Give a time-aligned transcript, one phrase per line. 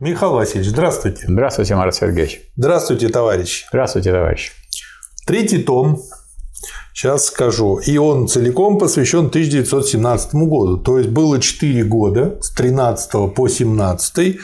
[0.00, 1.24] Михаил Васильевич, здравствуйте.
[1.28, 2.40] Здравствуйте, Марат Сергеевич.
[2.56, 3.64] Здравствуйте, товарищ.
[3.68, 4.50] Здравствуйте, товарищ.
[5.24, 6.02] Третий том,
[6.92, 10.78] сейчас скажу, и он целиком посвящен 1917 году.
[10.78, 14.38] То есть было 4 года с 13 по 17,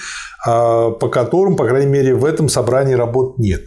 [0.46, 3.64] а, по которым, по крайней мере, в этом собрании работ нет.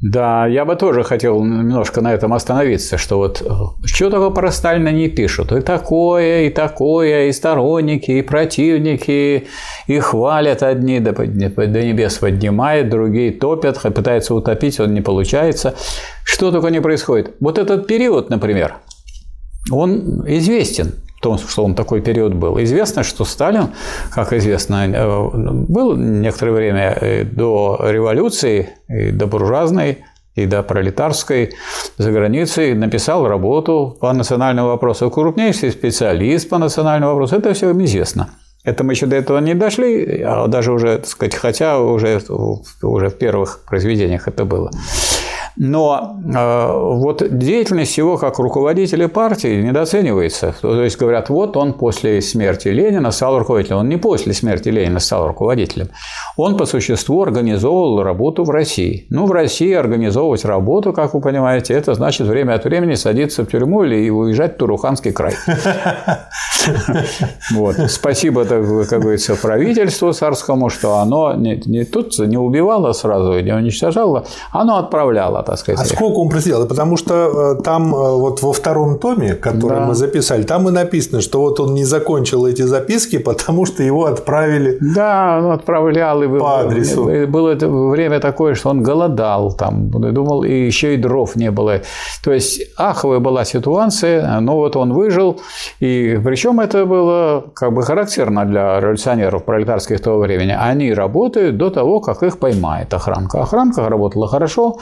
[0.00, 3.52] Да, я бы тоже хотел немножко на этом остановиться, что вот э,
[3.84, 5.50] что такое про Сталина не пишут.
[5.50, 9.48] И такое, и такое, и сторонники, и противники,
[9.88, 15.74] и хвалят одни, до, до небес поднимают, другие топят, пытаются утопить, он не получается.
[16.22, 17.34] Что только не происходит.
[17.40, 18.76] Вот этот период, например,
[19.72, 22.62] он известен том, что он такой период был.
[22.62, 23.68] Известно, что Сталин,
[24.10, 29.98] как известно, э, был некоторое время э, до революции, и до буржуазной,
[30.34, 31.52] и до пролетарской
[31.98, 35.10] за границей написал работу по национальному вопросу.
[35.10, 37.36] Крупнейший специалист по национальному вопросу.
[37.36, 38.30] Это все им известно.
[38.64, 42.20] Это мы еще до этого не дошли, а даже уже, так сказать, хотя уже,
[42.82, 44.70] уже в первых произведениях это было.
[45.56, 50.54] Но э, вот деятельность его как руководителя партии недооценивается.
[50.60, 53.78] То есть говорят, вот он после смерти Ленина стал руководителем.
[53.78, 55.88] Он не после смерти Ленина стал руководителем.
[56.36, 59.06] Он по существу организовывал работу в России.
[59.10, 63.46] Ну, в России организовывать работу, как вы понимаете, это значит время от времени садиться в
[63.46, 65.34] тюрьму или уезжать в Туруханский край.
[67.54, 67.76] Вот.
[67.88, 74.26] Спасибо, как говорится, правительству царскому, что оно не, не тут не убивало сразу, не уничтожало,
[74.52, 75.80] оно отправляло так сказать.
[75.80, 76.66] А сколько он просидел?
[76.66, 79.86] Потому что э, там э, вот во втором томе, который да.
[79.86, 84.06] мы записали, там и написано, что вот он не закончил эти записки, потому что его
[84.06, 84.78] отправили.
[84.80, 87.04] Да, он отправлял и по адресу.
[87.28, 91.80] Было время такое, что он голодал там, думал, и еще и дров не было.
[92.24, 95.40] То есть аховая была ситуация, но вот он выжил,
[95.80, 100.56] и причем это было как бы характерно для революционеров пролетарских того времени.
[100.58, 103.42] Они работают до того, как их поймает охранка.
[103.42, 104.78] Охранка работала хорошо,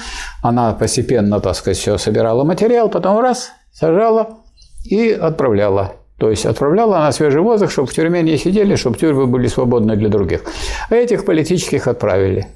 [0.48, 4.38] она она постепенно, так сказать, все собирала материал, потом раз, сажала
[4.84, 5.92] и отправляла.
[6.18, 9.96] То есть отправляла на свежий воздух, чтобы в тюрьме не сидели, чтобы тюрьмы были свободны
[9.96, 10.42] для других.
[10.88, 12.46] А этих политических отправили.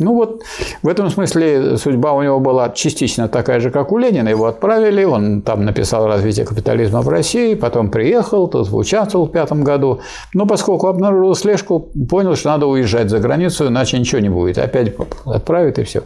[0.00, 0.42] Ну вот
[0.82, 4.28] в этом смысле судьба у него была частично такая же, как у Ленина.
[4.28, 9.62] Его отправили, он там написал «Развитие капитализма в России», потом приехал, тут участвовал в пятом
[9.62, 10.00] году.
[10.32, 14.56] Но поскольку обнаружил слежку, понял, что надо уезжать за границу, иначе ничего не будет.
[14.56, 14.94] Опять
[15.26, 16.02] отправят и все.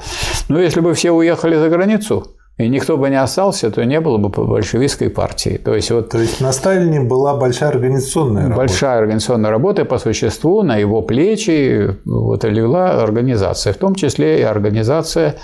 [0.48, 4.16] Но если бы все уехали за границу, и никто бы не остался, то не было
[4.16, 5.60] бы большевистской партии.
[5.62, 8.56] То есть, вот, то есть на Сталине была большая организационная работа.
[8.56, 14.42] Большая организационная работа, по существу на его плечи вот, легла организация, в том числе и
[14.42, 15.34] организация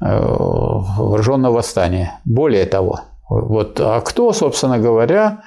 [0.00, 2.18] э, вооруженного восстания.
[2.24, 5.42] Более того, вот, а кто, собственно говоря,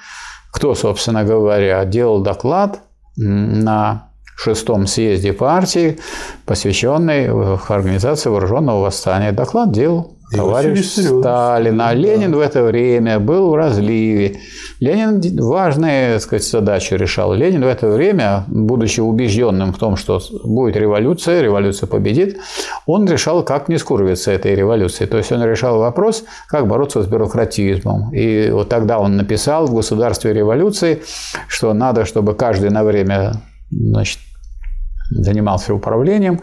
[0.52, 2.80] кто, собственно говоря, делал доклад
[3.16, 5.98] на шестом съезде партии,
[6.46, 7.28] посвященный
[7.68, 9.32] организации вооруженного восстания.
[9.32, 11.80] Доклад делал товарищ Сталин.
[11.80, 14.38] А Ленин в это время был в разливе.
[14.80, 17.32] Ленин важные так сказать, задачи решал.
[17.34, 22.38] Ленин в это время, будучи убежденным в том, что будет революция, революция победит,
[22.86, 25.06] он решал, как не скурвиться этой революции.
[25.06, 28.12] То есть он решал вопрос, как бороться с бюрократизмом.
[28.12, 31.02] И вот тогда он написал в «Государстве революции»,
[31.48, 33.34] что надо, чтобы каждый на время
[33.70, 34.18] значит,
[35.14, 36.40] занимался управлением,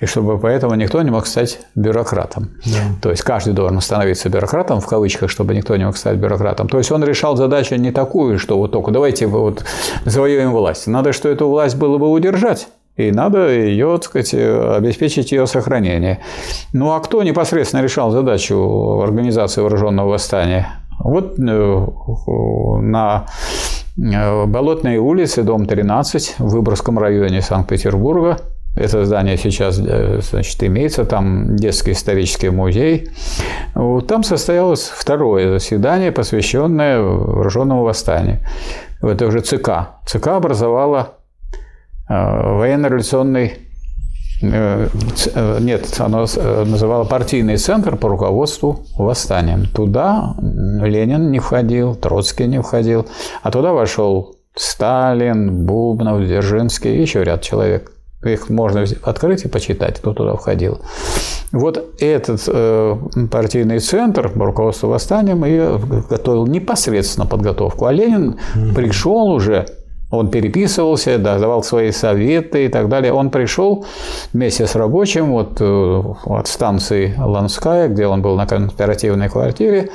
[0.00, 2.50] и чтобы поэтому никто не мог стать бюрократом.
[2.64, 2.80] Да.
[3.02, 6.68] То есть каждый должен становиться бюрократом, в кавычках, чтобы никто не мог стать бюрократом.
[6.68, 9.64] То есть он решал задачу не такую, что вот только давайте вот
[10.04, 10.86] завоюем власть.
[10.86, 12.68] Надо, что эту власть было бы удержать.
[12.96, 16.18] И надо ее, так сказать, обеспечить ее сохранение.
[16.72, 20.68] Ну а кто непосредственно решал задачу организации вооруженного восстания?
[20.98, 21.86] Вот э,
[22.80, 23.26] на
[23.98, 28.38] Э, Болотной улице, дом 13, в Выборгском районе Санкт-Петербурга.
[28.76, 33.10] Это здание сейчас э, значит, имеется, там детский исторический музей.
[33.74, 38.38] Там состоялось второе заседание, посвященное вооруженному восстанию.
[39.02, 40.00] Это уже ЦК.
[40.06, 41.14] ЦК образовала
[42.08, 43.67] э, военно-революционный
[44.40, 49.66] нет, оно э, называло партийный центр по руководству восстанием.
[49.66, 53.06] Туда Ленин не входил, Троцкий не входил,
[53.42, 57.92] а туда вошел Сталин, Бубнов, Дзержинский и еще ряд человек.
[58.24, 60.80] Их можно открыть и почитать, кто туда входил.
[61.52, 62.96] Вот этот э,
[63.30, 65.58] партийный центр по руководству восстанием и
[66.10, 67.86] готовил непосредственно подготовку.
[67.86, 68.74] А Ленин mm-hmm.
[68.74, 69.66] пришел уже
[70.10, 73.12] он переписывался, да, давал свои советы и так далее.
[73.12, 73.84] Он пришел
[74.32, 79.90] вместе с рабочим вот, э, от станции Ланская, где он был на конспиративной квартире.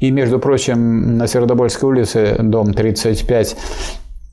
[0.00, 3.56] И, между прочим, на Сердобольской улице, дом 35,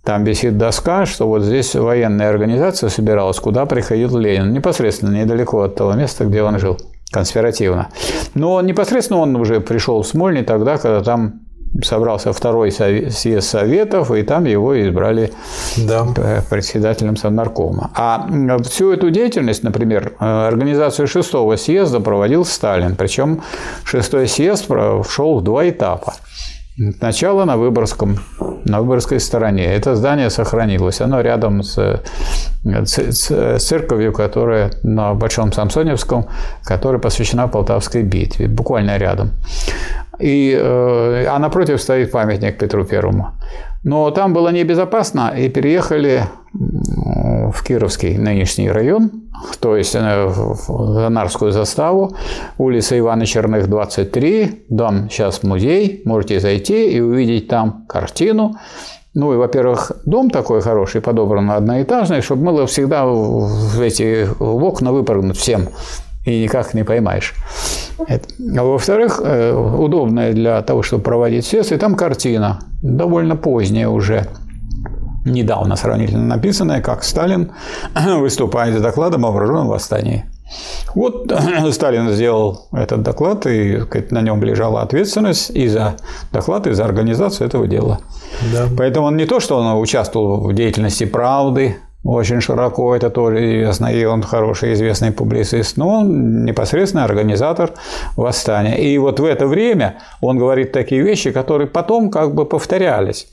[0.04, 4.52] там висит доска, что вот здесь военная организация собиралась, куда приходил Ленин.
[4.52, 6.80] Непосредственно недалеко от того места, где он жил,
[7.12, 7.90] конспиративно.
[8.34, 11.42] Но непосредственно он уже пришел в Смольный тогда, когда там
[11.84, 15.32] собрался второй съезд Советов, и там его избрали
[15.78, 16.06] да.
[16.50, 17.92] председателем Совнаркома.
[17.96, 18.28] А
[18.64, 22.96] всю эту деятельность, например, организацию шестого съезда проводил Сталин.
[22.96, 23.42] Причем
[23.84, 24.68] шестой съезд
[25.10, 26.14] шел в два этапа.
[26.98, 28.20] Сначала на Выборгском,
[28.64, 29.66] на Выборгской стороне.
[29.66, 31.02] Это здание сохранилось.
[31.02, 32.02] Оно рядом с,
[32.64, 36.28] с церковью, которая на Большом Самсоневском,
[36.64, 38.48] которая посвящена Полтавской битве.
[38.48, 39.32] Буквально рядом.
[40.20, 43.34] И, э, а напротив стоит памятник Петру Первому.
[43.84, 46.24] Но там было небезопасно, и переехали
[46.54, 49.12] в Кировский нынешний район,
[49.60, 52.16] то есть э, в Нарскую заставу,
[52.58, 58.56] улица Ивана Черных, 23, дом сейчас музей, можете зайти и увидеть там картину.
[59.16, 64.92] Ну и, во-первых, дом такой хороший, подобран одноэтажный, чтобы было всегда в эти в окна
[64.92, 65.70] выпрыгнуть всем
[66.26, 67.34] и никак не поймаешь.
[68.08, 68.28] Это.
[68.58, 74.28] А во-вторых, э, удобная для того, чтобы проводить съезд, и там картина, довольно поздняя уже,
[75.26, 77.52] недавно сравнительно написанная, как Сталин
[78.20, 80.26] выступает с докладом о вооруженном восстании.
[80.96, 81.32] Вот
[81.72, 85.96] Сталин сделал этот доклад, и сказать, на нем лежала ответственность и за
[86.32, 88.00] доклад, и за организацию этого дела.
[88.54, 88.68] Да.
[88.78, 93.88] Поэтому он не то, что он участвовал в деятельности правды, очень широко, это тоже известно,
[93.88, 97.72] и он хороший известный публицист, но он непосредственно организатор
[98.16, 98.78] восстания.
[98.78, 103.28] И вот в это время он говорит такие вещи, которые потом как бы повторялись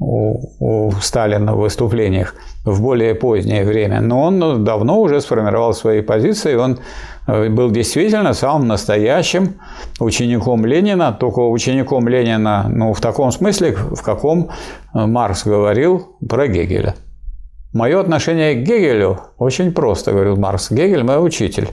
[0.00, 2.34] у, Сталина в выступлениях
[2.64, 4.00] в более позднее время.
[4.00, 6.78] Но он давно уже сформировал свои позиции, он
[7.26, 9.60] э, был действительно самым настоящим
[10.00, 14.50] учеником Ленина, только учеником Ленина ну, в таком смысле, в каком
[14.94, 16.94] Маркс говорил про Гегеля.
[17.72, 20.72] Мое отношение к Гегелю очень просто, говорил Маркс.
[20.72, 21.68] Гегель– мой учитель.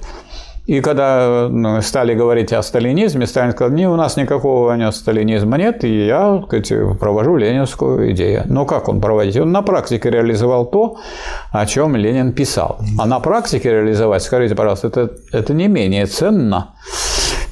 [0.67, 5.57] И когда ну, стали говорить о сталинизме, Сталин сказал, не, у нас никакого нет сталинизма
[5.57, 8.43] нет, и я сказать, провожу ленинскую идею.
[8.45, 9.37] Но как он проводит?
[9.37, 10.97] Он на практике реализовал то,
[11.51, 12.79] о чем Ленин писал.
[12.99, 16.75] А на практике реализовать, скажите, пожалуйста, это, это не менее ценно,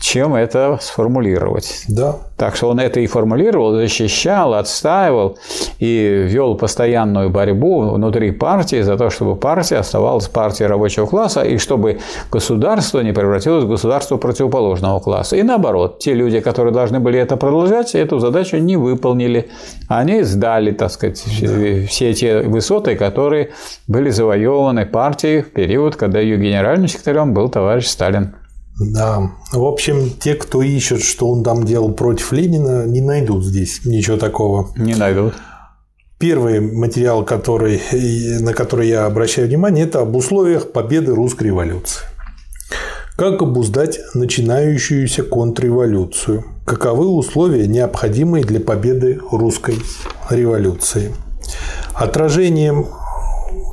[0.05, 1.83] чем это сформулировать.
[1.87, 2.17] Да.
[2.37, 5.39] Так что он это и формулировал, защищал, отстаивал
[5.79, 11.57] и вел постоянную борьбу внутри партии за то, чтобы партия оставалась партией рабочего класса и
[11.57, 15.37] чтобы государство не превратилось в государство противоположного класса.
[15.37, 19.49] И наоборот, те люди, которые должны были это продолжать, эту задачу не выполнили.
[19.87, 21.87] Они сдали, так сказать, да.
[21.87, 23.49] все те высоты, которые
[23.87, 28.35] были завоеваны партией в период, когда ее генеральным секретарем был товарищ Сталин.
[28.79, 29.31] Да.
[29.53, 34.17] В общем, те, кто ищет, что он там делал против Ленина, не найдут здесь ничего
[34.17, 34.69] такого.
[34.75, 35.33] Не найдут.
[36.17, 37.81] Первый материал, который,
[38.39, 42.01] на который я обращаю внимание, это об условиях победы русской революции.
[43.17, 46.43] Как обуздать начинающуюся контрреволюцию?
[46.65, 49.75] Каковы условия, необходимые для победы русской
[50.29, 51.13] революции?
[51.93, 52.87] Отражением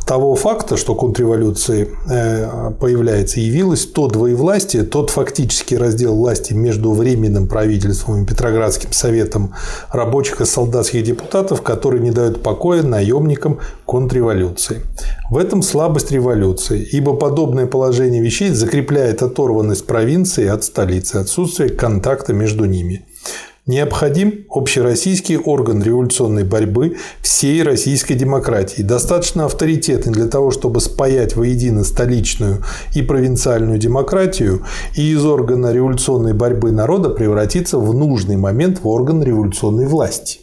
[0.07, 7.47] того факта, что контрреволюция э, появляется, явилось то двоевластие, тот фактический раздел власти между Временным
[7.47, 9.55] правительством и Петроградским советом
[9.91, 14.83] рабочих и солдатских депутатов, которые не дают покоя наемникам контрреволюции.
[15.31, 22.33] В этом слабость революции, ибо подобное положение вещей закрепляет оторванность провинции от столицы, отсутствие контакта
[22.33, 23.07] между ними.
[23.65, 31.85] Необходим общероссийский орган революционной борьбы всей российской демократии, достаточно авторитетный для того, чтобы спаять воедино
[31.85, 34.67] столичную и провинциальную демократию
[34.97, 40.41] и из органа революционной борьбы народа превратиться в нужный момент в орган революционной власти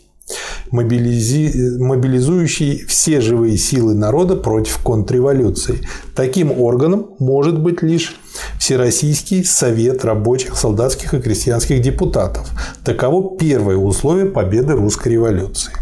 [0.71, 1.77] мобилизи...
[1.79, 5.81] мобилизующий все живые силы народа против контрреволюции.
[6.15, 8.15] Таким органом может быть лишь
[8.59, 12.49] Всероссийский совет рабочих, солдатских и крестьянских депутатов.
[12.83, 15.73] Таково первое условие победы русской революции.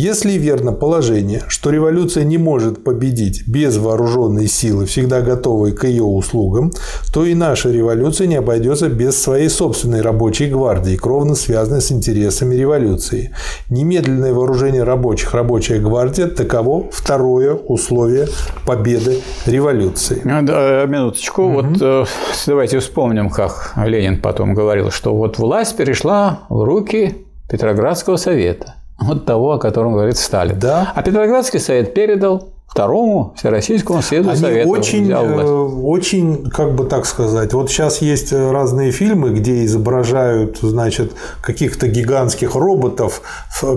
[0.00, 6.04] Если верно положение, что революция не может победить без вооруженной силы, всегда готовой к ее
[6.04, 6.70] услугам,
[7.12, 12.54] то и наша революция не обойдется без своей собственной рабочей гвардии, кровно связанной с интересами
[12.54, 13.34] революции.
[13.70, 18.28] Немедленное вооружение рабочих, рабочая гвардия– таково второе условие
[18.64, 20.22] победы революции.
[20.24, 21.42] А, да, минуточку.
[21.42, 21.52] Угу.
[21.54, 22.04] Вот э,
[22.46, 27.16] давайте вспомним, как Ленин потом говорил, что вот власть перешла в руки
[27.50, 30.58] Петроградского совета вот того, о котором говорит Сталин.
[30.58, 30.92] Да.
[30.94, 37.06] А Петроградский совет передал Второму Всероссийскому съезду Они Советов очень, э, очень, как бы так
[37.06, 43.22] сказать, вот сейчас есть разные фильмы, где изображают, значит, каких-то гигантских роботов,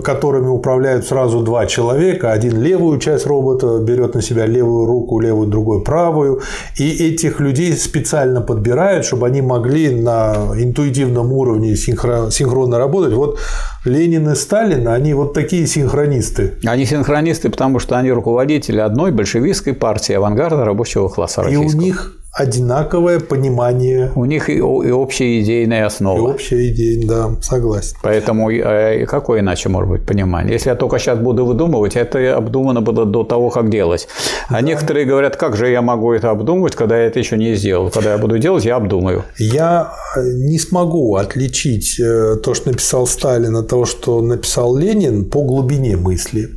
[0.04, 2.32] которыми управляют сразу два человека.
[2.32, 6.42] Один левую часть робота берет на себя левую руку, левую, другой правую.
[6.78, 13.14] И этих людей специально подбирают, чтобы они могли на интуитивном уровне синхро- синхронно работать.
[13.14, 13.38] Вот
[13.86, 16.58] Ленин и Сталин, они вот такие синхронисты.
[16.64, 21.80] Они синхронисты, потому что они руководители одной большевистской партии авангарда рабочего класса И у российского.
[21.82, 26.32] них одинаковое понимание У них и, и общая идейная и основа.
[26.32, 27.96] общая идея, да, согласен.
[28.02, 30.54] Поэтому э, какое иначе может быть понимание?
[30.54, 34.08] Если я только сейчас буду выдумывать, это обдумано было до того, как делать.
[34.48, 37.90] А некоторые говорят, как же я могу это обдумывать, когда я это еще не сделал?
[37.90, 39.24] Когда я буду делать, я обдумаю.
[39.38, 45.28] Я э, не смогу отличить э, то, что написал Сталин, от того, что написал Ленин
[45.28, 46.48] по глубине мысли.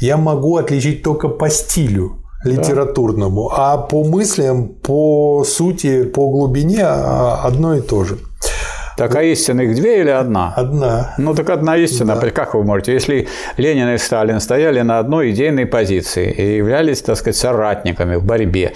[0.00, 7.40] Я могу отличить только по стилю литературному, а по мыслям, по сути, по глубине а,
[7.44, 8.18] одно и то же.
[8.96, 10.52] Так а истина их две или одна?
[10.56, 11.14] Одна.
[11.18, 12.16] Ну так одна истина.
[12.16, 12.92] Как вы можете?
[12.92, 18.24] Если Ленин и Сталин стояли на одной идейной позиции и являлись, так сказать, соратниками в
[18.24, 18.72] борьбе,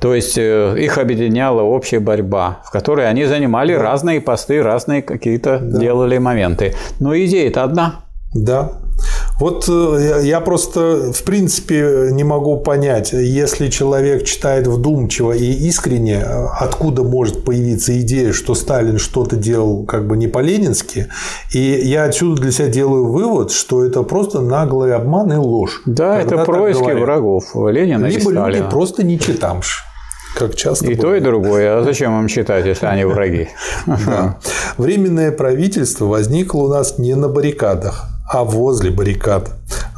[0.00, 5.58] то есть э, их объединяла общая борьба, в которой они занимали разные посты, разные какие-то
[5.58, 6.74] делали моменты.
[6.98, 8.00] Но идея-то одна.
[8.34, 8.72] Да.
[9.40, 16.14] Вот э, я- просто, в принципе, не могу понять, если человек читает вдумчиво и искренне,
[16.24, 21.06] э, откуда может появиться идея, что Сталин что-то делал как бы не по-ленински.
[21.52, 25.82] И я отсюда для себя делаю вывод, что это просто наглый обман и ложь.
[25.86, 27.00] Да, это происки говорят.
[27.02, 28.68] врагов Ленина и Либо люди Сталина.
[28.70, 29.82] просто не читамши,
[30.36, 31.22] как часто И то, бывает.
[31.22, 31.78] и другое.
[31.78, 33.48] А зачем им читать, если они враги?
[33.86, 34.36] Да.
[34.78, 39.50] Временное правительство возникло у нас не на баррикадах, а возле баррикад.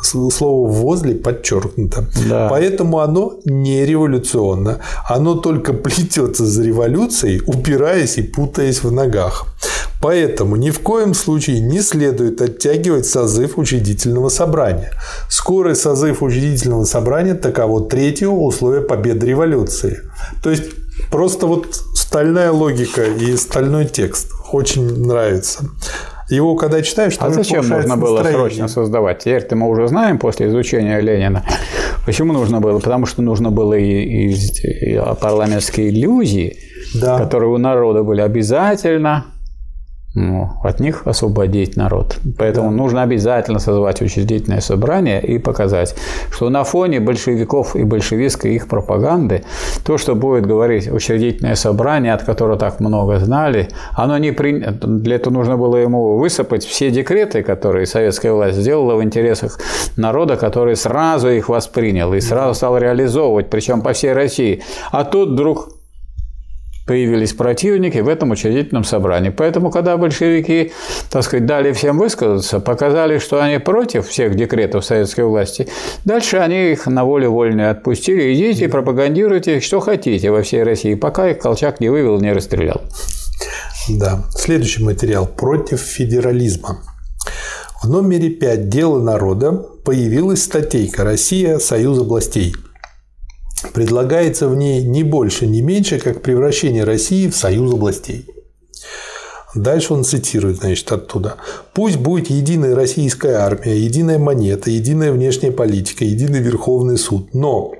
[0.02, 2.06] Слово «возле» подчеркнуто.
[2.28, 2.49] Да.
[2.49, 4.78] Поэтому оно не революционно.
[5.08, 9.46] Оно только плетется за революцией, упираясь и путаясь в ногах.
[10.00, 14.92] Поэтому ни в коем случае не следует оттягивать созыв учредительного собрания.
[15.28, 19.99] Скорый созыв учредительного собрания– таково третье условие победы революции.
[20.42, 20.64] То есть
[21.10, 25.64] просто вот стальная логика и стальной текст очень нравится.
[26.30, 28.40] Его когда читаешь, А тоже зачем нужно было настроение.
[28.49, 29.18] срочно создавать?
[29.20, 31.44] Теперь-то мы уже знаем после изучения Ленина.
[32.06, 32.78] Почему нужно было?
[32.78, 36.56] Потому что нужно было и, и- и парламентские иллюзии,
[37.00, 37.18] Да.
[37.18, 39.25] которые у народа были обязательно
[40.14, 42.19] ну, от них освободить народ.
[42.37, 45.95] Поэтому нужно обязательно созвать учредительное собрание и показать,
[46.33, 49.45] что на фоне большевиков и большевистской их пропаганды
[49.85, 54.59] то, что будет говорить учредительное собрание, от которого так много знали, оно не при...
[54.59, 59.61] для этого нужно было ему высыпать все декреты, которые советская власть сделала в интересах
[59.97, 64.62] народа, который сразу их воспринял и сразу стал реализовывать, причем по всей России.
[64.90, 65.79] А тут вдруг
[66.90, 69.30] появились противники в этом учредительном собрании.
[69.30, 70.73] Поэтому, когда большевики,
[71.09, 75.68] так сказать, дали всем высказаться, показали, что они против всех декретов советской власти,
[76.04, 78.35] дальше они их на волю вольную отпустили.
[78.35, 82.82] Идите пропагандируйте, что хотите во всей России, пока их Колчак не вывел, не расстрелял.
[83.90, 84.25] Да.
[84.35, 86.80] Следующий материал против федерализма.
[87.85, 89.52] В номере 5 «Дело народа»
[89.85, 91.61] появилась статейка «Россия.
[91.61, 92.52] Союз областей».
[93.75, 98.26] Предлагается в ней не больше, не меньше, как превращение России в союз областей.
[99.55, 101.37] Дальше он цитирует, значит, оттуда.
[101.75, 107.35] «Пусть будет единая российская армия, единая монета, единая внешняя политика, единый Верховный суд.
[107.35, 107.73] Но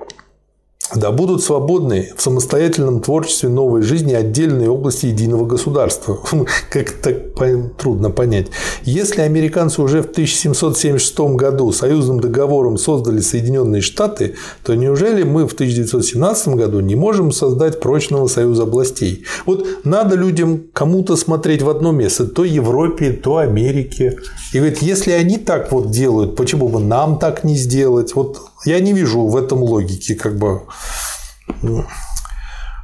[0.95, 6.19] да будут свободны в самостоятельном творчестве новой жизни отдельные области единого государства.
[6.69, 7.31] Как так
[7.77, 8.47] трудно понять.
[8.83, 15.53] Если американцы уже в 1776 году союзным договором создали Соединенные Штаты, то неужели мы в
[15.53, 19.25] 1917 году не можем создать прочного союза областей?
[19.45, 24.17] Вот надо людям кому-то смотреть в одно место, то Европе, то Америке.
[24.53, 28.13] И говорит, если они так вот делают, почему бы нам так не сделать?
[28.15, 30.61] Вот я не вижу в этом логики, как бы.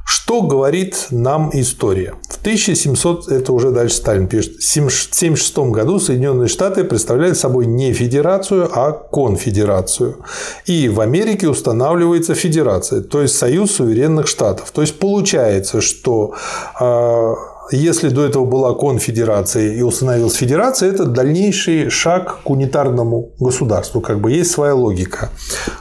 [0.04, 2.14] Что говорит нам история?
[2.28, 7.92] В 1700, это уже дальше Сталин пишет, в 1976 году Соединенные Штаты представляют собой не
[7.92, 10.16] федерацию, а конфедерацию.
[10.66, 14.70] И в Америке устанавливается федерация, то есть союз суверенных штатов.
[14.70, 16.34] То есть получается, что
[16.80, 17.34] э,
[17.70, 24.00] если до этого была конфедерация и установилась федерация, это дальнейший шаг к унитарному государству.
[24.00, 25.30] Как бы есть своя логика.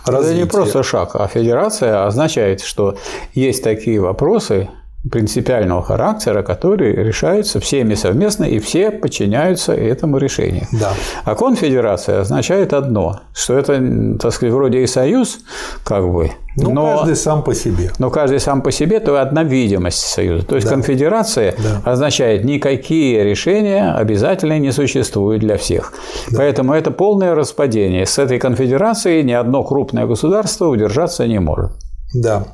[0.04, 0.46] Это не развития.
[0.46, 2.98] просто шаг, а федерация означает, что
[3.34, 4.70] есть такие вопросы,
[5.12, 10.68] принципиального характера, который решается всеми совместно, и все подчиняются этому решению.
[10.72, 10.92] Да.
[11.24, 13.82] А конфедерация означает одно, что это,
[14.20, 15.40] так сказать, вроде и союз,
[15.84, 17.92] как бы, Ну, но, каждый сам по себе.
[18.00, 20.46] но каждый сам по себе, то одна видимость союза.
[20.46, 20.74] То есть Да.
[20.74, 21.92] конфедерация Да.
[21.92, 25.94] означает никакие решения обязательно не существуют для всех.
[26.36, 28.06] Поэтому это полное распадение.
[28.06, 31.72] С этой конфедерацией ни одно крупное государство удержаться не может.
[32.14, 32.46] Да.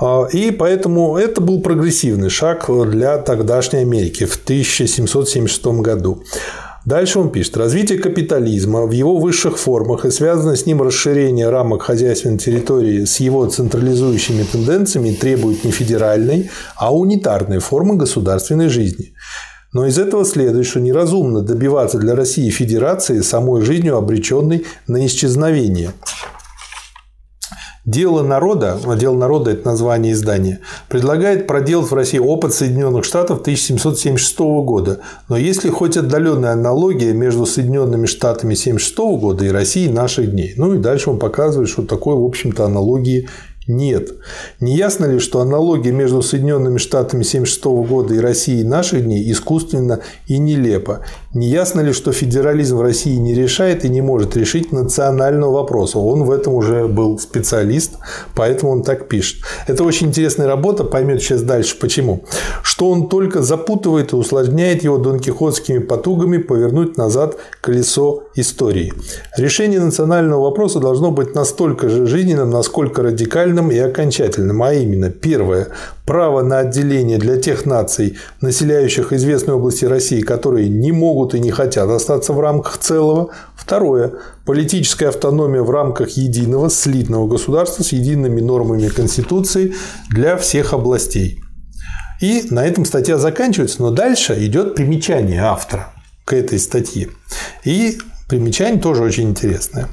[0.00, 6.22] А, И поэтому это был прогрессивный шаг для тогдашней Америки в 1776 году.
[6.84, 7.56] Дальше он пишет.
[7.56, 13.18] Развитие капитализма в его высших формах и связанное с ним расширение рамок хозяйственной территории с
[13.18, 19.14] его централизующими тенденциями требует не федеральной, а унитарной формы государственной жизни.
[19.72, 25.90] Но из этого следует, что неразумно добиваться для России федерации самой жизнью обреченной на исчезновение.
[27.86, 34.38] Дело народа, Дело народа– это название издания, предлагает проделать в России опыт Соединенных Штатов 1776
[34.64, 34.98] года.
[35.28, 40.54] Но есть ли хоть отдаленная аналогия между Соединенными Штатами 1776 года и Россией наших дней?
[40.56, 43.28] Ну и дальше он показывает, что такой, в общем-то, аналогии
[43.66, 44.12] нет.
[44.60, 50.00] Не ясно ли, что аналогия между Соединенными Штатами 1976 года и Россией наших дней искусственна
[50.26, 51.00] и нелепа?
[51.34, 55.98] Не ясно ли, что федерализм в России не решает и не может решить национального вопроса?
[55.98, 57.94] Он в этом уже был специалист,
[58.34, 59.42] поэтому он так пишет.
[59.66, 62.24] Это очень интересная работа, поймет сейчас дальше почему.
[62.62, 68.92] Что он только запутывает и усложняет его донкихотскими потугами повернуть назад колесо истории.
[69.36, 75.68] Решение национального вопроса должно быть настолько же жизненным, насколько радикальным и окончательным, а именно, первое,
[76.04, 81.50] право на отделение для тех наций, населяющих известные области России, которые не могут и не
[81.50, 83.30] хотят остаться в рамках целого.
[83.56, 89.74] Второе, политическая автономия в рамках единого слитного государства с едиными нормами Конституции
[90.10, 91.40] для всех областей.
[92.20, 95.92] И на этом статья заканчивается, но дальше идет примечание автора
[96.24, 97.08] к этой статье.
[97.64, 97.98] И
[98.28, 99.88] примечание тоже очень интересное.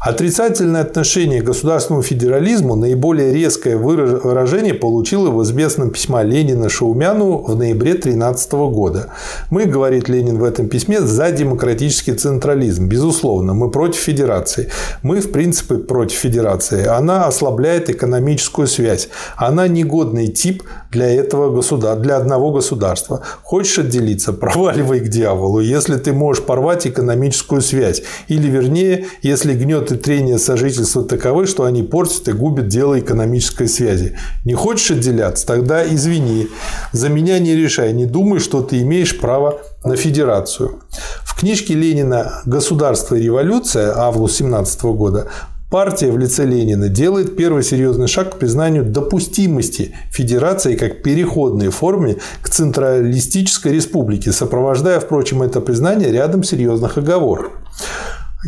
[0.00, 7.56] Отрицательное отношение к государственному федерализму наиболее резкое выражение получило в известном письме Ленина Шаумяну в
[7.56, 9.08] ноябре 2013 года.
[9.50, 12.86] Мы, говорит Ленин в этом письме, за демократический централизм.
[12.86, 14.68] Безусловно, мы против федерации.
[15.02, 16.86] Мы, в принципе, против федерации.
[16.86, 19.08] Она ослабляет экономическую связь.
[19.36, 23.22] Она негодный тип для этого государства, для одного государства.
[23.42, 24.32] Хочешь отделиться?
[24.32, 25.60] Проваливай к дьяволу.
[25.60, 28.02] Если ты можешь порвать экономическую связь.
[28.28, 33.68] Или, вернее, если гнет и трение сожительства таковы, что они портят и губят дело экономической
[33.68, 34.16] связи.
[34.44, 35.46] Не хочешь отделяться?
[35.46, 36.48] Тогда извини.
[36.92, 37.92] За меня не решай.
[37.92, 40.80] Не думай, что ты имеешь право на федерацию.
[41.24, 45.28] В книжке Ленина «Государство и революция» август 17 года
[45.72, 52.18] Партия в лице Ленина делает первый серьезный шаг к признанию допустимости федерации как переходной форме
[52.42, 57.52] к централистической республике, сопровождая, впрочем, это признание рядом серьезных оговорок.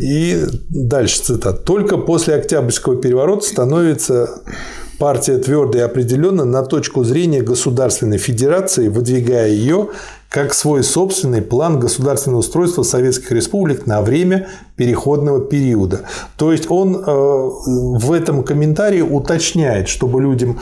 [0.01, 1.63] И дальше цитат.
[1.63, 4.41] Только после Октябрьского переворота становится
[4.97, 9.89] партия твердо и определенно на точку зрения государственной федерации, выдвигая ее
[10.29, 16.01] как свой собственный план государственного устройства советских республик на время переходного периода.
[16.37, 20.59] То есть он в этом комментарии уточняет, чтобы людям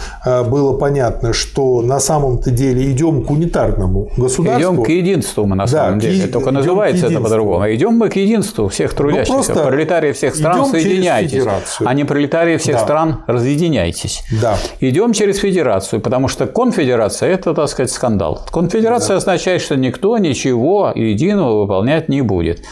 [0.48, 4.74] было понятно, что на самом-то деле идем к унитарному государству.
[4.76, 6.28] Идем к единству мы на самом Да, деле.
[6.28, 7.66] к- Только называется это по-другому.
[7.74, 9.34] Идем мы к единству всех трудящихся.
[9.34, 11.44] просто пролетарии всех стран соединяйтесь,
[11.84, 12.82] а не пролетарии всех Да.
[12.84, 14.22] стран разъединяйтесь.
[14.40, 14.58] Да.
[14.80, 18.46] Идем через федерацию, потому что конфедерация– это, так сказать, скандал.
[18.52, 22.64] Конфедерация означает, что никто ничего единого выполнять не будет.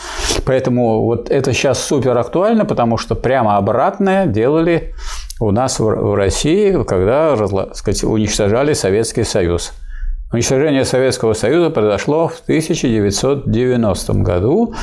[0.45, 4.93] Поэтому вот это сейчас супер актуально, потому что прямо обратное делали
[5.39, 7.35] у нас в России, когда
[7.73, 9.73] сказать, уничтожали Советский Союз.
[10.33, 14.73] Уничтожение Советского Союза произошло в 1990 году,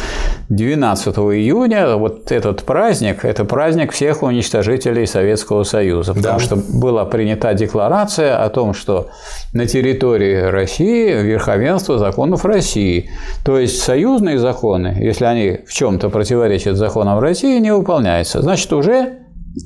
[0.50, 1.96] 12 июня.
[1.96, 6.44] Вот этот праздник– это праздник всех уничтожителей Советского Союза, потому Да.
[6.44, 9.08] что была принята декларация о том, что
[9.54, 13.10] на территории России верховенство законов России.
[13.42, 18.42] То есть союзные законы, если они в чем-то противоречат законам России, не выполняются.
[18.42, 19.20] Значит, уже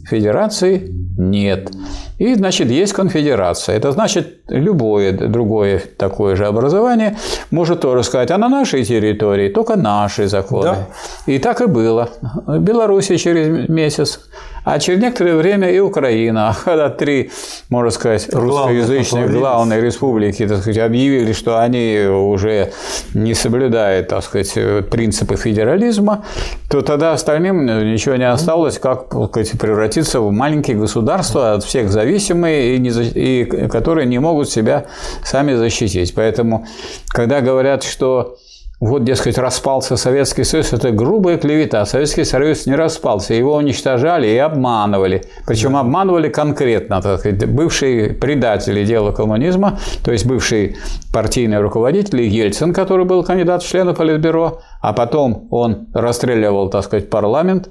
[0.08, 1.70] федерации нет.
[2.18, 3.76] И, значит, есть конфедерация.
[3.76, 7.16] Это значит, любое другое такое же образование
[7.50, 10.62] может тоже сказать, а на нашей территории только наши законы.
[10.62, 10.88] Да.
[11.26, 12.08] И так и было.
[12.46, 14.20] Беларуси через месяц
[14.64, 17.30] А через некоторое время и Украина, когда три,
[17.68, 22.72] можно сказать, русскоязычные главные республики, так сказать, объявили, что они уже
[23.14, 24.52] не соблюдают, так сказать,
[24.90, 26.24] принципы федерализма,
[26.70, 32.76] то тогда остальным ничего не осталось, как сказать, превратиться в маленькие государства, от всех зависимые,
[32.76, 34.86] и, не, и которые не могут себя
[35.24, 36.14] сами защитить.
[36.14, 36.66] Поэтому,
[37.08, 38.36] когда говорят, что
[38.82, 41.84] вот, дескать, распался Советский Союз, это грубая клевета.
[41.86, 45.22] Советский Союз не распался, его уничтожали и обманывали.
[45.46, 45.80] Причем да.
[45.80, 50.78] обманывали конкретно, так сказать, бывшие предатели дела коммунизма, то есть бывший
[51.12, 57.08] партийный руководитель Ельцин, который был кандидат в члены Политбюро, а потом он расстреливал, так сказать,
[57.08, 57.70] парламент,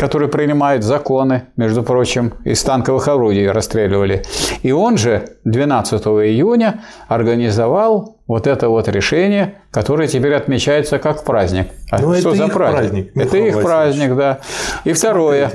[0.00, 4.24] который принимает законы, между прочим, из танковых орудий расстреливали.
[4.62, 11.66] И он же 12 июня организовал вот это вот решение, которое теперь отмечается как праздник.
[11.90, 13.12] А Но что это за праздник?
[13.12, 14.38] праздник это их праздник, да.
[14.84, 15.50] И второе.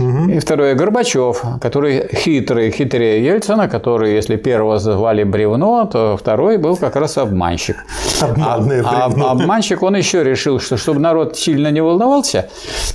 [0.00, 0.30] Угу.
[0.30, 6.76] И второе, Горбачев, который хитрый, хитрее Ельцина, который, если первого звали бревно, то второй был
[6.76, 7.76] как раз обманщик.
[8.20, 12.48] Обманное а, а, обманщик, он еще решил, что чтобы народ сильно не волновался,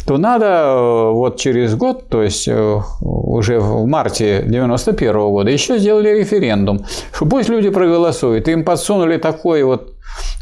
[0.07, 5.51] то надо э, вот через год, то есть э, уже в марте 91 -го года,
[5.51, 8.47] еще сделали референдум, что пусть люди проголосуют.
[8.47, 9.93] Им подсунули такой вот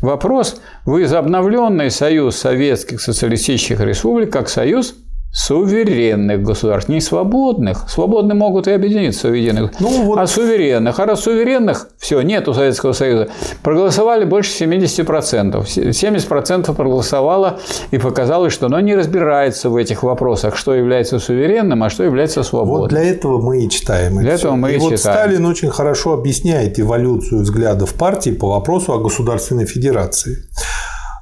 [0.02, 4.96] вопрос, вы за обновленный союз советских социалистических республик, как союз
[5.34, 7.90] суверенных государств, не свободных.
[7.90, 10.20] Свободные могут и объединиться в единых, ну, вот...
[10.20, 11.00] а суверенных.
[11.00, 13.30] А раз суверенных, все, нет у Советского Союза.
[13.64, 15.64] Проголосовали больше 70%.
[15.64, 21.90] 70% проголосовало и показалось, что оно не разбирается в этих вопросах, что является суверенным, а
[21.90, 22.82] что является свободным.
[22.82, 24.20] Вот для этого мы и читаем.
[24.20, 25.18] Для этого мы и, и вот читаем.
[25.18, 30.38] Сталин очень хорошо объясняет эволюцию взглядов партии по вопросу о государственной федерации.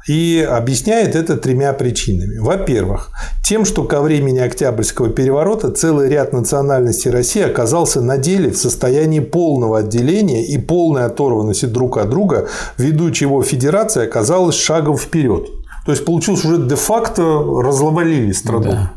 [0.08, 2.40] И объясняет это тремя причинами.
[2.40, 3.12] Во-первых,
[3.44, 9.20] тем, что ко времени Октябрьского переворота целый ряд национальностей России оказался на деле в состоянии
[9.20, 15.48] полного отделения и полной оторванности друг от друга, ввиду чего федерация оказалась шагом вперед.
[15.86, 18.72] То есть получилось уже де-факто развалили страну.
[18.72, 18.92] Да.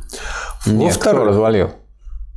[0.67, 1.71] Нет, кто развалил?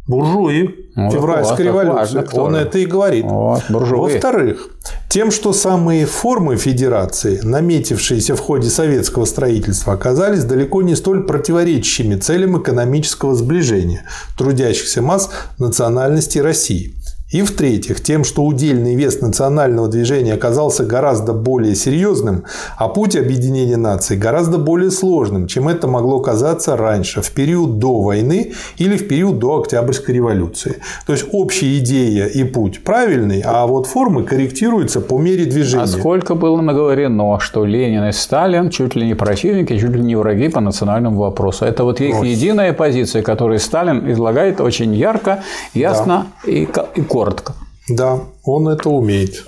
[0.07, 2.17] буржуи, ну, февральской революции.
[2.17, 3.25] Важно, Он это и говорит.
[3.25, 4.69] Вот, Во-вторых,
[5.09, 12.15] тем, что самые формы федерации, наметившиеся в ходе советского строительства, оказались далеко не столь противоречащими
[12.15, 14.03] целям экономического сближения
[14.37, 16.93] трудящихся масс национальностей России.
[17.29, 22.45] И в-третьих, тем, что удельный вес национального движения оказался гораздо более серьезным,
[22.77, 28.01] а путь объединения наций гораздо более сложным, чем это могло казаться раньше, в период до
[28.01, 30.77] войны или в период до Октябрьской революции.
[31.05, 35.83] То есть общая идея и путь правильный, а вот формы корректируются по мере движения.
[35.83, 40.15] А сколько было наговорено, что Ленин и Сталин чуть ли не противники, чуть ли не
[40.15, 41.65] враги по национальному вопросу.
[41.65, 42.25] Это вот их вот.
[42.25, 46.51] единая позиция, которую Сталин излагает очень ярко, ясно да.
[46.51, 47.53] и, и коротко.
[47.89, 49.43] Да, он это умеет.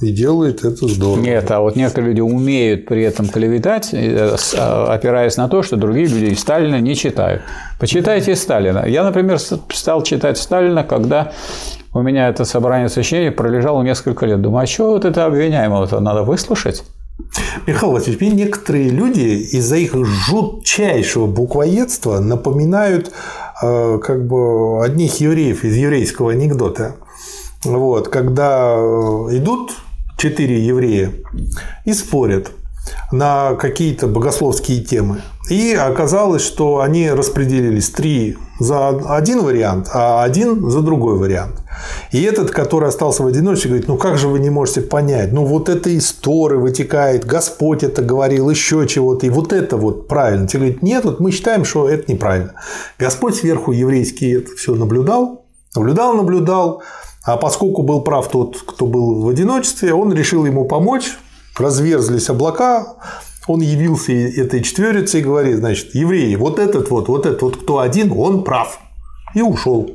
[0.00, 1.22] И делает это здорово.
[1.22, 5.76] Нет, а вот некоторые люди умеют при этом клеветать, э, а, опираясь на то, что
[5.76, 7.42] другие люди Сталина не читают.
[7.78, 8.84] Почитайте Сталина.
[8.84, 11.30] Я, например, стал читать Сталина, когда
[11.94, 14.42] у меня это собрание сочинений пролежало несколько лет.
[14.42, 16.82] Думаю, а что вот это обвиняемого-то надо выслушать?
[17.68, 23.12] Михаил Васильевич, мне некоторые люди из-за их жутчайшего буквоедства напоминают
[23.62, 26.96] э, как бы одних евреев из еврейского анекдота.
[27.64, 29.72] Вот, когда э, идут
[30.16, 31.12] четыре еврея
[31.84, 32.52] и спорят
[33.12, 35.22] на какие-то богословские темы.
[35.50, 41.60] И оказалось, что они распределились три за один вариант, а один за другой вариант.
[42.12, 45.44] И этот, который остался в одиночестве, говорит, ну как же вы не можете понять, ну
[45.44, 50.46] вот это из Торы вытекает, Господь это говорил, еще чего-то, и вот это вот правильно.
[50.46, 52.54] Те говорят, нет, вот мы считаем, что это неправильно.
[52.98, 55.44] Господь сверху еврейский это все наблюдал,
[55.74, 56.82] наблюдал, наблюдал,
[57.24, 61.16] а поскольку был прав тот, кто был в одиночестве, он решил ему помочь,
[61.56, 62.96] разверзлись облака,
[63.46, 67.78] он явился этой четверице и говорит, значит, евреи, вот этот вот, вот этот вот, кто
[67.78, 68.78] один, он прав.
[69.34, 69.90] И ушел.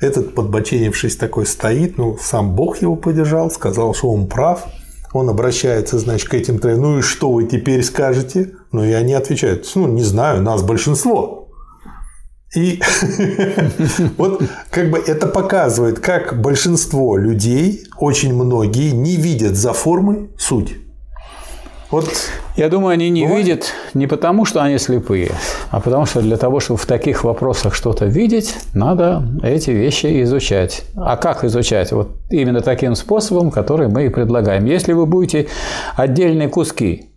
[0.00, 4.64] Этот, подбоченившись, такой стоит, ну, сам Бог его поддержал, сказал, что он прав.
[5.12, 8.52] Он обращается, значит, к этим троим, ну и что вы теперь скажете?
[8.72, 11.43] Ну, и они отвечают, ну, не знаю, нас большинство.
[12.54, 12.80] И
[14.16, 20.76] вот как бы это показывает, как большинство людей, очень многие, не видят за формой суть.
[21.90, 22.08] Вот
[22.56, 23.46] я думаю, они не бывает?
[23.46, 25.30] видят не потому, что они слепые,
[25.70, 30.82] а потому что для того, чтобы в таких вопросах что-то видеть, надо эти вещи изучать.
[30.96, 31.92] А как изучать?
[31.92, 34.64] Вот именно таким способом, который мы и предлагаем.
[34.64, 35.48] Если вы будете
[35.96, 37.13] отдельные куски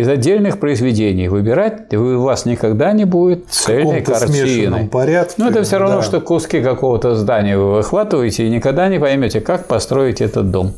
[0.00, 4.88] из отдельных произведений выбирать у вас никогда не будет цельной картины.
[4.88, 5.34] порядке.
[5.38, 6.02] Но это все равно, да.
[6.02, 10.74] что куски какого-то здания вы выхватываете и никогда не поймете, как построить этот дом.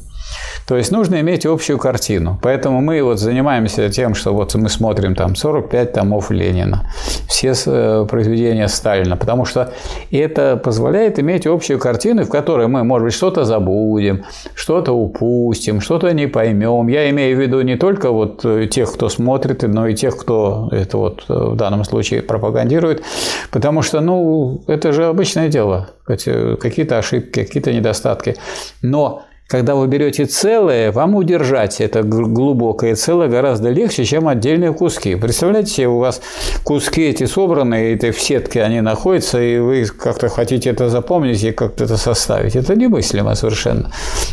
[0.66, 2.38] То есть нужно иметь общую картину.
[2.42, 6.90] Поэтому мы вот занимаемся тем, что вот мы смотрим там 45 томов Ленина,
[7.28, 9.72] все э, произведения Сталина, потому что
[10.10, 16.12] это позволяет иметь общую картину, в которой мы, может быть, что-то забудем, что-то упустим, что-то
[16.12, 16.88] не поймем.
[16.88, 20.68] Я имею в виду не только вот э, тех, кто смотрит, но и тех, кто
[20.72, 23.02] это вот э, в данном случае пропагандирует,
[23.50, 28.36] потому что, ну, это же обычное дело, какие-то ошибки, какие-то недостатки.
[28.82, 35.16] Но когда вы берете целое, вам удержать это глубокое целое гораздо легче, чем отдельные куски.
[35.16, 36.22] Представляете себе, у вас
[36.62, 41.50] куски эти собранные, это в сетке они находятся, и вы как-то хотите это запомнить и
[41.50, 42.54] как-то это составить.
[42.54, 43.90] Это немыслимо совершенно.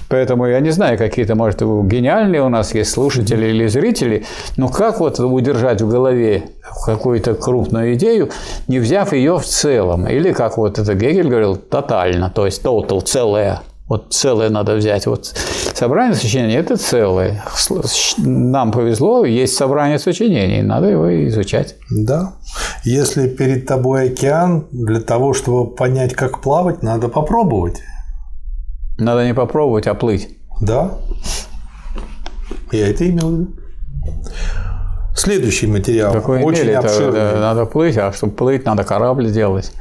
[0.07, 4.23] Поэтому я не знаю, какие-то, может, гениальные у нас есть слушатели или зрители,
[4.55, 6.43] но как вот удержать в голове
[6.85, 8.29] какую-то крупную идею,
[8.67, 10.07] не взяв ее в целом.
[10.07, 13.63] Или, как вот это Гегель говорил, тотально, то есть total, целое.
[13.87, 15.07] Вот целое надо взять.
[15.07, 15.33] Вот
[15.73, 17.43] собрание сочинений– это целое.
[18.17, 21.75] Нам повезло, есть собрание сочинений, надо его изучать.
[21.89, 22.33] Да.
[22.83, 27.81] Если перед тобой океан, для того, чтобы понять, как плавать, надо попробовать.
[28.97, 30.37] Надо не попробовать, а плыть.
[30.59, 30.97] Да.
[32.71, 33.53] Я это имел в виду.
[35.17, 36.13] Следующий материал.
[36.13, 37.39] Какой очень обширный.
[37.39, 39.71] Надо плыть, а чтобы плыть, надо корабль сделать.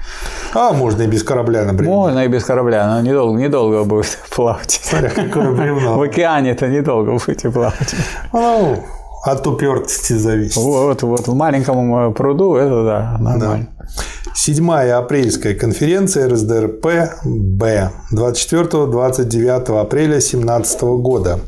[0.55, 1.93] А можно и без корабля, например.
[1.93, 4.81] Можно и без корабля, но недолго, недолго будет плавать.
[4.83, 5.99] Смотря какое бревно.
[5.99, 7.95] В океане это недолго будете плавать.
[8.33, 8.83] Ну,
[9.25, 10.57] от упертости зависит.
[10.57, 13.69] Вот, вот в маленьком пруду это да, нормально.
[13.79, 14.33] Да.
[14.35, 16.87] Седьмая апрельская конференция РСДРП
[17.25, 21.41] Б 24-29 апреля 2017 года.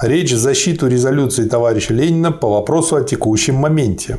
[0.00, 4.18] Речь в защиту резолюции товарища Ленина по вопросу о текущем моменте.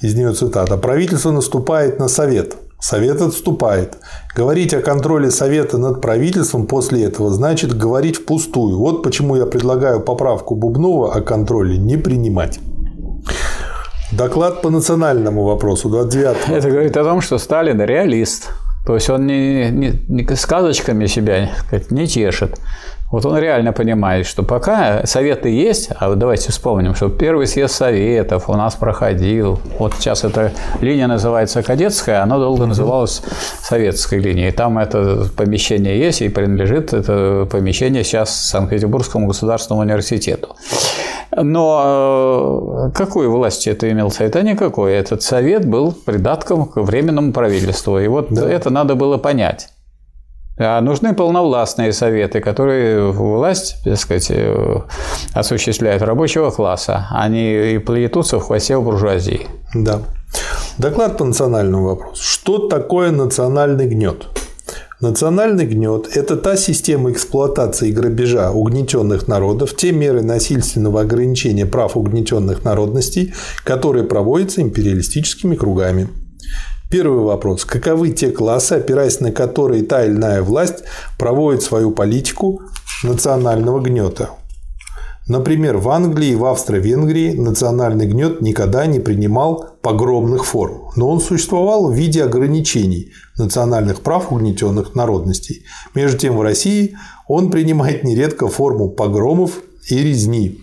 [0.00, 0.78] Из нее цитата.
[0.78, 2.56] «Правительство наступает на Совет.
[2.80, 3.98] Совет отступает.
[4.34, 8.78] Говорить о контроле Совета над правительством после этого значит говорить впустую.
[8.78, 12.58] Вот почему я предлагаю поправку Бубнова о контроле не принимать».
[14.12, 18.48] Доклад по национальному вопросу 29 Это говорит о том, что Сталин реалист.
[18.86, 21.50] То есть он не, не, не сказочками себя
[21.90, 22.58] не тешит.
[23.10, 27.74] Вот он реально понимает, что пока советы есть, а вот давайте вспомним, что первый съезд
[27.74, 29.60] советов у нас проходил.
[29.78, 33.22] Вот сейчас эта линия называется кадетская, она долго называлась
[33.62, 34.50] советской линией.
[34.50, 40.56] Там это помещение есть и принадлежит это помещение сейчас Санкт-Петербургскому государственному университету.
[41.36, 44.36] Но э, какой власти это имел совет?
[44.36, 44.94] А никакой.
[44.94, 47.98] Этот совет был придатком к временному правительству.
[47.98, 48.48] И вот да.
[48.48, 49.68] это надо было понять.
[50.58, 54.80] А нужны полновластные советы, которые власть, так сказать, э,
[55.34, 57.06] осуществляют рабочего класса.
[57.10, 59.46] Они и плетутся в хвосте у буржуазии.
[59.74, 60.00] Да.
[60.78, 62.22] Доклад по национальному вопросу.
[62.22, 64.26] Что такое национальный гнет?
[65.00, 71.98] Национальный гнет– это та система эксплуатации и грабежа угнетенных народов, те меры насильственного ограничения прав
[71.98, 76.08] угнетенных народностей, которые проводятся империалистическими кругами.
[76.88, 77.64] Первый вопрос.
[77.64, 80.84] Каковы те классы, опираясь на которые та или иная власть
[81.18, 82.62] проводит свою политику
[83.02, 84.30] национального гнета?
[85.26, 91.20] Например, в Англии и в Австро-Венгрии национальный гнет никогда не принимал погромных форм, но он
[91.20, 95.64] существовал в виде ограничений национальных прав угнетенных народностей.
[95.96, 96.96] Между тем в России
[97.26, 99.58] он принимает нередко форму погромов
[99.90, 100.60] и резни.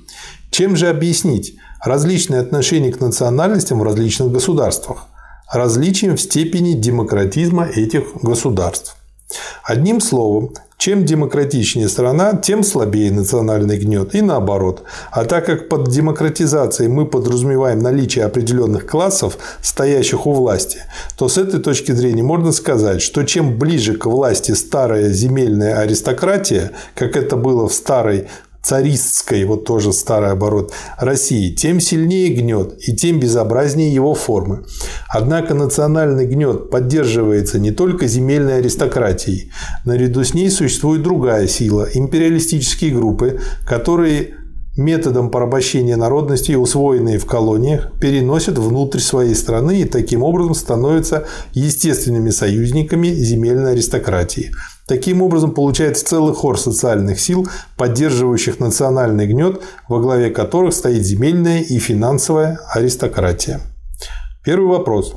[0.50, 5.08] Чем же объяснить различные отношения к национальностям в различных государствах?
[5.54, 8.98] Различием в степени демократизма этих государств.
[9.64, 14.84] Одним словом, чем демократичнее страна, тем слабее национальный гнет и наоборот.
[15.12, 20.80] А так как под демократизацией мы подразумеваем наличие определенных классов, стоящих у власти,
[21.18, 26.72] то с этой точки зрения можно сказать, что чем ближе к власти старая земельная аристократия,
[26.96, 28.28] как это было в старой
[28.64, 34.64] царистской, вот тоже старый оборот, России, тем сильнее гнет и тем безобразнее его формы.
[35.10, 39.52] Однако национальный гнет поддерживается не только земельной аристократией.
[39.86, 44.36] Наряду с ней существует другая сила– империалистические группы, которые
[44.78, 52.30] методом порабощения народностей, усвоенные в колониях, переносят внутрь своей страны и таким образом становятся естественными
[52.30, 54.52] союзниками земельной аристократии–
[54.88, 61.62] Таким образом, получается целый хор социальных сил, поддерживающих национальный гнет, во главе которых стоит земельная
[61.62, 63.62] и финансовая аристократия.
[64.44, 65.14] Первый вопрос.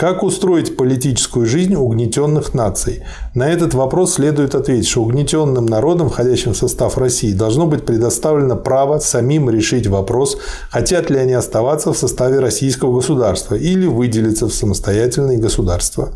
[0.00, 3.02] Как устроить политическую жизнь угнетенных наций?
[3.34, 8.56] На этот вопрос следует ответить, что угнетенным народам, входящим в состав России, должно быть предоставлено
[8.56, 10.38] право самим решить вопрос,
[10.70, 16.14] хотят ли они оставаться в составе российского государства или выделиться в самостоятельные государства.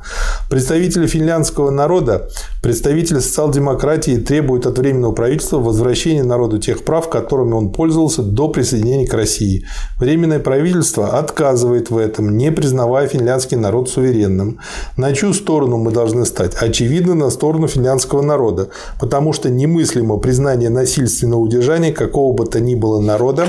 [0.49, 2.31] Представители финляндского народа,
[2.62, 9.07] представители социал-демократии требуют от Временного правительства возвращения народу тех прав, которыми он пользовался до присоединения
[9.07, 9.66] к России.
[10.01, 14.58] Временное правительство отказывает в этом, не признавая финляндский народ народ суверенным.
[14.96, 16.54] На чью сторону мы должны стать?
[16.62, 18.68] Очевидно, на сторону финляндского народа,
[19.00, 23.48] потому что немыслимо признание насильственного удержания какого бы то ни было народа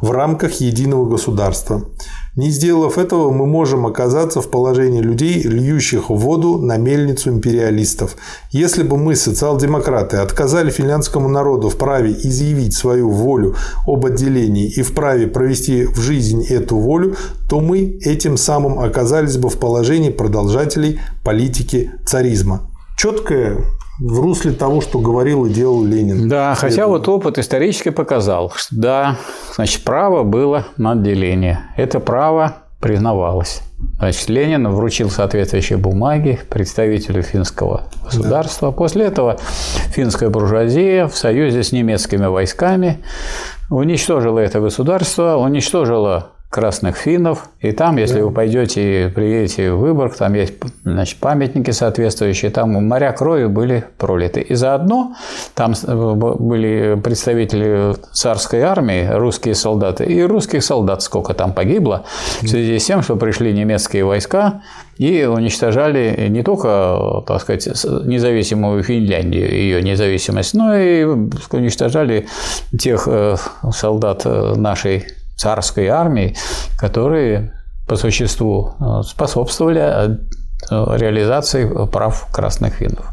[0.00, 1.82] в рамках единого государства.
[2.36, 8.16] Не сделав этого, мы можем оказаться в положении людей, льющих воду на мельницу империалистов.
[8.52, 14.82] Если бы мы, социал-демократы, отказали финляндскому народу в праве изъявить свою волю об отделении и
[14.82, 17.16] в праве провести в жизнь эту волю,
[17.48, 22.70] то мы этим самым оказались бы в положении продолжателей политики царизма.
[22.96, 23.56] Четкое
[24.00, 26.28] в русле того, что говорил и делал Ленин.
[26.28, 29.16] Да, хотя вот опыт исторически показал, что да,
[29.54, 31.60] значит, право было на отделение.
[31.76, 33.62] Это право признавалось.
[33.98, 38.70] Значит, Ленин вручил соответствующие бумаги представителю финского государства.
[38.70, 38.76] Да.
[38.76, 39.38] После этого
[39.94, 43.04] финская буржуазия в союзе с немецкими войсками
[43.68, 47.48] уничтожила это государство, уничтожила красных финнов.
[47.60, 48.24] И там, если да.
[48.24, 53.84] вы пойдете и приедете в Выборг, там есть значит, памятники соответствующие, там моря крови были
[53.98, 54.40] пролиты.
[54.40, 55.14] И заодно
[55.54, 62.04] там были представители царской армии, русские солдаты, и русских солдат сколько там погибло
[62.42, 64.62] в связи с тем, что пришли немецкие войска
[64.98, 67.66] и уничтожали не только, так сказать,
[68.04, 72.26] независимую Финляндию, ее независимость, но и уничтожали
[72.76, 73.36] тех э,
[73.72, 75.06] солдат э, нашей
[75.40, 76.34] царской армии,
[76.78, 77.52] которые
[77.88, 80.16] по существу э, способствовали э,
[80.70, 83.06] реализации прав красных финнов.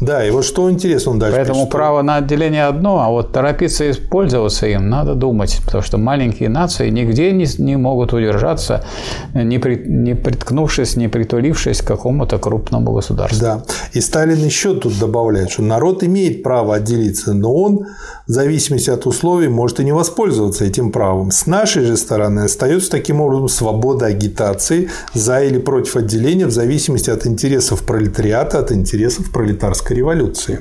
[0.00, 3.32] Да, и вот что интересно он дальше Поэтому пишет, право на отделение одно, а вот
[3.32, 8.84] торопиться использоваться им надо думать, потому что маленькие нации нигде не, не могут удержаться,
[9.32, 13.40] не, при, не приткнувшись, не притулившись к какому-то крупному государству.
[13.40, 13.64] Да,
[13.94, 17.86] и Сталин еще тут добавляет, что народ имеет право отделиться, но он
[18.26, 21.30] в зависимости от условий может и не воспользоваться этим правом.
[21.30, 27.08] С нашей же стороны остается таким образом свобода агитации за или против отделения в зависимости
[27.08, 30.60] от интересов пролетариата, от интересов пролетарской революции.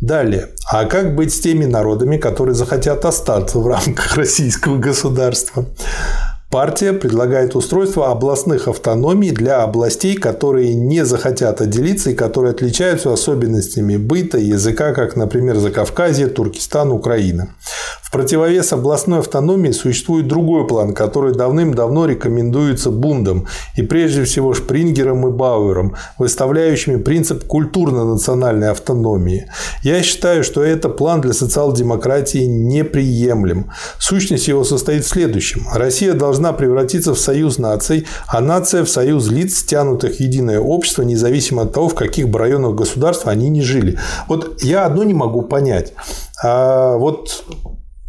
[0.00, 0.50] Далее.
[0.70, 5.64] А как быть с теми народами, которые захотят остаться в рамках российского государства?
[6.50, 13.98] Партия предлагает устройство областных автономий для областей, которые не захотят отделиться и которые отличаются особенностями
[13.98, 17.48] быта языка, как, например, Закавказье, Туркестан, Украина.
[18.08, 25.28] В противовес областной автономии существует другой план, который давным-давно рекомендуется Бундом и прежде всего Шпрингером
[25.28, 29.50] и Бауэром, выставляющими принцип культурно-национальной автономии.
[29.82, 33.70] Я считаю, что это план для социал-демократии неприемлем.
[33.98, 35.66] Сущность его состоит в следующем.
[35.74, 41.02] Россия должна превратиться в союз наций, а нация в союз лиц, стянутых в единое общество,
[41.02, 43.98] независимо от того, в каких бы районах государства они не жили.
[44.28, 45.92] Вот я одно не могу понять.
[46.42, 47.44] А вот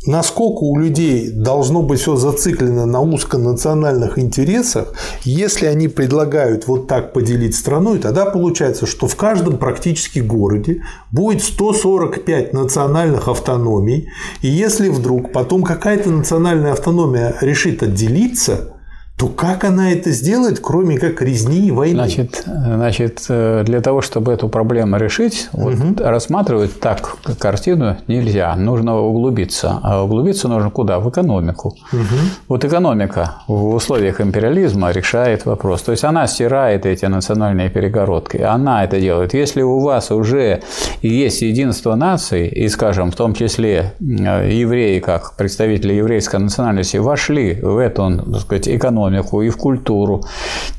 [0.05, 7.13] насколько у людей должно быть все зациклено на узконациональных интересах, если они предлагают вот так
[7.13, 14.09] поделить страну, и тогда получается, что в каждом практически городе будет 145 национальных автономий,
[14.41, 18.78] и если вдруг потом какая-то национальная автономия решит отделиться,
[19.19, 21.95] то как она это сделает, кроме как резни и войны?
[21.95, 25.71] Значит, значит для того, чтобы эту проблему решить, угу.
[25.71, 28.55] вот, рассматривать так картину нельзя.
[28.55, 29.79] Нужно углубиться.
[29.83, 30.99] А углубиться нужно куда?
[30.99, 31.75] В экономику.
[31.91, 32.01] Угу.
[32.47, 35.81] Вот экономика в условиях империализма решает вопрос.
[35.81, 38.37] То есть она стирает эти национальные перегородки.
[38.37, 39.33] Она это делает.
[39.33, 40.61] Если у вас уже
[41.01, 47.77] есть единство наций, и, скажем, в том числе евреи, как представители еврейской национальности, вошли в
[47.79, 47.99] эту
[48.31, 50.23] так сказать, экономику, экономику и в культуру,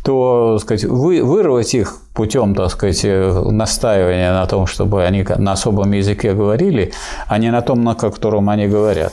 [0.05, 5.93] то сказать, вы, вырвать их путем, так сказать, настаивания на том, чтобы они на особом
[5.93, 6.93] языке говорили,
[7.29, 9.13] а не на том, на котором они говорят.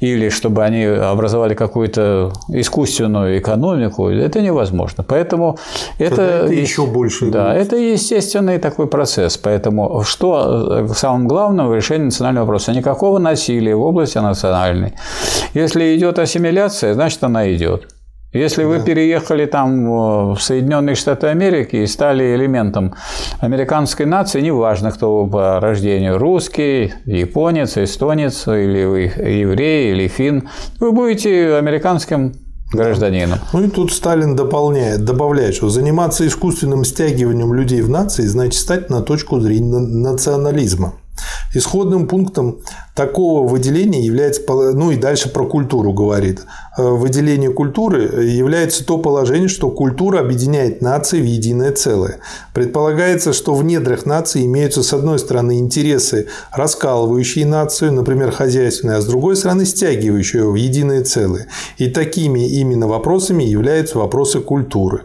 [0.00, 5.04] Или чтобы они образовали какую-то искусственную экономику, это невозможно.
[5.04, 5.58] Поэтому
[5.98, 7.30] это, это еще больше.
[7.30, 7.66] Да, будет.
[7.66, 9.36] это естественный такой процесс.
[9.36, 12.72] Поэтому что самым главным в решении национального вопроса?
[12.72, 14.92] Никакого насилия в области национальной.
[15.54, 17.86] Если идет ассимиляция, значит она идет.
[18.32, 22.94] Если вы переехали там в Соединенные Штаты Америки и стали элементом
[23.40, 30.46] американской нации, неважно, кто вы по рождению, русский, японец, эстонец, или вы еврей, или фин,
[30.78, 32.34] вы будете американским
[32.70, 33.38] гражданином.
[33.54, 38.90] Ну и тут Сталин дополняет, добавляет, что заниматься искусственным стягиванием людей в нации значит стать
[38.90, 40.92] на точку зрения национализма.
[41.54, 42.60] Исходным пунктом
[42.94, 46.40] такого выделения является, ну и дальше про культуру говорит,
[46.76, 52.18] э, выделение культуры является то положение, что культура объединяет нации в единое целое.
[52.52, 59.00] Предполагается, что в недрах нации имеются с одной стороны интересы, раскалывающие нацию, например, хозяйственные, а
[59.00, 61.46] с другой стороны стягивающие ее в единое целое.
[61.78, 65.02] И такими именно вопросами являются вопросы культуры.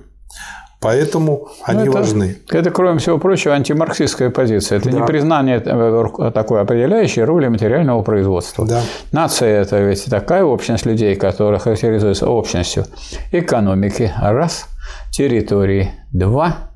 [0.84, 2.38] Поэтому они ну, это, важны.
[2.50, 4.80] Это, кроме всего прочего, антимарксистская позиция.
[4.80, 5.00] Это да.
[5.00, 8.66] не признание э, такой определяющей роли материального производства.
[8.68, 8.82] Да.
[9.12, 12.86] Нация– это ведь такая общность людей, которая характеризуется общностью
[13.32, 14.66] экономики– раз,
[15.12, 16.72] территории– два,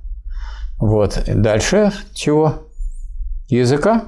[0.80, 1.22] вот.
[1.28, 2.70] Дальше чего?
[3.50, 4.04] Языка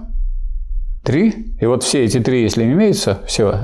[1.09, 1.55] Три.
[1.59, 3.55] И вот все эти три, если имеются, все,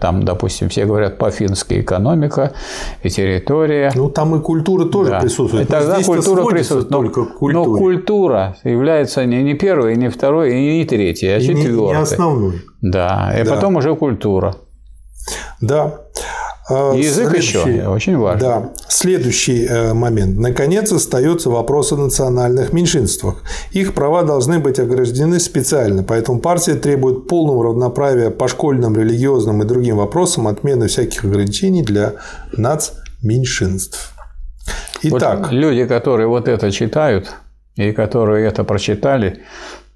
[0.00, 2.54] там, допустим, все говорят по-фински экономика
[3.04, 3.92] и территория.
[3.94, 5.20] Ну, там и культура тоже да.
[5.20, 5.68] присутствует.
[5.68, 6.88] И тогда культура присутствует.
[6.88, 11.70] Только к Но культура является не, не первой, не второй, и не третьей, а четвертой.
[11.70, 12.62] Не, не основной.
[12.82, 13.54] Да, и да.
[13.54, 14.56] потом уже культура.
[15.60, 16.00] Да.
[16.68, 18.40] А, язык Следующий, еще очень важно.
[18.40, 18.70] Да.
[18.88, 20.38] Следующий э, момент.
[20.38, 23.42] Наконец остается вопрос о национальных меньшинствах.
[23.72, 29.66] Их права должны быть ограждены специально, поэтому партия требует полного равноправия по школьным, религиозным и
[29.66, 32.14] другим вопросам, отмены всяких ограничений для
[32.52, 34.14] нацменьшинств.
[35.02, 35.38] Итак.
[35.38, 37.32] Вот люди, которые вот это читают
[37.76, 39.40] и которые это прочитали,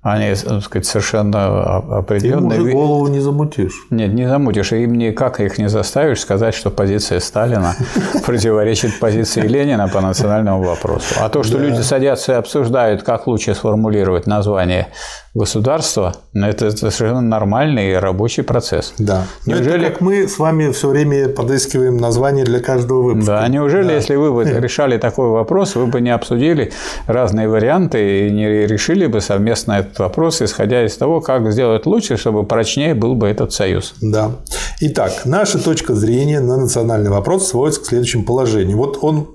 [0.02, 2.58] они, так сказать, совершенно определенные.
[2.58, 3.86] Им уже голову не замутишь.
[3.90, 4.72] Нет, не замутишь.
[4.72, 7.76] И им никак их не заставишь сказать, что позиция Сталина
[8.26, 11.14] противоречит позиции Ленина по национальному вопросу.
[11.20, 14.88] А то, что люди садятся и обсуждают, как лучше сформулировать название
[15.34, 18.92] государства, ну, это совершенно нормальный рабочий процесс.
[18.98, 19.26] Да.
[19.46, 19.86] Неужели...
[19.86, 23.32] Это как мы с вами все время подыскиваем название для каждого выпуска.
[23.40, 23.94] Да, неужели, да.
[23.94, 26.72] если вы бы решали такой вопрос, вы бы не обсудили
[27.06, 32.18] разные варианты и не решили бы совместно этот вопрос, исходя из того, как сделать лучше,
[32.18, 33.94] чтобы прочнее был бы этот союз?
[34.02, 34.32] Да.
[34.80, 38.76] Итак, наша точка зрения на национальный вопрос сводится к следующему положению.
[38.76, 39.28] Вот он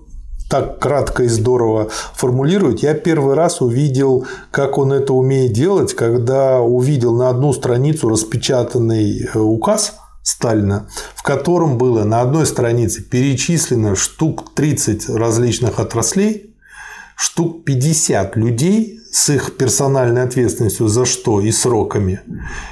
[0.50, 2.80] так кратко и здорово формулирует.
[2.80, 9.24] Я первый раз увидел, как он это умеет делать, когда увидел на одну страницу распечатанный
[9.34, 16.54] э, указ Сталина, в котором было на одной странице перечислено штук 30 различных отраслей,
[17.16, 22.22] штук 50 людей с их персональной ответственностью за что и сроками.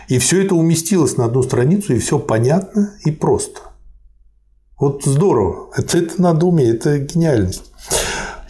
[0.09, 3.61] И все это уместилось на одну страницу, и все понятно и просто.
[4.77, 5.69] Вот здорово.
[5.77, 7.71] Это, это надо уметь, это гениальность.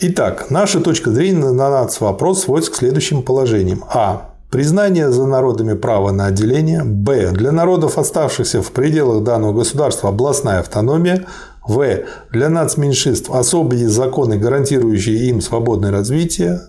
[0.01, 3.83] Итак, наша точка зрения на нацвопрос сводится к следующим положениям.
[3.87, 4.31] А.
[4.49, 6.83] Признание за народами права на отделение.
[6.83, 7.31] Б.
[7.31, 11.25] Для народов, оставшихся в пределах данного государства, областная автономия.
[11.67, 12.05] В.
[12.31, 16.61] Для нацменьшинств особые законы, гарантирующие им свободное развитие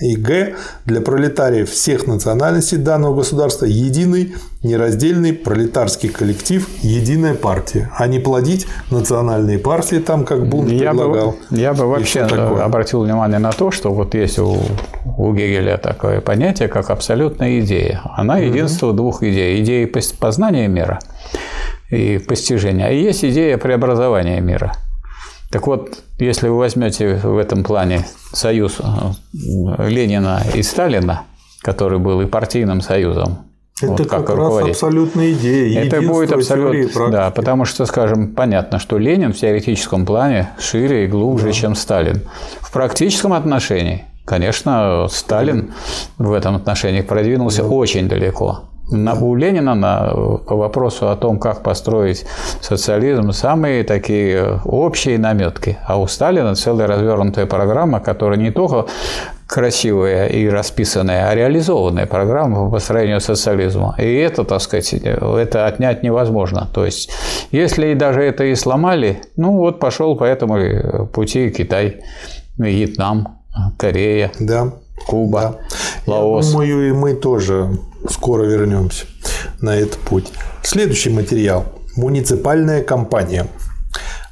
[0.00, 8.06] и Г для пролетариев всех национальностей данного государства единый нераздельный пролетарский коллектив, единая партия, а
[8.06, 11.36] не плодить национальные партии там, как Бунт я предлагал.
[11.50, 14.58] Бы, я бы вообще обратил внимание на то, что вот есть у,
[15.16, 18.02] у Гегеля такое понятие, как абсолютная идея.
[18.16, 18.96] Она единство угу.
[18.96, 19.62] двух идей.
[19.62, 20.98] Идеи познания мира
[21.90, 24.72] и постижения, а есть идея преобразования мира–
[25.50, 31.22] так вот, если вы возьмете в этом плане союз э, Ленина и Сталина,
[31.62, 33.46] который был и партийным союзом,
[33.80, 35.84] это вот как, как раз абсолютная идея.
[35.84, 41.06] Это будет абсолютно, да, потому что, скажем, понятно, что Ленин в теоретическом плане шире и
[41.06, 41.52] глубже, да.
[41.52, 42.22] чем Сталин.
[42.60, 45.74] В практическом отношении, конечно, Сталин
[46.16, 47.68] в этом отношении продвинулся да.
[47.68, 48.62] очень далеко.
[48.90, 50.10] На, у Ленина на,
[50.46, 52.24] по вопросу о том, как построить
[52.60, 55.78] социализм, самые такие общие наметки.
[55.86, 58.86] А у Сталина целая развернутая программа, которая не только
[59.46, 63.94] красивая и расписанная, а реализованная программа по построению социализма.
[63.98, 66.68] И это, так сказать, это отнять невозможно.
[66.72, 67.10] То есть,
[67.52, 72.02] если даже это и сломали, ну вот пошел по этому пути Китай,
[72.58, 73.38] Вьетнам,
[73.78, 74.32] Корея.
[74.40, 74.72] Да.
[75.06, 75.56] Куба,
[76.06, 76.12] да.
[76.12, 76.46] Лаос.
[76.46, 77.68] Я думаю, и мы тоже
[78.12, 79.06] скоро вернемся
[79.60, 80.26] на этот путь.
[80.62, 81.64] Следующий материал.
[81.96, 83.46] Муниципальная кампания.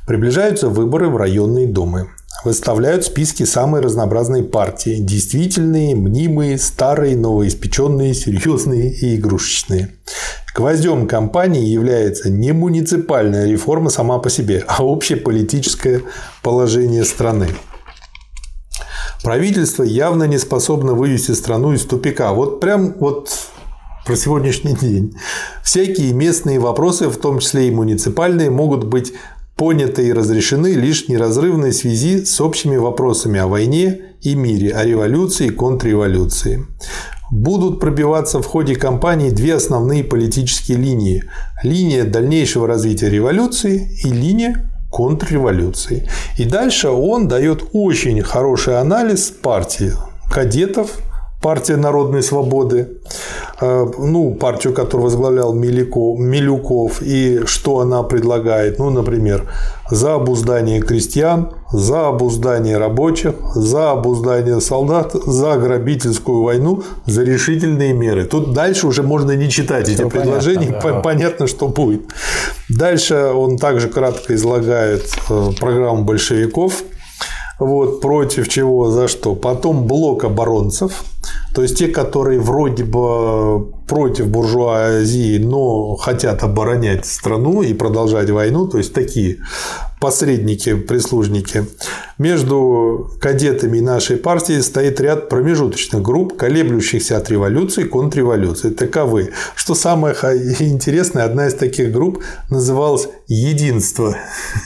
[0.07, 2.09] Приближаются выборы в районные думы.
[2.45, 4.99] Выставляют списки самые разнообразные партии.
[4.99, 9.97] Действительные, мнимые, старые, новоиспеченные, серьезные и игрушечные.
[10.55, 16.03] Гвоздем кампании является не муниципальная реформа сама по себе, а общее политическое
[16.43, 17.49] положение страны.
[19.25, 22.33] Правительство явно не способно вывести страну из тупика.
[22.35, 23.31] Вот прям вот
[24.05, 25.17] про сегодняшний день.
[25.63, 29.13] Всякие местные вопросы, в том числе и муниципальные, могут быть
[29.57, 34.85] поняты и разрешены лишь в неразрывной связи с общими вопросами о войне и мире, о
[34.85, 36.67] революции и контрреволюции.
[37.31, 41.25] Будут пробиваться в ходе кампании две основные политические линии.
[41.63, 46.09] Линия дальнейшего развития революции и линия контрреволюции.
[46.37, 49.93] И дальше он дает очень хороший анализ партии
[50.31, 50.99] кадетов,
[51.45, 52.89] партия народной свободы,
[53.61, 59.43] э, ну, партию, которую возглавлял Милюков, и что она предлагает, ну, например,
[59.91, 68.25] за обуздание крестьян, за обуздание рабочих, за обуздание солдат, за грабительскую войну, за решительные меры.
[68.25, 71.01] Тут дальше уже можно не читать эти предложения, понятно, да.
[71.03, 72.01] понятно, что будет.
[72.71, 76.73] Дальше он также кратко излагает э, программу большевиков,
[77.59, 79.35] вот, против чего, за что.
[79.35, 81.05] Потом блок оборонцев,
[81.55, 88.67] то есть те, которые вроде бы против буржуазии, но хотят оборонять страну и продолжать войну,
[88.67, 89.39] то есть такие
[90.05, 91.65] посредники, прислужники.
[92.19, 98.69] Между кадетами нашей партии стоит ряд промежуточных групп, колеблющихся от революции к контрреволюции.
[98.69, 99.31] Таковы.
[99.55, 100.15] Что самое
[100.61, 104.15] интересное, одна из таких групп называлась «Единство».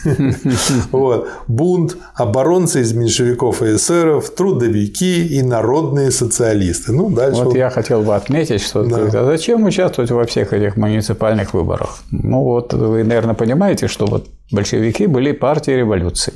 [1.47, 6.93] Бунт, оборонцы из меньшевиков и эсеров, трудовики и народные социалисты.
[6.93, 11.55] Ну, дальше вот я хотел бы отметить, что а зачем участвовать во всех этих муниципальных
[11.55, 11.99] выборах?
[12.11, 16.33] Ну, вот вы, наверное, понимаете, что вот большевики были партией революции.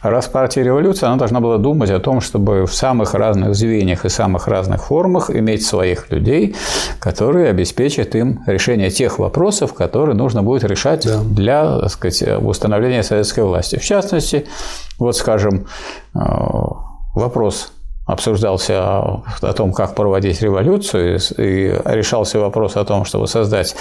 [0.00, 4.08] Раз партия революции, она должна была думать о том, чтобы в самых разных звеньях и
[4.08, 6.54] самых разных формах иметь своих людей,
[7.00, 11.20] которые обеспечат им решение тех вопросов, которые нужно будет решать да.
[11.22, 13.76] для так сказать, установления советской власти.
[13.76, 14.46] В частности,
[14.98, 15.66] вот, скажем,
[16.14, 16.18] э,
[17.14, 17.72] вопрос
[18.06, 23.76] обсуждался о том, как проводить революцию, и решался вопрос о том, чтобы создать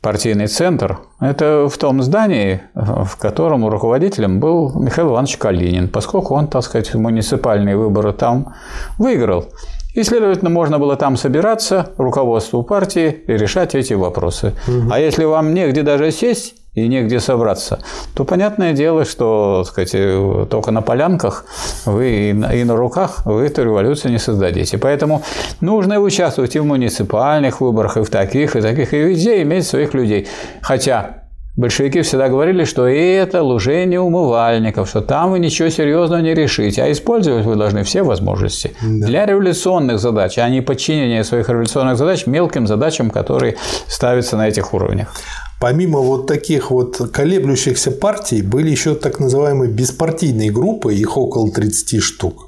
[0.00, 0.98] партийный центр.
[1.20, 6.94] Это в том здании, в котором руководителем был Михаил Иванович Калинин, поскольку он, так сказать,
[6.94, 8.54] муниципальные выборы там
[8.98, 9.46] выиграл.
[9.94, 14.54] И, следовательно, можно было там собираться, руководству партии, и решать эти вопросы.
[14.68, 14.92] Угу.
[14.92, 17.80] А если вам негде даже сесть, и негде собраться,
[18.14, 21.44] то понятное дело, что так сказать, только на полянках
[21.84, 24.78] вы и на, и на руках вы эту революцию не создадите.
[24.78, 25.22] Поэтому
[25.60, 29.94] нужно участвовать и в муниципальных выборах, и в таких, и таких, и везде иметь своих
[29.94, 30.28] людей.
[30.62, 31.20] Хотя
[31.56, 36.90] Большевики всегда говорили, что это лужение умывальников, что там вы ничего серьезного не решите, а
[36.90, 39.06] использовать вы должны все возможности да.
[39.06, 43.56] для революционных задач, а не подчинения своих революционных задач мелким задачам, которые
[43.88, 45.12] ставятся на этих уровнях.
[45.60, 52.02] Помимо вот таких вот колеблющихся партий, были еще так называемые беспартийные группы, их около 30
[52.02, 52.46] штук.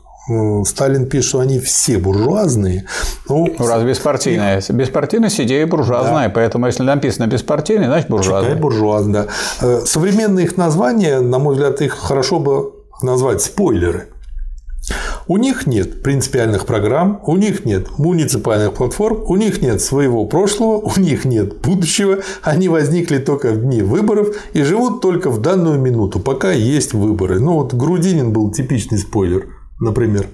[0.65, 2.87] Сталин пишет, что они все буржуазные.
[3.29, 4.63] Ну, ну раз беспартийная.
[4.67, 6.33] Беспартийность идея буржуазная, да.
[6.35, 8.09] поэтому если написано беспартийный, значит.
[8.23, 9.27] Читай буржуазный, да.
[9.61, 14.12] Э, современные их названия, на мой взгляд, их хорошо бы назвать спойлеры.
[15.28, 20.78] У них нет принципиальных программ, у них нет муниципальных платформ, у них нет своего прошлого,
[20.78, 25.78] у них нет будущего, они возникли только в дни выборов и живут только в данную
[25.78, 27.40] минуту, пока есть выборы.
[27.40, 29.47] Ну вот Грудинин был типичный спойлер,
[29.80, 30.26] например.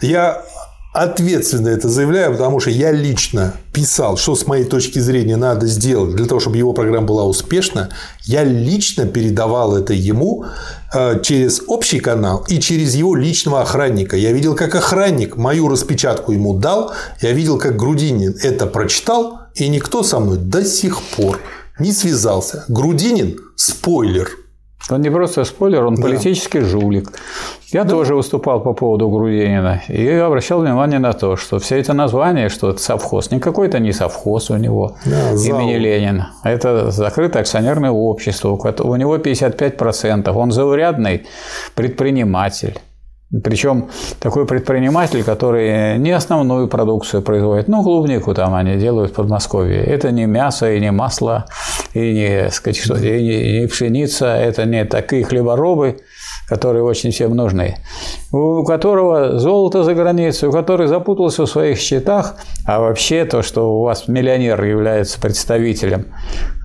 [0.00, 0.44] Я
[0.94, 6.14] ответственно это заявляю, потому что я лично писал, что с моей точки зрения надо сделать
[6.14, 7.90] для того, чтобы его программа была успешна.
[8.22, 10.44] Я лично передавал это ему
[10.94, 14.16] э, через общий канал и через его личного охранника.
[14.16, 19.66] Я видел, как охранник мою распечатку ему дал, я видел, как Грудинин это прочитал, и
[19.68, 21.40] никто со мной до сих пор
[21.80, 22.64] не связался.
[22.68, 24.30] Грудинин– спойлер–
[24.90, 26.02] он не просто спойлер, он да.
[26.02, 27.12] политический жулик.
[27.68, 27.90] Я да.
[27.90, 32.70] тоже выступал по поводу Грудинина и обращал внимание на то, что все это название, что
[32.70, 36.32] это совхоз, никакой это не совхоз у него да, имени Ленина.
[36.44, 41.26] Это закрытое акционерное общество, у него 55%, он заурядный
[41.74, 42.78] предприниматель.
[43.42, 43.88] Причем
[44.20, 49.82] такой предприниматель, который не основную продукцию производит, ну, клубнику там они делают в Подмосковье.
[49.82, 51.46] Это не мясо и не масло,
[51.94, 55.98] и не, сказать, что, и не, не пшеница, это не такие хлеборобы,
[56.48, 57.78] которые очень всем нужны,
[58.32, 62.36] у которого золото за границей, у которого запутался в своих счетах,
[62.66, 66.06] а вообще то, что у вас миллионер является представителем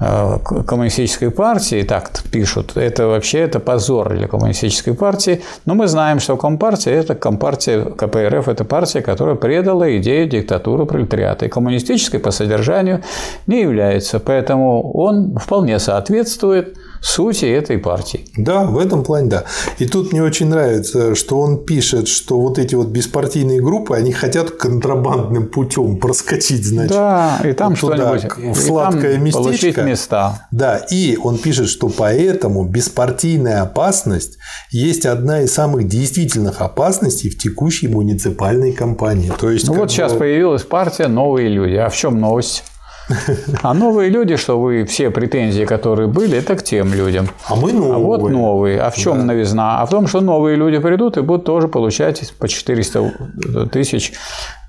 [0.01, 6.19] э, коммунистической партии, так пишут, это вообще это позор для коммунистической партии, но мы знаем,
[6.19, 12.31] что Компартия– это Компартия, КПРФ– это партия, которая предала идею диктатуры пролетариата, и коммунистической по
[12.31, 13.01] содержанию
[13.47, 18.29] не является, поэтому он вполне соответствует сути этой партии.
[18.37, 19.43] Да, в этом плане да.
[19.77, 24.11] И тут мне очень нравится, что он пишет, что вот эти вот беспартийные группы, они
[24.11, 29.43] хотят контрабандным путем проскочить, значит, да, и там что-нибудь в сладкое там местечко.
[29.43, 30.47] Получить места.
[30.51, 34.37] Да, и он пишет, что поэтому беспартийная опасность
[34.71, 39.31] есть одна из самых действительных опасностей в текущей муниципальной кампании.
[39.39, 39.89] То есть, ну вот бы...
[39.89, 41.75] сейчас появилась партия «Новые люди».
[41.75, 42.63] А в чем новость?
[43.63, 47.27] А новые люди, что вы все претензии, которые были, это к тем людям.
[47.47, 47.95] А мы новые.
[47.95, 48.81] А вот новые.
[48.81, 49.25] А в чем да.
[49.25, 49.81] новизна?
[49.81, 54.13] А в том, что новые люди придут и будут тоже получать по 400 тысяч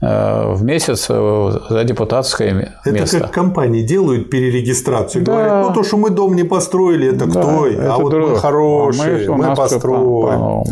[0.00, 2.52] э, в месяц э, за депутатское
[2.84, 3.16] место.
[3.16, 5.24] Это как компании делают перерегистрацию.
[5.24, 5.32] Да.
[5.32, 7.66] Говорят, ну то, что мы дом не построили, это да, кто?
[7.66, 8.30] Это а вот друг.
[8.30, 10.64] мы хорошие, а мы, мы построим.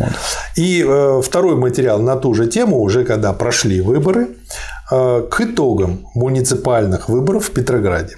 [0.56, 4.28] И э, второй материал на ту же тему, уже когда прошли выборы,
[4.90, 8.16] к итогам муниципальных выборов в Петрограде.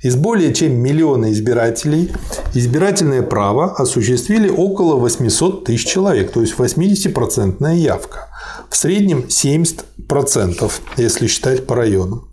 [0.00, 2.12] Из более чем миллиона избирателей
[2.54, 8.28] избирательное право осуществили около 800 тысяч человек, то есть 80% явка.
[8.70, 12.28] В среднем 70%, если считать по районам.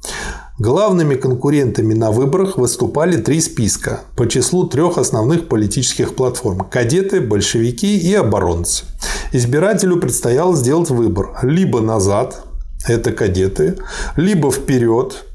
[0.59, 7.97] Главными конкурентами на выборах выступали три списка по числу трех основных политических платформ– кадеты, большевики
[7.97, 8.85] и оборонцы.
[9.33, 12.45] Избирателю предстояло сделать выбор– либо назад,
[12.87, 13.77] это кадеты,
[14.15, 15.25] либо вперед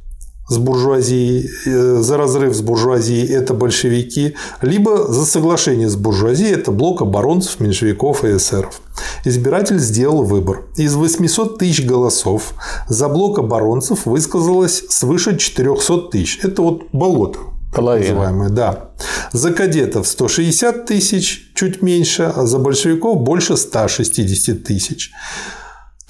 [0.50, 6.72] с буржуазией, э, за разрыв с буржуазией– это большевики, либо за соглашение с буржуазией– это
[6.72, 8.80] блок оборонцев, меньшевиков и эсеров.
[9.24, 10.64] Избиратель сделал выбор.
[10.76, 12.54] Из 800 тысяч голосов
[12.88, 16.40] за блок оборонцев высказалось свыше 400 тысяч.
[16.42, 17.38] Это вот болото.
[17.72, 18.08] Половина.
[18.08, 18.90] Называемое, да.
[19.32, 25.12] За кадетов 160 тысяч, чуть меньше, а за большевиков больше 160 тысяч.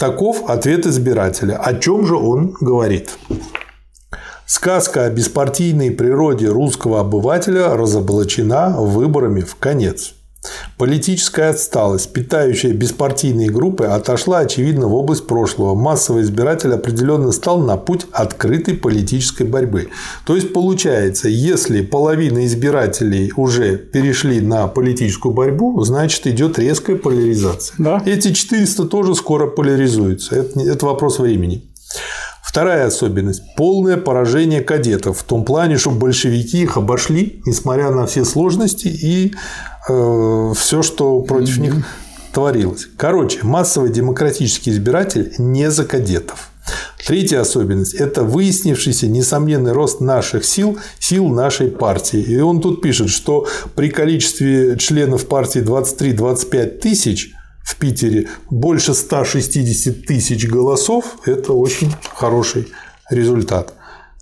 [0.01, 1.57] Таков ответ избирателя.
[1.57, 3.11] О чем же он говорит?
[4.47, 10.15] Сказка о беспартийной природе русского обывателя разоблачена выборами в конец.
[10.81, 15.75] Политическая отсталость, питающая беспартийные группы, отошла, очевидно, в область прошлого.
[15.75, 19.89] Массовый избиратель определенно стал на путь открытой политической борьбы.
[20.25, 27.75] То есть, получается, если половина избирателей уже перешли на политическую борьбу, значит, идет резкая поляризация.
[27.77, 28.01] Да.
[28.03, 30.35] Эти 400 тоже скоро поляризуются.
[30.35, 31.61] Это, это вопрос времени.
[32.41, 38.25] Вторая особенность– полное поражение кадетов в том плане, что большевики их обошли, несмотря на все
[38.25, 39.33] сложности и
[39.85, 41.61] все, что против mm-hmm.
[41.61, 41.85] них
[42.31, 42.87] творилось.
[42.97, 46.51] Короче, массовый демократический избиратель не за кадетов.
[47.05, 52.19] Третья особенность– это выяснившийся несомненный рост наших сил, сил нашей партии.
[52.19, 60.05] И он тут пишет, что при количестве членов партии 23-25 тысяч в Питере больше 160
[60.05, 62.67] тысяч голосов– это очень хороший
[63.09, 63.73] результат.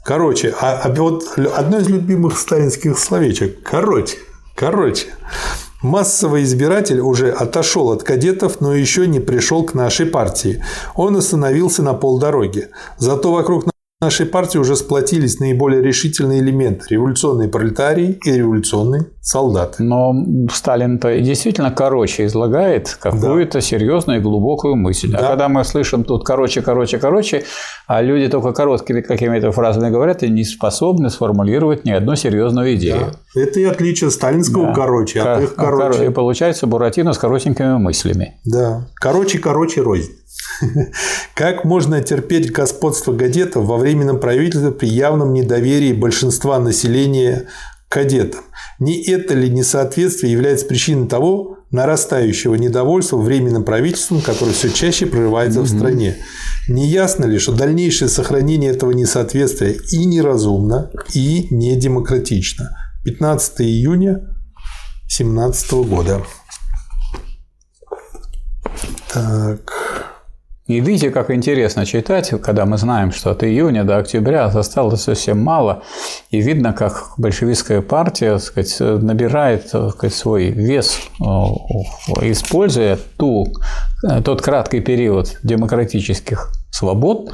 [0.03, 4.17] Короче, а, а вот одно из любимых сталинских словечек– короче,
[4.59, 5.07] короче.
[5.81, 10.61] Массовый избиратель уже отошел от кадетов, но еще не пришел к нашей партии.
[10.95, 12.67] Он остановился на полдороги.
[12.97, 13.63] Зато вокруг
[14.01, 19.83] нашей партии уже сплотились наиболее решительные элементы– революционные пролетарии и революционные солдаты.
[19.83, 20.13] Но
[20.51, 23.61] Сталин-то действительно короче излагает какую-то да.
[23.61, 25.13] серьезную и глубокую мысль.
[25.15, 25.25] А да.
[25.25, 27.43] А когда мы слышим тут короче, короче, короче,
[27.87, 33.13] а люди только короткими какими-то фразами говорят и не способны сформулировать ни одну серьезную идею.
[33.35, 33.41] Да.
[33.41, 34.73] Это и отличие сталинского да.
[34.73, 36.05] короче от их короче.
[36.05, 38.39] И получается Буратино с коротенькими мыслями.
[38.45, 38.87] Да.
[38.95, 40.11] Короче, короче, рознь.
[41.35, 47.47] Как можно терпеть господство гадетов во временном правительстве при явном недоверии большинства населения
[47.89, 48.41] кадетам?
[48.79, 55.61] Не это ли несоответствие является причиной того нарастающего недовольства временным правительством, которое все чаще прорывается
[55.61, 56.15] в стране?
[56.67, 62.69] Не ясно ли, что дальнейшее сохранение этого несоответствия и неразумно, и недемократично?
[63.03, 64.19] 15 июня
[65.07, 66.23] 2017 года.
[69.11, 69.88] Так.
[70.69, 75.39] И видите, как интересно читать, когда мы знаем, что от июня до октября осталось совсем
[75.39, 75.81] мало,
[76.29, 81.23] и видно, как большевистская партия так сказать, набирает так сказать, свой вес, э,
[82.21, 83.47] используя ту,
[84.07, 87.31] э, тот краткий период демократических свобод,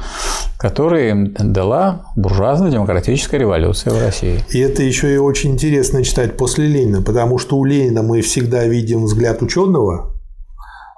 [0.58, 4.40] который дала буржуазно-демократическая революция в России.
[4.48, 8.64] И это еще и очень интересно читать после Ленина, потому что у Ленина мы всегда
[8.64, 10.15] видим взгляд ученого,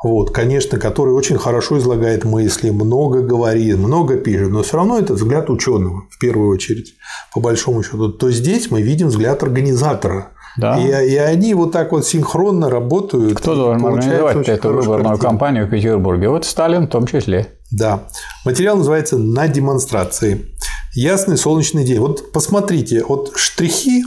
[0.03, 5.15] вот, конечно, который очень хорошо излагает мысли, много говорит, много пишет, но все равно это
[5.15, 6.95] взгляд ученого в первую очередь,
[7.35, 8.11] по большому счету.
[8.11, 10.31] То здесь мы видим взгляд организатора.
[10.57, 10.79] Да.
[10.79, 13.39] И, и они вот так вот синхронно работают.
[13.39, 15.31] Кто должен организовать эту выборную картина.
[15.31, 16.29] кампанию в Петербурге?
[16.29, 17.55] Вот Сталин в том числе.
[17.71, 18.05] Да.
[18.45, 20.47] Материал называется «На демонстрации».
[20.95, 22.01] Ясный солнечный день.
[22.01, 24.05] Вот посмотрите, вот штрихи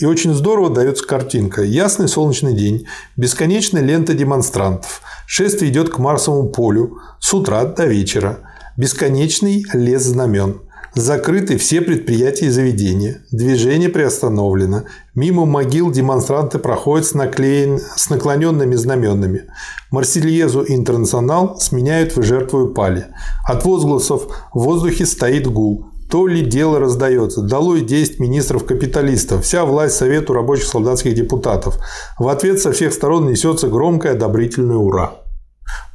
[0.00, 1.62] И очень здорово дается картинка.
[1.62, 2.86] Ясный солнечный день,
[3.16, 5.00] бесконечная лента демонстрантов.
[5.26, 8.40] Шествие идет к Марсовому полю с утра до вечера.
[8.76, 10.60] Бесконечный лес знамен.
[10.94, 13.24] Закрыты все предприятия и заведения.
[13.32, 14.84] Движение приостановлено.
[15.16, 17.80] Мимо могил демонстранты проходят с, наклеен...
[17.96, 19.46] с наклоненными знаменами.
[19.90, 23.06] Марсельезу «Интернационал» сменяют в жертву пали.
[23.44, 25.93] От возгласов в воздухе стоит гул.
[26.10, 27.42] То ли дело раздается.
[27.42, 29.44] Долой 10 министров-капиталистов.
[29.44, 31.78] Вся власть Совету рабочих солдатских депутатов.
[32.18, 35.14] В ответ со всех сторон несется громкое одобрительное «Ура!».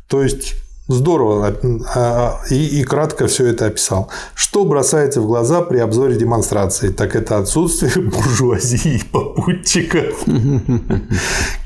[0.08, 0.56] То есть
[0.90, 1.56] Здорово а,
[1.94, 4.10] а, и, и кратко все это описал.
[4.34, 6.90] Что бросается в глаза при обзоре демонстрации?
[6.90, 10.26] Так это отсутствие буржуазии и попутчиков.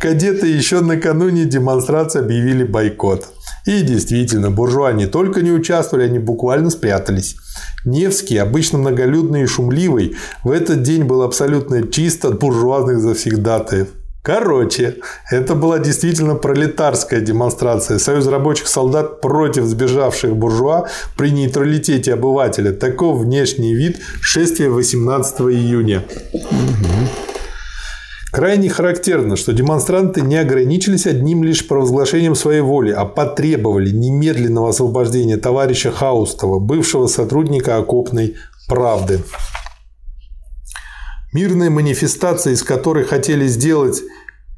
[0.02, 3.30] Кадеты еще накануне демонстрации объявили бойкот.
[3.66, 7.38] И действительно, буржуа не только не участвовали, они буквально спрятались.
[7.86, 13.88] Невский, обычно многолюдный и шумливый, в этот день был абсолютно чист от буржуазных завсегдатаев.
[14.24, 15.00] Короче,
[15.30, 18.00] это была действительно пролетарская демонстрация.
[18.00, 22.72] Союз рабочих солдат против сбежавших буржуа при нейтралитете обывателя.
[22.72, 26.04] Таков внешний вид шествия 18 июня.
[28.32, 35.36] Крайне характерно, что демонстранты не ограничились одним лишь провозглашением своей воли, а потребовали немедленного освобождения
[35.36, 38.38] товарища Хаустова, бывшего сотрудника окопной
[38.70, 39.20] правды.
[41.34, 44.04] Мирная манифестация, из которой хотели сделать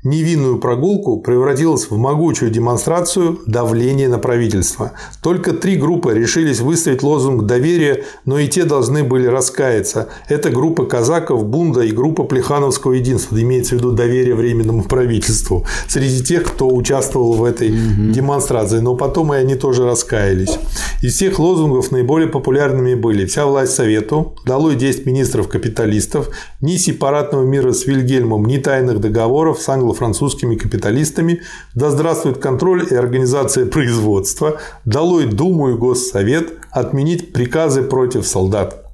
[0.06, 4.94] невинную прогулку превратилась в могучую демонстрацию давления на правительство.
[5.22, 10.08] Только три группы решились выставить лозунг доверия, но и те должны были раскаяться.
[10.30, 16.24] Это группа казаков, Бунда и группа Плехановского единства, имеется в виду доверие временному правительству, среди
[16.24, 18.12] тех, кто участвовал в этой угу.
[18.12, 18.80] демонстрации.
[18.80, 20.60] Но потом и они тоже раскаялись.
[21.02, 26.30] Из всех лозунгов наиболее популярными были «Вся власть Совету», «Долой 10 министров-капиталистов»,
[26.62, 31.42] «Ни сепаратного мира с Вильгельмом, ни тайных договоров с англо французскими капиталистами,
[31.74, 38.86] да здравствует контроль и организация производства, долой Думу и Госсовет, отменить приказы против солдат.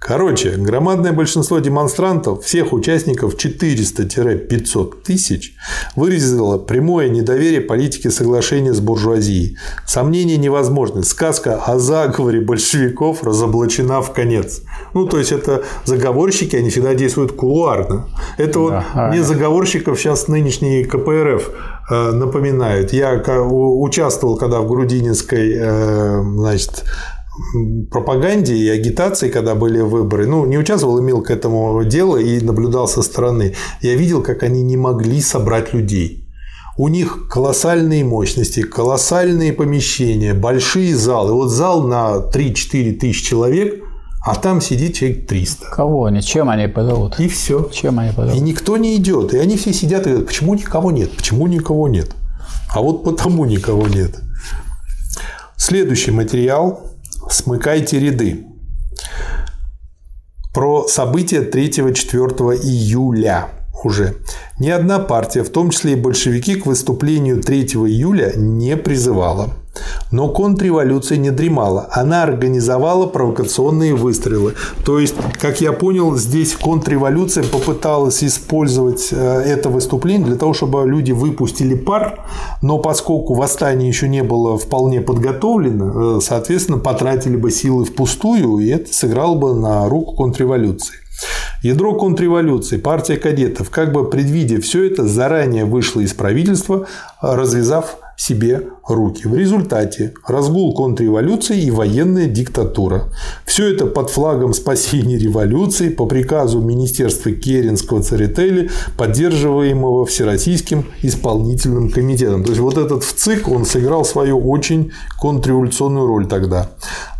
[0.00, 5.54] Короче, громадное большинство демонстрантов, всех участников 400-500 тысяч,
[5.96, 9.58] выразило прямое недоверие политике соглашения с буржуазией.
[9.86, 11.02] Сомнения невозможны.
[11.02, 14.62] Сказка о заговоре большевиков разоблачена в конец.
[14.94, 18.06] Ну, то есть, это заговорщики, они всегда действуют кулуарно.
[18.38, 19.08] Это вот да.
[19.08, 21.50] мне заговорщиков сейчас нынешний КПРФ
[21.90, 22.92] э, напоминают.
[22.92, 26.84] Я участвовал, когда в Грудининской э, значит,
[27.90, 32.88] пропаганде и агитации, когда были выборы, ну, не участвовал, имел к этому дело и наблюдал
[32.88, 33.54] со стороны.
[33.80, 36.24] Я видел, как они не могли собрать людей.
[36.76, 41.32] У них колоссальные мощности, колоссальные помещения, большие залы.
[41.32, 43.82] Вот зал на 3-4 тысячи человек,
[44.24, 45.66] а там сидит человек 300.
[45.70, 46.22] Кого они?
[46.22, 47.18] Чем они позовут?
[47.18, 47.68] И все.
[47.72, 48.34] Чем они позовут?
[48.36, 49.34] И никто не идет.
[49.34, 51.16] И они все сидят и говорят, почему никого нет?
[51.16, 52.10] Почему никого нет?
[52.72, 54.20] А вот потому никого нет.
[55.56, 56.87] Следующий материал
[57.30, 58.46] смыкайте ряды.
[60.52, 63.48] Про события 3-4 июля
[63.84, 64.16] уже.
[64.58, 69.50] Ни одна партия, в том числе и большевики, к выступлению 3 июля не призывала.
[70.10, 71.88] Но контрреволюция не дремала.
[71.90, 74.54] Она организовала провокационные выстрелы.
[74.84, 80.86] То есть, как я понял, здесь контрреволюция попыталась использовать э, это выступление для того, чтобы
[80.86, 82.20] люди выпустили пар,
[82.62, 88.68] но поскольку восстание еще не было вполне подготовлено, э, соответственно, потратили бы силы впустую, и
[88.68, 90.94] это сыграло бы на руку контрреволюции.
[91.62, 96.86] Ядро контрреволюции, партия кадетов, как бы предвидя все это, заранее вышла из правительства,
[97.20, 99.26] развязав себе руки.
[99.26, 103.04] В результате разгул контрреволюции и военная диктатура.
[103.46, 112.42] Все это под флагом спасения революции по приказу Министерства Керенского Церетели, поддерживаемого Всероссийским исполнительным комитетом.
[112.44, 116.70] То есть вот этот ВЦИК, он сыграл свою очень контрреволюционную роль тогда.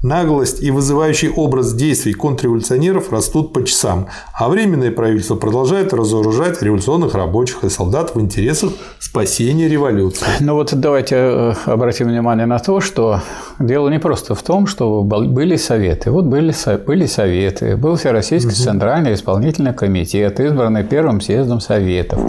[0.02, 7.14] Наглость и вызывающий образ действий контрреволюционеров растут по часам, а Временное правительство продолжает разоружать революционных
[7.14, 10.26] рабочих и солдат в интересах спасения революции.
[10.40, 13.20] Ну вот давайте э, обратим внимание на то, что
[13.58, 16.10] дело не просто в том, что были советы.
[16.10, 16.54] Вот были,
[16.86, 18.56] были советы, был Всероссийский угу.
[18.56, 22.20] Центральный исполнительный комитет, избранный Первым съездом Советов.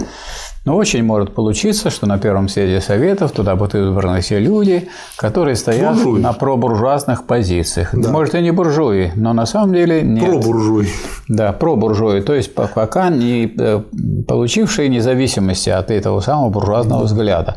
[0.66, 5.56] Но очень может получиться, что на первом съезде Советов туда будут избраны все люди, которые
[5.56, 6.20] стоят буржуи.
[6.20, 7.94] на пробуржуазных позициях.
[7.94, 8.10] Да.
[8.10, 10.26] Может, и не буржуи, но на самом деле нет.
[10.26, 10.88] Пробуржуи.
[11.28, 12.20] Да, пробуржуи.
[12.20, 13.80] То есть, пока не э,
[14.28, 17.06] получившие независимости от этого самого буржуазного да.
[17.06, 17.56] взгляда.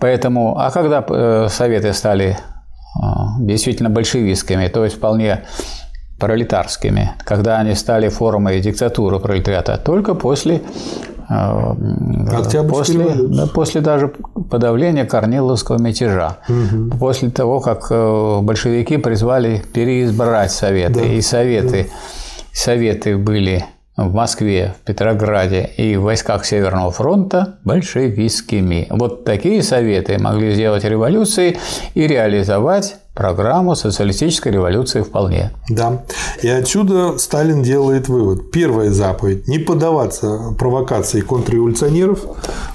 [0.00, 3.06] Поэтому, а когда э, Советы стали э,
[3.40, 5.44] действительно большевистскими, то есть вполне
[6.18, 10.62] пролетарскими, когда они стали формой диктатуры пролетариата, только после
[11.28, 11.74] э,
[12.68, 13.06] после,
[13.54, 14.08] после даже
[14.50, 16.96] подавления Корниловского мятежа, угу.
[16.98, 17.88] после того, как
[18.44, 21.06] большевики призвали переизбрать советы, да.
[21.06, 21.96] и советы, да.
[22.52, 23.64] советы были
[23.96, 28.86] в Москве, в Петрограде и в войсках Северного фронта большевистскими.
[28.90, 31.58] Вот такие советы могли сделать революции
[31.94, 35.52] и реализовать программу социалистической революции вполне.
[35.68, 36.02] Да.
[36.42, 38.50] И отсюда Сталин делает вывод.
[38.50, 42.24] Первая заповедь– не поддаваться провокации контрреволюционеров,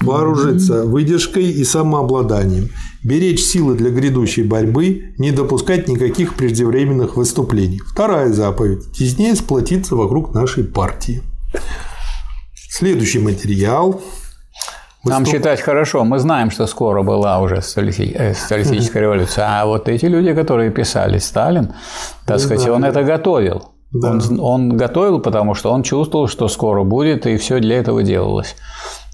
[0.00, 2.70] вооружиться выдержкой и самообладанием,
[3.02, 7.80] беречь силы для грядущей борьбы, не допускать никаких преждевременных выступлений.
[7.86, 11.22] Вторая заповедь– теснее сплотиться вокруг нашей партии.
[12.54, 14.00] Следующий материал
[15.04, 16.04] нам считать хорошо.
[16.04, 19.46] Мы знаем, что скоро была уже э, социалистическая революция.
[19.48, 21.72] А вот эти люди, которые писали Сталин,
[22.26, 23.70] так сказать, он это готовил.
[23.92, 24.10] Да.
[24.10, 28.56] Он, он готовил, потому что он чувствовал, что скоро будет, и все для этого делалось.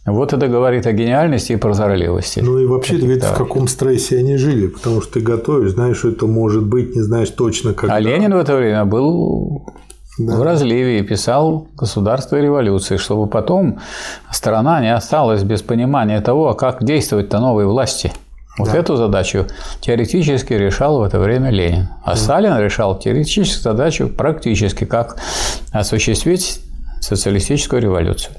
[0.07, 2.39] Вот это говорит о гениальности и прозорливости.
[2.39, 6.11] Ну и вообще, ты в каком стрессе они жили, потому что ты готовишь, знаешь, что
[6.11, 7.91] это может быть, не знаешь точно, как.
[7.91, 9.67] А Ленин в это время был
[10.17, 10.37] да.
[10.37, 13.81] в разливе и писал «Государство и революции», чтобы потом
[14.31, 18.13] страна не осталась без понимания того, а как действовать-то новой власти.
[18.59, 18.79] Вот да.
[18.79, 19.47] эту задачу
[19.81, 21.89] теоретически решал в это время Ленин.
[22.05, 22.17] А да.
[22.17, 25.17] Сталин решал теоретическую задачу практически, как
[25.73, 26.61] осуществить
[27.01, 28.35] социалистическую революцию.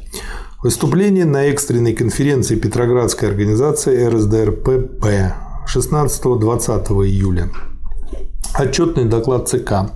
[0.63, 5.05] Выступление на экстренной конференции Петроградской организации РСДРПП
[5.71, 7.51] 16-20 июля.
[8.55, 9.91] Отчетный доклад ЦК.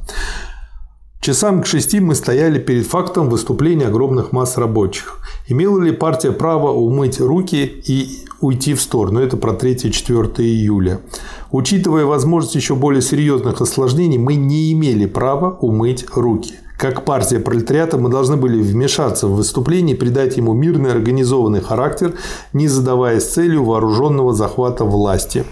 [1.20, 5.20] Часам к шести мы стояли перед фактом выступления огромных масс рабочих.
[5.48, 9.20] Имела ли партия право умыть руки и уйти в сторону?
[9.20, 11.02] Это про 3-4 июля.
[11.50, 16.54] Учитывая возможность еще более серьезных осложнений, мы не имели права умыть руки.
[16.82, 22.16] Как партия пролетариата мы должны были вмешаться в выступление придать ему мирный организованный характер,
[22.54, 25.44] не задаваясь целью вооруженного захвата власти.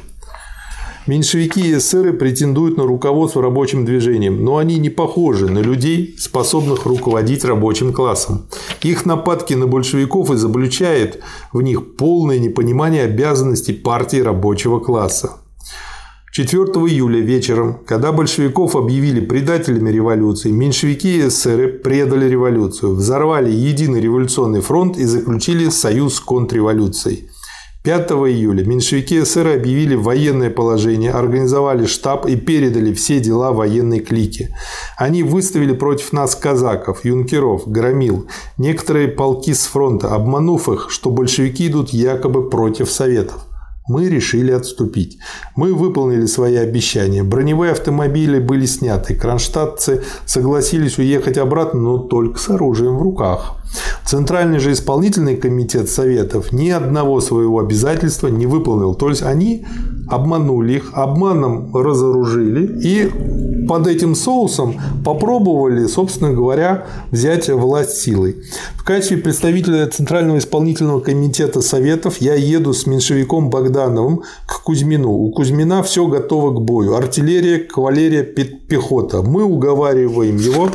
[1.06, 6.88] Меньшевики и эсеры претендуют на руководство рабочим движением, но они не похожи на людей, способных
[6.88, 8.48] руководить рабочим классом.
[8.82, 11.20] Их нападки на большевиков изобличают
[11.54, 15.34] в них полное непонимание обязанностей партии рабочего класса.
[16.32, 24.00] 4 июля вечером, когда большевиков объявили предателями революции, меньшевики и эсеры предали революцию, взорвали единый
[24.00, 27.30] революционный фронт и заключили союз с контрреволюцией.
[27.84, 34.56] 5 июля меньшевики эсеры объявили военное положение, организовали штаб и передали все дела военной клике.
[34.98, 38.28] Они выставили против нас казаков, юнкеров, громил,
[38.58, 43.49] некоторые полки с фронта, обманув их, что большевики идут якобы против советов
[43.90, 45.18] мы решили отступить.
[45.56, 47.24] Мы выполнили свои обещания.
[47.24, 49.16] Броневые автомобили были сняты.
[49.16, 53.56] Кронштадтцы согласились уехать обратно, но только с оружием в руках.
[54.06, 58.96] Центральный же исполнительный комитет Советов ни одного своего обязательства не выполнил.
[58.96, 59.66] То есть они
[60.08, 68.38] обманули их, обманом разоружили и под этим соусом попробовали, собственно говоря, взять власть силой.
[68.76, 75.12] В качестве представителя Центрального исполнительного комитета Советов я еду с меньшевиком Богдановым к Кузьмину.
[75.12, 76.96] У Кузьмина все готово к бою.
[76.96, 79.22] Артиллерия, кавалерия, пехота.
[79.22, 80.70] Мы уговариваем его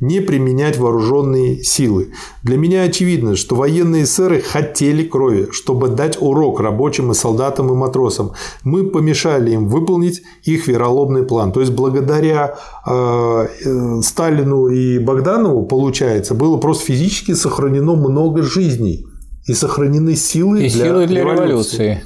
[0.00, 2.12] не применять вооруженные силы.
[2.44, 7.74] Для меня очевидно, что военные сэры хотели крови, чтобы дать урок рабочим и солдатам и
[7.74, 8.32] матросам.
[8.62, 11.50] Мы помешали им выполнить их вероломный план.
[11.50, 12.54] То есть благодаря
[12.86, 19.07] э, э, Сталину и Богданову, получается, было просто физически сохранено много жизней
[19.48, 21.76] и сохранены силы и для, силы для революции.
[21.76, 22.02] революции.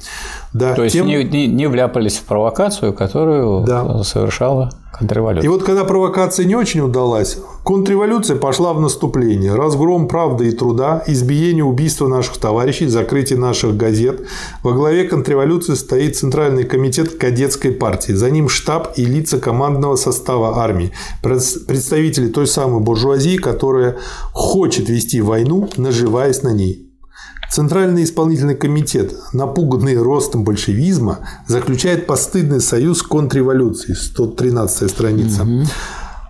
[0.53, 1.07] Да, То есть тем...
[1.07, 4.03] не, не, не вляпались в провокацию, которую да.
[4.03, 5.45] совершала контрреволюция.
[5.45, 9.55] И вот когда провокация не очень удалась, контрреволюция пошла в наступление.
[9.55, 14.21] Разгром правды и труда, избиение, убийство наших товарищей, закрытие наших газет.
[14.61, 18.13] Во главе контрреволюции стоит Центральный комитет кадетской партии.
[18.13, 20.93] За ним штаб и лица командного состава армии.
[21.21, 23.97] Представители той самой буржуазии, которая
[24.31, 26.92] хочет вести войну, наживаясь на ней.
[27.53, 35.43] Центральный исполнительный комитет, напуганный ростом большевизма, заключает постыдный союз с контрреволюцией, 113 страница.
[35.43, 35.65] Угу.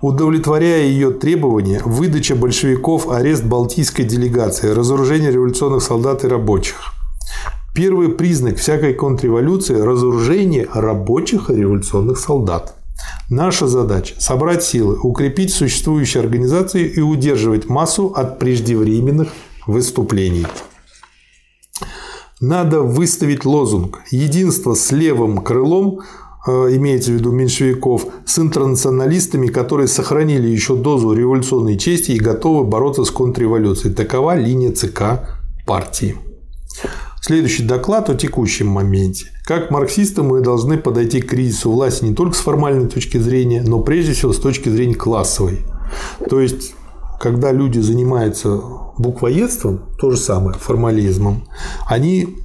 [0.01, 6.75] Удовлетворяя ее требования, выдача большевиков, арест балтийской делегации, разоружение революционных солдат и рабочих.
[7.73, 12.75] Первый признак всякой контрреволюции– разоружение рабочих и революционных солдат.
[13.29, 19.29] Наша задача– собрать силы, укрепить существующие организации и удерживать массу от преждевременных
[19.65, 20.45] выступлений.
[22.43, 26.01] Надо выставить лозунг «Единство с левым крылом
[26.45, 32.65] э, имеется в виду меньшевиков, с интернационалистами, которые сохранили еще дозу революционной чести и готовы
[32.65, 33.95] бороться с контрреволюцией.
[33.95, 35.25] Такова линия ЦК
[35.65, 36.17] партии.
[37.21, 39.27] Следующий доклад о текущем моменте.
[39.45, 43.79] Как марксисты мы должны подойти к кризису власти не только с формальной точки зрения, но
[43.79, 45.59] прежде всего с точки зрения классовой.
[46.29, 46.73] То есть,
[47.23, 48.59] когда люди занимаются
[48.97, 51.47] буквоедством, то же самое, формализмом,
[51.87, 52.35] они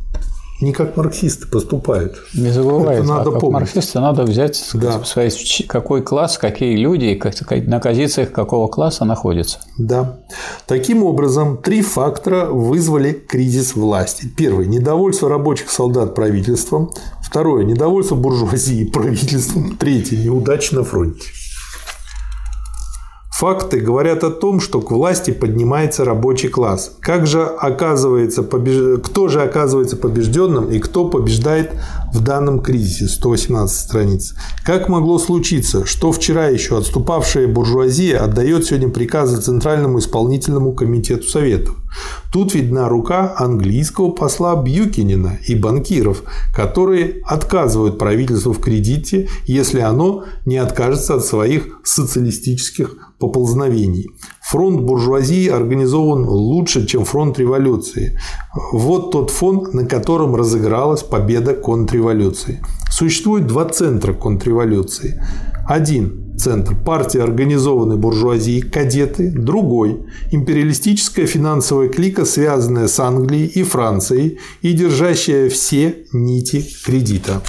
[0.61, 2.17] не как марксисты поступают.
[2.33, 3.55] Не забывайте, Это надо а как помнить.
[3.55, 5.03] марксисты надо взять да.
[5.05, 5.31] свои,
[5.67, 7.21] какой класс, какие люди,
[7.67, 9.59] на позициях какого класса находятся.
[9.79, 10.21] Да.
[10.69, 14.29] Таким образом, три фактора вызвали кризис власти.
[14.37, 16.93] Первый– недовольство рабочих солдат правительством.
[17.21, 19.77] Второе– недовольство буржуазии правительством.
[19.77, 21.27] Третье– неудача на фронте.
[23.39, 26.97] Факты говорят о том, что к власти поднимается рабочий класс.
[26.99, 28.99] Как же оказывается, побеж...
[29.01, 31.71] кто же оказывается побежденным и кто побеждает
[32.13, 33.07] в данном кризисе?
[33.07, 34.35] 118 страниц.
[34.65, 41.77] Как могло случиться, что вчера еще отступавшая буржуазия отдает сегодня приказы Центральному исполнительному комитету Советов?
[42.33, 50.25] Тут видна рука английского посла Бьюкинина и банкиров, которые отказывают правительству в кредите, если оно
[50.45, 52.97] не откажется от своих социалистических
[53.29, 54.11] поползновений.
[54.41, 58.19] Фронт буржуазии организован лучше, чем фронт революции.
[58.73, 62.63] Вот тот фон, на котором разыгралась победа контрреволюции.
[62.91, 65.23] Существует два центра контрреволюции.
[65.67, 69.31] Один центр– партия организованной буржуазии, кадеты.
[69.31, 77.43] Другой– империалистическая финансовая клика, связанная с Англией и Францией и держащая все нити кредита.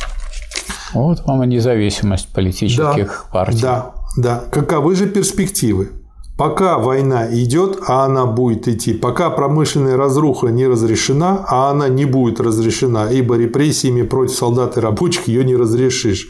[0.93, 3.61] Вот вам и независимость политических да, партий.
[3.61, 4.43] Да, да.
[4.51, 5.89] Каковы же перспективы?
[6.38, 12.05] Пока война идет, а она будет идти, пока промышленная разруха не разрешена, а она не
[12.05, 16.30] будет разрешена, ибо репрессиями против солдат и рабочих ее не разрешишь,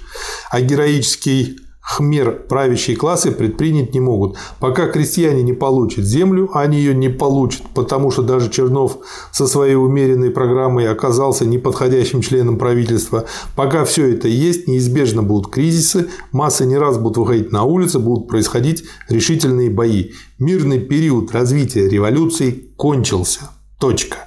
[0.49, 1.59] а героический
[1.89, 4.37] хмер правящие классы предпринять не могут.
[4.59, 8.99] Пока крестьяне не получат землю, они ее не получат, потому что даже Чернов
[9.31, 13.25] со своей умеренной программой оказался неподходящим членом правительства.
[13.55, 18.27] Пока все это есть, неизбежно будут кризисы, массы не раз будут выходить на улицы, будут
[18.27, 20.11] происходить решительные бои.
[20.37, 23.49] Мирный период развития революции кончился.
[23.79, 24.17] Точка.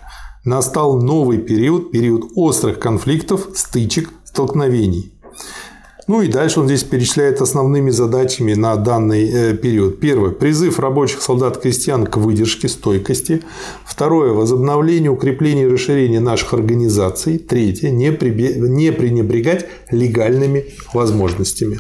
[0.45, 5.13] Настал новый период, период острых конфликтов, стычек, столкновений.
[6.09, 10.01] Ну и дальше он здесь перечисляет основными задачами на данный э, период.
[10.01, 10.31] Первое.
[10.31, 13.43] Призыв рабочих солдат-крестьян к выдержке, стойкости.
[13.85, 14.33] Второе.
[14.33, 17.39] Возобновление, укрепление и расширение наших организаций.
[17.39, 17.91] Третье.
[17.91, 21.79] Не, пренебрегать легальными возможностями.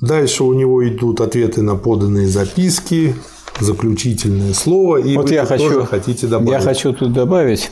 [0.00, 3.14] Дальше у него идут ответы на поданные записки,
[3.58, 4.98] заключительное слово.
[4.98, 6.52] И вот вы я хочу, тоже хотите добавить.
[6.52, 7.70] Я хочу тут добавить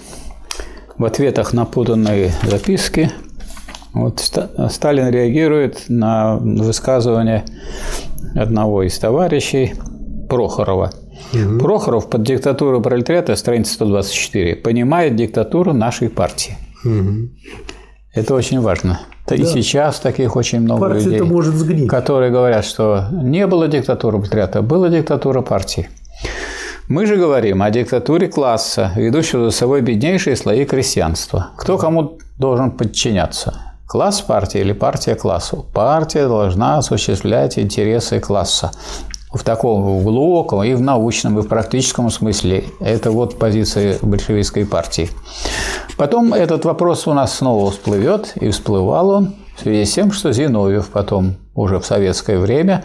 [0.98, 3.12] в ответах на поданные записки–
[3.92, 4.20] вот
[4.70, 7.44] Сталин реагирует на высказывание
[8.34, 9.74] одного из товарищей
[10.28, 10.92] Прохорова.
[11.32, 11.58] Угу.
[11.58, 16.56] Прохоров под диктатуру пролетариата, страница 124, понимает диктатуру нашей партии.
[16.84, 17.30] Угу.
[18.14, 19.00] Это очень важно.
[19.26, 19.34] Да.
[19.34, 21.88] И сейчас таких очень много Партия людей, может сгнить.
[21.88, 25.88] которые говорят, что не было диктатуры пролетариата, была диктатура партии.
[26.88, 31.50] Мы же говорим о диктатуре класса, ведущего за собой беднейшие слои крестьянства.
[31.58, 33.67] Кто кому должен подчиняться?
[33.88, 35.64] Класс партии или партия классу?
[35.72, 38.70] Партия должна осуществлять интересы класса
[39.32, 42.64] в таком глубоком и в научном, и в практическом смысле.
[42.80, 45.08] Это вот позиция большевистской партии.
[45.96, 50.32] Потом этот вопрос у нас снова всплывет, и всплывал он в связи с тем, что
[50.32, 52.84] Зиновьев потом, уже в советское время,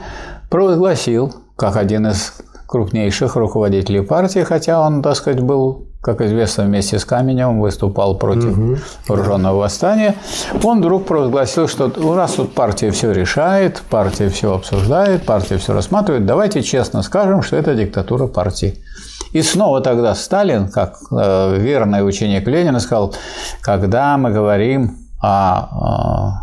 [0.50, 2.34] провозгласил, как один из
[2.66, 8.58] крупнейших руководителей партии, хотя он, так сказать, был как известно, вместе с Каменевым выступал против
[8.58, 8.78] угу.
[9.08, 10.16] вооруженного восстания.
[10.62, 15.74] Он вдруг провозгласил, что у нас тут партия все решает, партия все обсуждает, партия все
[15.74, 16.26] рассматривает.
[16.26, 18.84] Давайте честно скажем, что это диктатура партии.
[19.32, 23.16] И снова тогда Сталин, как э, верный ученик Ленина, сказал,
[23.62, 26.38] когда мы говорим о,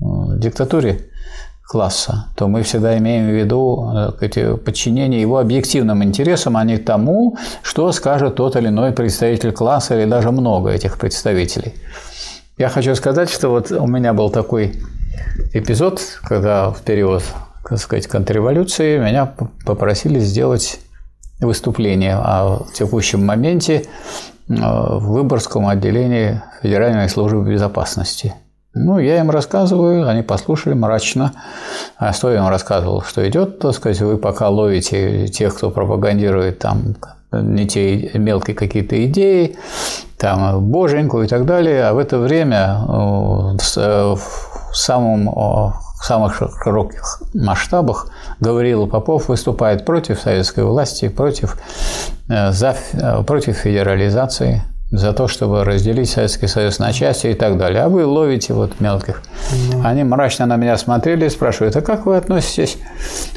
[0.00, 1.07] о диктатуре,
[1.68, 7.36] класса, то мы всегда имеем в виду э, подчинение его объективным интересам, а не тому,
[7.62, 11.74] что скажет тот или иной представитель класса или даже много этих представителей.
[12.56, 14.76] Я хочу сказать, что вот у меня был такой
[15.52, 17.22] эпизод, когда в период,
[17.68, 19.34] так сказать, контрреволюции меня
[19.66, 20.80] попросили сделать
[21.38, 23.84] выступление о текущем моменте
[24.48, 28.32] э, в Выборгском отделении Федеральной службы безопасности–
[28.74, 31.32] ну, я им рассказываю, они послушали мрачно.
[31.96, 33.02] А что я им рассказывал?
[33.02, 36.96] Что идет, так сказать, вы пока ловите тех, кто пропагандирует там
[37.32, 39.56] не те мелкие какие-то идеи,
[40.16, 44.28] там, боженьку и так далее, а в это время в
[44.72, 45.28] самом
[45.98, 48.08] в самых широких масштабах
[48.40, 51.58] Гавриил Попов выступает против советской власти, против,
[52.28, 57.58] э, за, э, против федерализации, за то, чтобы разделить Советский Союз на части и так
[57.58, 57.82] далее.
[57.82, 59.22] А вы ловите вот мелких.
[59.22, 59.82] Mm-hmm.
[59.84, 62.78] Они мрачно на меня смотрели и спрашивают, а как вы относитесь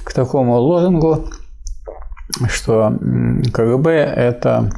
[0.04, 1.26] к такому лозунгу,
[2.50, 2.94] что
[3.54, 4.70] КГБ– это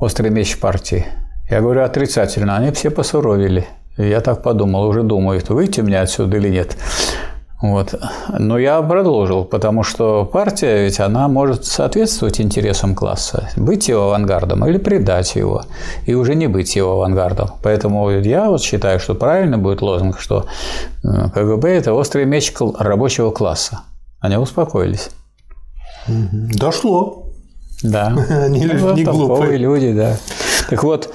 [0.00, 1.06] острый меч партии?
[1.50, 2.56] Я говорю отрицательно.
[2.56, 3.66] Они все посуровили.
[3.96, 6.76] Я так подумал, уже думаю, выйти мне отсюда или нет.
[7.64, 7.94] Вот.
[8.38, 14.66] Но я продолжил, потому что партия ведь она может соответствовать интересам класса, быть его авангардом
[14.66, 15.62] или предать его,
[16.04, 17.52] и уже не быть его авангардом.
[17.62, 20.44] Поэтому я вот считаю, что правильно будет лозунг, что
[21.02, 23.80] э, КГБ– это острый меч рабочего класса.
[24.20, 25.08] Они успокоились.
[26.06, 27.30] Дошло.
[27.82, 28.08] Да.
[28.28, 29.56] Они ну, не глупые.
[29.56, 30.18] люди, да.
[30.68, 31.08] Так вот,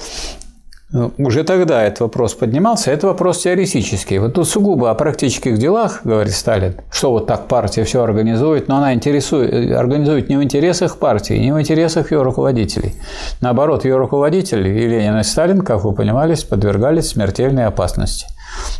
[0.92, 4.18] уже тогда этот вопрос поднимался, это вопрос теоретический.
[4.18, 8.78] Вот тут сугубо о практических делах, говорит Сталин, что вот так партия все организует, но
[8.78, 12.94] она интересует, организует не в интересах партии, не в интересах ее руководителей.
[13.40, 18.26] Наоборот, ее руководители, и Ленин, и Сталин, как вы понимали, подвергались смертельной опасности.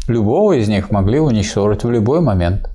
[0.09, 2.70] Любого из них могли уничтожить в любой момент.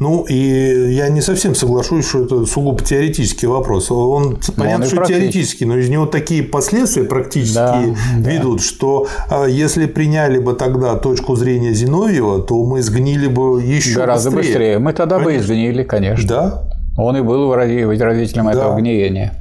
[0.00, 3.90] Ну, и я не совсем соглашусь, что это сугубо теоретический вопрос.
[3.90, 7.82] Он, но понятно, он что теоретический, но из него такие последствия практически да,
[8.16, 8.64] ведут, да.
[8.64, 14.30] что а, если приняли бы тогда точку зрения Зиновьева, то мы сгнили бы еще Гораздо
[14.30, 14.52] быстрее.
[14.52, 14.78] быстрее.
[14.78, 15.38] Мы тогда конечно.
[15.38, 16.28] бы изгнили, конечно.
[16.28, 16.62] Да.
[16.96, 18.52] Он и был родителем да.
[18.52, 19.34] этого гниения.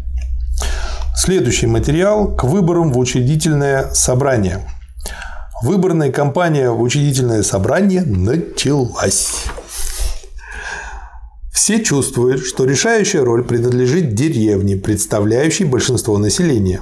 [1.16, 4.62] Следующий материал к выборам в учредительное собрание.
[5.62, 9.46] Выборная кампания в учредительное собрание началась.
[11.58, 16.82] Все чувствуют, что решающая роль принадлежит деревне, представляющей большинство населения.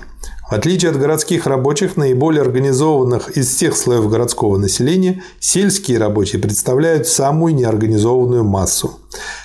[0.50, 7.08] В отличие от городских рабочих, наиболее организованных из всех слоев городского населения, сельские рабочие представляют
[7.08, 9.00] самую неорганизованную массу.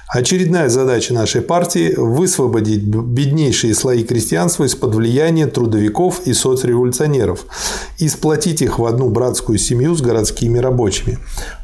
[0.08, 7.46] Очередная задача нашей партии– высвободить беднейшие слои крестьянства из-под влияния трудовиков и соцреволюционеров
[7.98, 11.18] и сплотить их в одну братскую семью с городскими рабочими.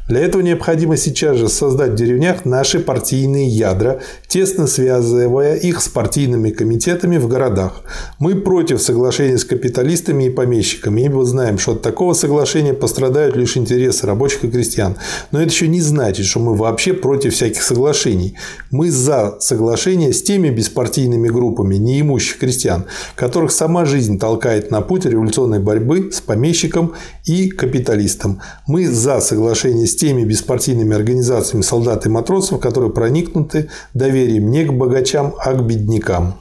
[0.07, 5.89] Для этого необходимо сейчас же создать в деревнях наши партийные ядра, тесно связывая их с
[5.89, 7.81] партийными комитетами в городах.
[8.17, 13.57] Мы против соглашения с капиталистами и помещиками, ибо знаем, что от такого соглашения пострадают лишь
[13.57, 14.95] интересы рабочих и крестьян.
[15.31, 18.35] Но это еще не значит, что мы вообще против всяких соглашений.
[18.71, 22.85] Мы за соглашение с теми беспартийными группами неимущих крестьян,
[23.15, 26.93] которых сама жизнь толкает на путь революционной борьбы с помещиком
[27.25, 28.41] и капиталистом.
[28.67, 34.71] Мы за соглашение с теми беспартийными организациями солдат и матросов, которые проникнуты доверием не к
[34.71, 36.35] богачам, а к беднякам.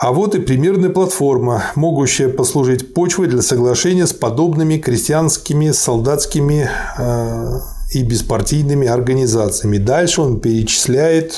[0.00, 7.60] А вот и примерная платформа, могущая послужить почвой для соглашения с подобными крестьянскими, солдатскими э,
[7.94, 9.78] и беспартийными организациями.
[9.78, 11.34] Дальше он перечисляет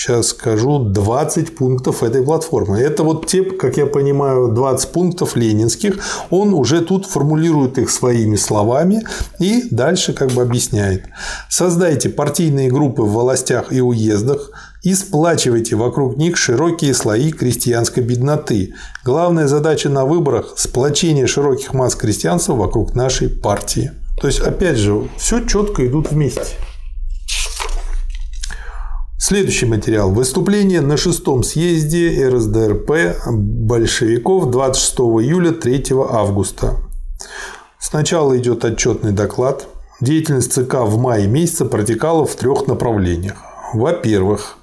[0.00, 2.78] сейчас скажу, 20 пунктов этой платформы.
[2.78, 5.98] Это вот те, как я понимаю, 20 пунктов ленинских.
[6.30, 9.02] Он уже тут формулирует их своими словами
[9.38, 11.04] и дальше как бы объясняет.
[11.50, 14.50] Создайте партийные группы в властях и уездах,
[14.82, 18.72] и сплачивайте вокруг них широкие слои крестьянской бедноты.
[19.04, 23.92] Главная задача на выборах– сплочение широких масс крестьянства вокруг нашей партии.
[24.18, 26.56] То есть, опять же, все четко идут вместе.
[29.22, 30.10] Следующий материал.
[30.10, 32.90] Выступление на шестом съезде РСДРП
[33.28, 36.76] большевиков 26 июля 3 августа.
[37.78, 39.68] Сначала идет отчетный доклад.
[40.00, 43.36] Деятельность ЦК в мае месяце протекала в трех направлениях.
[43.74, 44.56] Во-первых,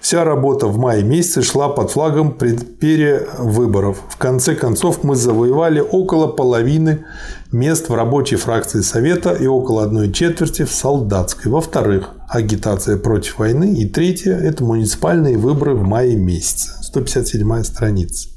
[0.00, 3.98] Вся работа в мае месяце шла под флагом перевыборов.
[4.08, 7.04] В конце концов мы завоевали около половины
[7.52, 11.50] мест в рабочей фракции Совета и около одной четверти в солдатской.
[11.50, 13.74] Во-вторых, агитация против войны.
[13.74, 16.70] И третье– это муниципальные выборы в мае месяце.
[16.82, 18.28] 157 страница.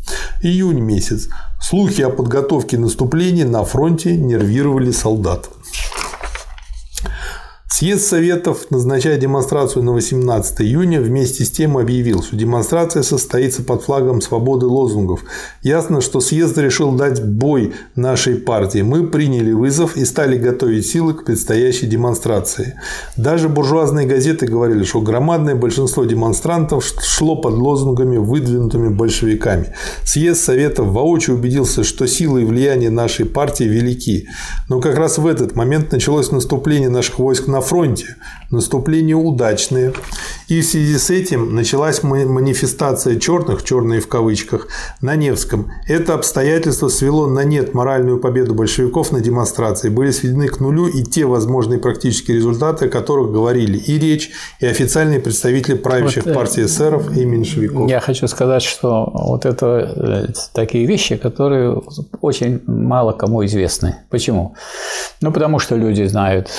[0.41, 1.29] Июнь месяц.
[1.61, 5.49] Слухи о подготовке наступления на фронте нервировали солдат.
[7.73, 13.83] Съезд Советов, назначая демонстрацию на 18 июня, вместе с тем объявил, что демонстрация состоится под
[13.83, 15.21] флагом свободы лозунгов.
[15.63, 18.81] Ясно, что съезд решил дать бой нашей партии.
[18.81, 22.77] Мы приняли вызов и стали готовить силы к предстоящей демонстрации.
[23.15, 29.73] Даже буржуазные газеты говорили, что громадное большинство демонстрантов шло под лозунгами, выдвинутыми большевиками.
[30.03, 34.27] Съезд Советов воочию убедился, что силы и влияние нашей партии велики.
[34.67, 38.15] Но как раз в этот момент началось наступление наших войск на фронте.
[38.51, 39.93] Наступление удачное.
[40.49, 44.67] И в связи с этим началась манифестация черных, черные в кавычках,
[44.99, 45.71] на Невском.
[45.87, 49.87] Это обстоятельство свело на нет моральную победу большевиков на демонстрации.
[49.87, 54.65] Были сведены к нулю и те возможные практические результаты, о которых говорили и речь, и
[54.65, 57.89] официальные представители правящих вот, э, партий эсеров и меньшевиков.
[57.89, 61.81] Я хочу сказать, что вот это э, такие вещи, которые
[62.19, 63.95] очень мало кому известны.
[64.09, 64.55] Почему?
[65.21, 66.49] Ну, потому что люди знают,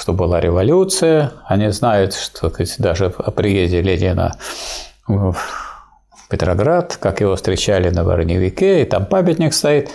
[0.00, 4.36] что была революция, они знают, что даже о приезде Ленина
[5.06, 5.36] в
[6.28, 9.90] Петроград, как его встречали на Вороневике, и там памятник стоит.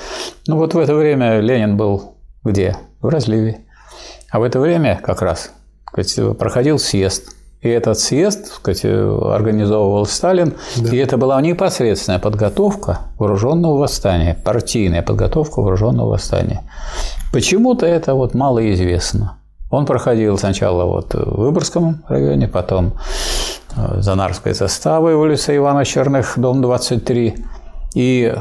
[0.47, 2.75] Ну, вот в это время Ленин был где?
[3.01, 3.61] В разливе.
[4.31, 5.51] А в это время как раз
[6.37, 10.95] проходил съезд и этот съезд сказать, организовывал Сталин, да.
[10.95, 16.63] и это была непосредственная подготовка вооруженного восстания, партийная подготовка вооруженного восстания.
[17.33, 19.38] Почему-то это вот мало известно.
[19.69, 22.93] Он проходил сначала вот в Выборгском районе, потом
[23.75, 27.35] э, Занарская застава улица Ивана Черных, дом 23.
[27.93, 28.33] И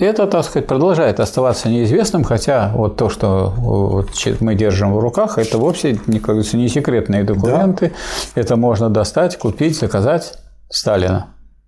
[0.00, 4.08] это, так сказать, продолжает оставаться неизвестным, хотя вот то, что вот
[4.40, 7.92] мы держим в руках, это вовсе, как говорится, не секретные документы.
[8.34, 8.40] Да.
[8.40, 10.38] Это можно достать, купить, заказать
[10.70, 11.26] Сталина.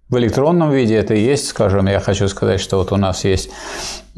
[0.09, 3.51] В электронном виде это есть, скажем, я хочу сказать, что вот у нас есть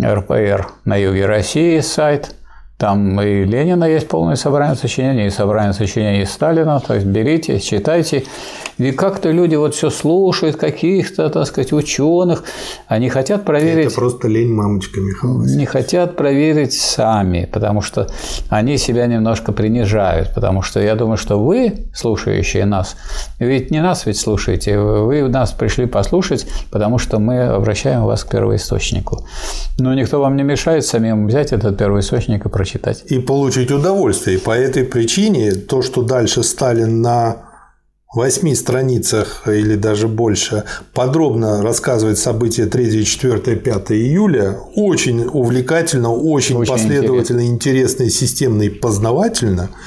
[0.00, 2.36] РПР на юге России сайт–
[2.78, 6.78] там и Ленина есть полное собрание сочинений, и собрание сочинений Сталина.
[6.78, 8.24] То есть берите, читайте.
[8.76, 12.44] И как-то люди вот все слушают каких-то, так сказать, ученых.
[12.86, 13.86] Они хотят проверить...
[13.86, 15.46] Это просто лень мамочка Михайловна.
[15.56, 18.08] Не хотят проверить сами, потому что
[18.50, 20.34] они себя немножко принижают.
[20.34, 22.96] Потому что я думаю, что вы, слушающие нас,
[23.38, 28.28] ведь не нас ведь слушаете, вы нас пришли послушать, потому что мы обращаем вас к
[28.28, 29.24] первоисточнику.
[29.78, 33.04] Но никто вам не мешает самим взять этот первоисточник и прочитать прочитать.
[33.10, 34.36] И получить удовольствие.
[34.36, 37.42] И по этой причине то, что дальше Сталин на
[38.14, 40.64] восьми страницах или даже больше
[40.94, 48.04] подробно рассказывает события 3, 4, 5 июля, очень увлекательно, очень, очень последовательно, интересно.
[48.04, 49.70] интересно, системно и познавательно–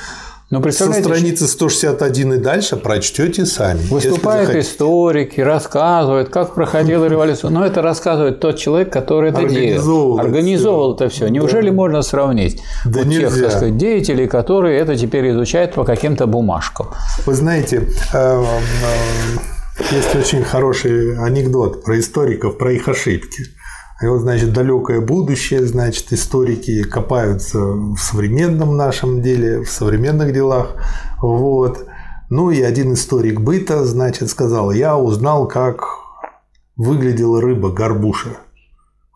[0.49, 3.81] но ну, Со страницы 161 и дальше прочтете сами.
[3.84, 7.51] Выступают историки, рассказывают, как проходила революция.
[7.51, 10.17] Но это рассказывает тот человек, который это делал.
[10.19, 11.27] Организовывал это все.
[11.27, 11.76] Неужели да.
[11.76, 16.88] можно сравнить да вот тех так сказать, деятелей, которые это теперь изучают по каким-то бумажкам?
[17.27, 23.43] Вы знаете, э, э, есть очень хороший анекдот про историков, про их ошибки.
[24.01, 30.76] И вот, значит, далекое будущее, значит, историки копаются в современном нашем деле, в современных делах.
[31.21, 31.85] Вот.
[32.30, 35.84] Ну и один историк быта, значит, сказал, я узнал, как
[36.77, 38.38] выглядела рыба горбуша.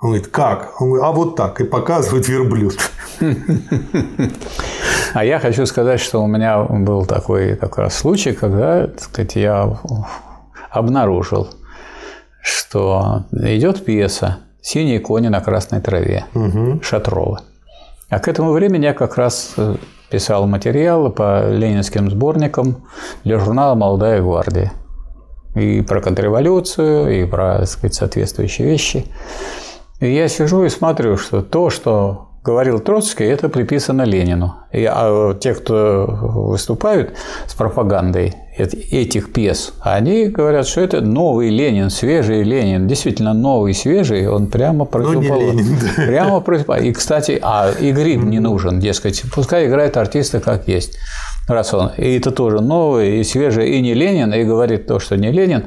[0.01, 0.81] Он говорит, как?
[0.81, 1.61] Он говорит, а вот так.
[1.61, 2.77] И показывает верблюд.
[5.13, 9.35] А я хочу сказать, что у меня был такой как раз случай, когда так сказать,
[9.35, 9.79] я
[10.71, 11.47] обнаружил,
[12.41, 16.81] что идет пьеса «Синие кони на красной траве» угу.
[16.81, 17.41] Шатрова.
[18.09, 19.75] А к этому времени я как раз э,
[20.09, 22.85] писал материалы по ленинским сборникам
[23.23, 24.71] для журнала «Молодая гвардия».
[25.55, 29.05] И про контрреволюцию, и про так сказать, соответствующие вещи.
[29.99, 34.55] И я сижу и смотрю, что то, что говорил Троцкий, это приписано Ленину.
[34.71, 37.13] И, а те, кто выступают
[37.47, 44.27] с пропагандой этих пьес, они говорят, что это новый Ленин, свежий Ленин, действительно новый, свежий,
[44.27, 45.77] он прямо противоположен.
[45.79, 46.03] Да.
[46.05, 46.89] Прямо противоположен.
[46.89, 50.97] И, кстати, а и грим не нужен, дескать, пускай играет артиста как есть.
[51.47, 55.17] Раз он, и это тоже новый, и свежий, и не Ленин, и говорит то, что
[55.17, 55.65] не Ленин,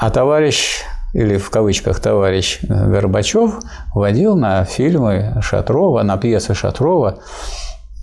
[0.00, 0.82] а товарищ
[1.16, 3.54] или в кавычках товарищ Горбачев
[3.94, 7.20] водил на фильмы Шатрова, на пьесы Шатрова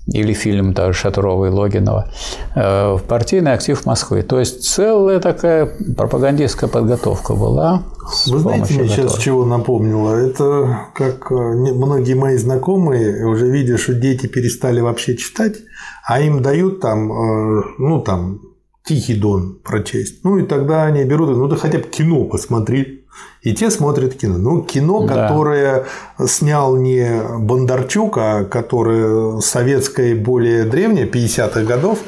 [0.07, 2.09] или фильм даже Шатрова и Логинова,
[2.55, 4.23] э, в партийный актив Москвы.
[4.23, 7.83] То есть целая такая пропагандистская подготовка была.
[8.25, 10.15] Вы знаете, мне сейчас чего напомнило?
[10.15, 15.57] Это как э, многие мои знакомые уже видят, что дети перестали вообще читать,
[16.05, 18.41] а им дают там, э, ну там,
[18.83, 20.25] Тихий Дон прочесть.
[20.25, 23.02] Ну и тогда они берут, ну да хотя бы кино посмотри.
[23.41, 24.37] И те смотрят кино.
[24.37, 25.27] Ну, кино, да.
[25.27, 25.85] которое
[26.25, 31.99] снял не Бондарчук, а которое советское более древнее, 50-х годов,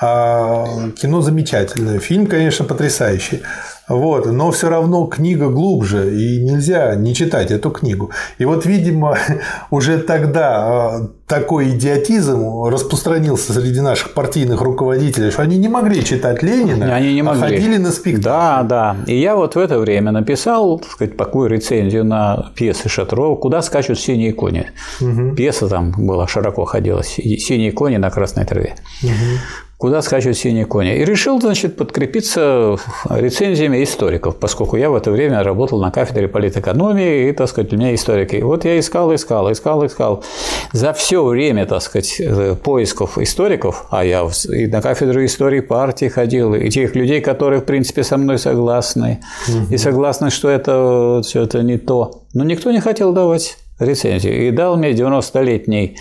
[0.00, 0.66] а
[0.96, 1.98] кино замечательное.
[1.98, 3.42] Фильм, конечно, потрясающий.
[3.88, 8.10] Вот, но все равно книга глубже, и нельзя не читать эту книгу.
[8.38, 9.16] И вот, видимо,
[9.70, 16.42] уже тогда а, такой идиотизм распространился среди наших партийных руководителей, что они не могли читать
[16.42, 17.42] Ленина, они не могли.
[17.42, 18.24] а ходили на спектакль.
[18.24, 18.96] Да, да.
[19.06, 23.62] И я вот в это время написал, так сказать, такую рецензию на пьесы Шатрова «Куда
[23.62, 24.70] скачут синие кони».
[25.00, 25.34] Угу.
[25.34, 28.74] Пьеса там была, широко ходила «Синие кони на красной траве».
[29.02, 29.67] Угу.
[29.78, 30.96] Куда скачут синие кони.
[30.96, 32.76] И решил, значит, подкрепиться
[33.08, 37.76] рецензиями историков, поскольку я в это время работал на кафедре политэкономии, и, так сказать, у
[37.76, 38.36] меня историки.
[38.36, 40.24] И вот я искал, искал, искал, искал.
[40.72, 46.08] За все время, так сказать, э, поисков историков, а я и на кафедру истории партии
[46.08, 49.72] ходил, и тех людей, которые, в принципе, со мной согласны, угу.
[49.72, 52.24] и согласны, что это все это не то.
[52.34, 54.48] Но никто не хотел давать рецензию.
[54.48, 55.96] И дал мне 90-летний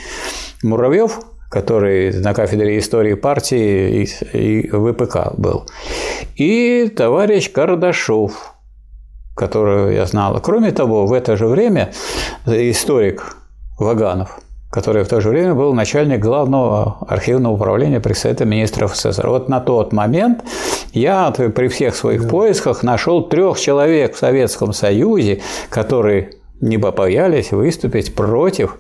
[0.64, 1.20] Муравьев,
[1.50, 5.66] который на кафедре истории партии и ВПК был,
[6.36, 8.56] и товарищ Кардашов,
[9.36, 10.40] которого я знал.
[10.42, 11.92] Кроме того, в это же время
[12.46, 13.38] историк
[13.80, 14.40] Ваганов,
[14.72, 19.30] который в то же время был начальник главного архивного управления при Совете министров СССР.
[19.30, 20.44] Вот на тот момент
[20.92, 22.30] я при всех своих да.
[22.30, 28.78] поисках нашел трех человек в Советском Союзе, которые не побоялись выступить против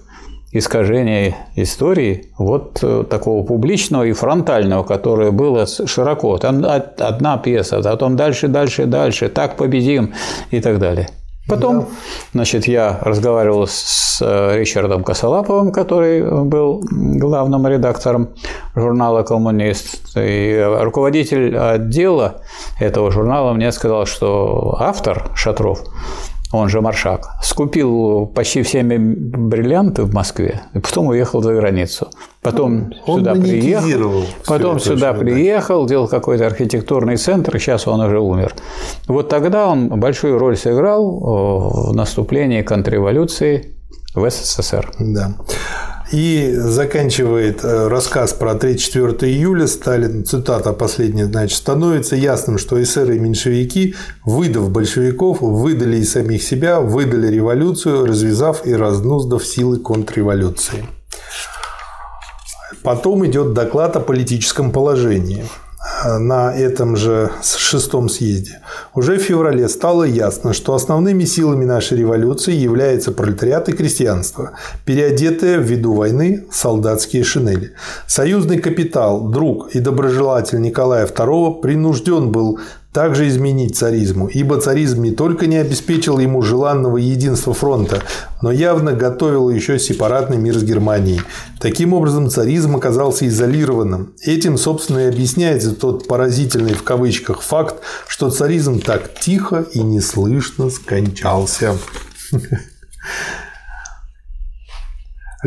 [0.57, 6.37] искажения истории вот э, такого публичного и фронтального, которое было широко.
[6.37, 10.13] Там одна пьеса, потом дальше, дальше, дальше, так победим
[10.51, 11.09] и так далее.
[11.47, 11.85] Потом, да.
[12.33, 18.35] значит, я разговаривал с э, Ричардом Косолаповым, который был главным редактором
[18.75, 20.17] журнала «Коммунист».
[20.17, 22.41] И руководитель отдела
[22.79, 25.83] этого журнала мне сказал, что автор Шатров
[26.51, 32.07] он же Маршак, скупил почти все бриллианты в Москве и потом уехал за границу.
[32.41, 38.53] Потом он сюда приехал, потом сюда приехал, делал какой-то архитектурный центр, сейчас он уже умер.
[39.07, 43.75] Вот тогда он большую роль сыграл в наступлении контрреволюции
[44.15, 44.91] в СССР.
[44.99, 45.33] Да.
[46.11, 53.17] И заканчивает э, рассказ про 3-4 июля Сталин, цитата последняя, значит, становится ясным, что эсеры
[53.17, 60.85] и меньшевики, выдав большевиков, выдали и самих себя, выдали революцию, развязав и разнуздав силы контрреволюции.
[62.83, 65.43] Потом идет доклад о политическом положении
[66.19, 68.59] на этом же шестом съезде.
[68.93, 74.51] Уже в феврале стало ясно, что основными силами нашей революции являются пролетариат и крестьянство,
[74.85, 77.73] переодетые ввиду войны солдатские шинели.
[78.07, 82.59] Союзный капитал, друг и доброжелатель Николая II принужден был
[82.97, 88.01] также изменить царизму, ибо царизм не только не обеспечил ему желанного единства фронта,
[88.41, 91.21] но явно готовил еще сепаратный мир с Германией.
[91.59, 94.13] Таким образом, царизм оказался изолированным.
[94.23, 97.75] Этим, собственно, и объясняется тот поразительный в кавычках факт,
[98.07, 101.77] что царизм так тихо и неслышно скончался.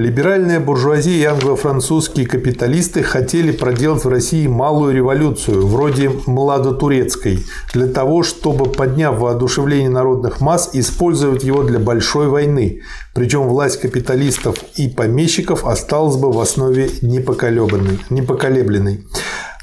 [0.00, 7.44] Либеральная буржуазия и англо-французские капиталисты хотели проделать в России малую революцию, вроде младотурецкой,
[7.74, 12.80] для того, чтобы, подняв воодушевление народных масс, использовать его для большой войны.
[13.12, 19.04] Причем власть капиталистов и помещиков осталась бы в основе непоколебленной.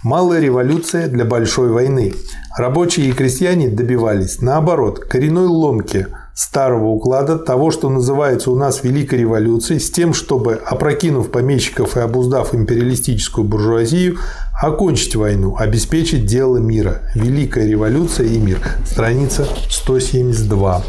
[0.03, 2.13] Малая революция для большой войны.
[2.55, 6.05] Рабочие и крестьяне добивались, наоборот, коренной ломки–
[6.37, 11.99] старого уклада, того, что называется у нас Великой революцией, с тем, чтобы, опрокинув помещиков и
[11.99, 14.19] обуздав империалистическую буржуазию,
[14.61, 17.01] окончить войну, обеспечить дело мира.
[17.15, 18.59] Великая революция и мир.
[18.85, 20.83] Страница 172.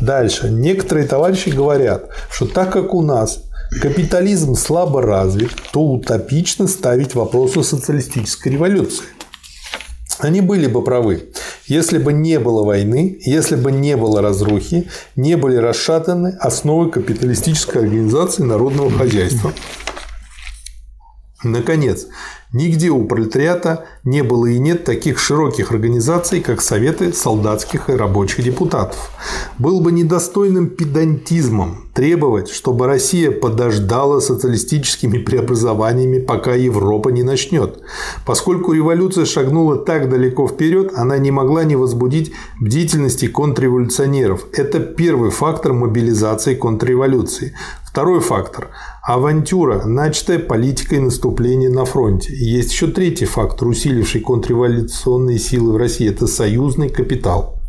[0.00, 0.48] Дальше.
[0.48, 3.44] Некоторые товарищи говорят, что так как у нас
[3.82, 9.04] капитализм слабо развит, то утопично ставить вопрос о социалистической революции.
[10.20, 11.24] Они были бы правы.
[11.66, 17.82] Если бы не было войны, если бы не было разрухи, не были расшатаны основы капиталистической
[17.82, 19.52] организации народного хозяйства.
[21.42, 22.06] Наконец,
[22.52, 28.44] Нигде у пролетариата не было и нет таких широких организаций, как Советы солдатских и рабочих
[28.44, 29.12] депутатов.
[29.56, 37.78] Был бы недостойным педантизмом требовать, чтобы Россия подождала социалистическими преобразованиями, пока Европа не начнет.
[38.26, 44.46] Поскольку революция шагнула так далеко вперед, она не могла не возбудить бдительности контрреволюционеров.
[44.54, 47.54] Это первый фактор мобилизации контрреволюции.
[47.90, 48.68] Второй фактор–
[49.02, 52.32] авантюра, начатая политикой наступления на фронте.
[52.32, 57.60] И есть еще третий фактор, усиливший контрреволюционные силы в России– это союзный капитал.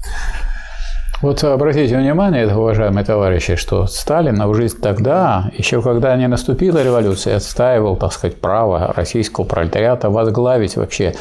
[1.21, 7.95] Вот обратите внимание, уважаемые товарищи, что Сталин уже тогда, еще когда не наступила революция, отстаивал,
[7.95, 11.13] так сказать, право российского пролетариата возглавить вообще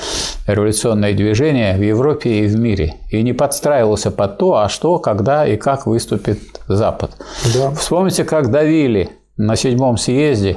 [0.47, 2.95] революционное движение в Европе и в мире.
[3.11, 7.11] И не подстраивался под то, а что, когда и как выступит Запад.
[7.55, 7.73] Да.
[7.73, 10.57] Вспомните, как давили на седьмом съезде,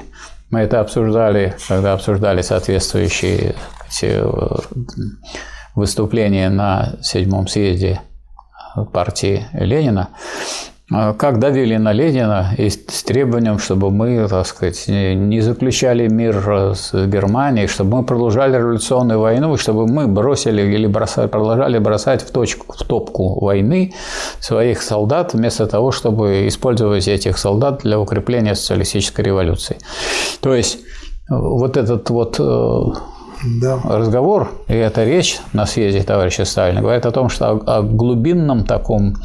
[0.51, 3.55] мы это обсуждали, когда обсуждали соответствующие
[4.03, 4.25] э,
[5.75, 7.99] выступления на седьмом съезде
[8.91, 10.09] партии Ленина.
[10.91, 16.73] а как давили на Ленина и с требованием, чтобы мы, так сказать, не заключали мир
[16.75, 22.31] с Германией, чтобы мы продолжали революционную войну, чтобы мы бросили или бросали, продолжали бросать в,
[22.31, 23.93] точку, в топку войны
[24.39, 29.77] своих солдат, вместо того, чтобы использовать этих солдат для укрепления социалистической революции.
[30.41, 30.79] То есть
[31.29, 32.81] вот этот вот э,
[33.61, 33.79] да.
[33.83, 39.15] разговор и эта речь на съезде товарища Сталина говорит о том, что о, глубинном таком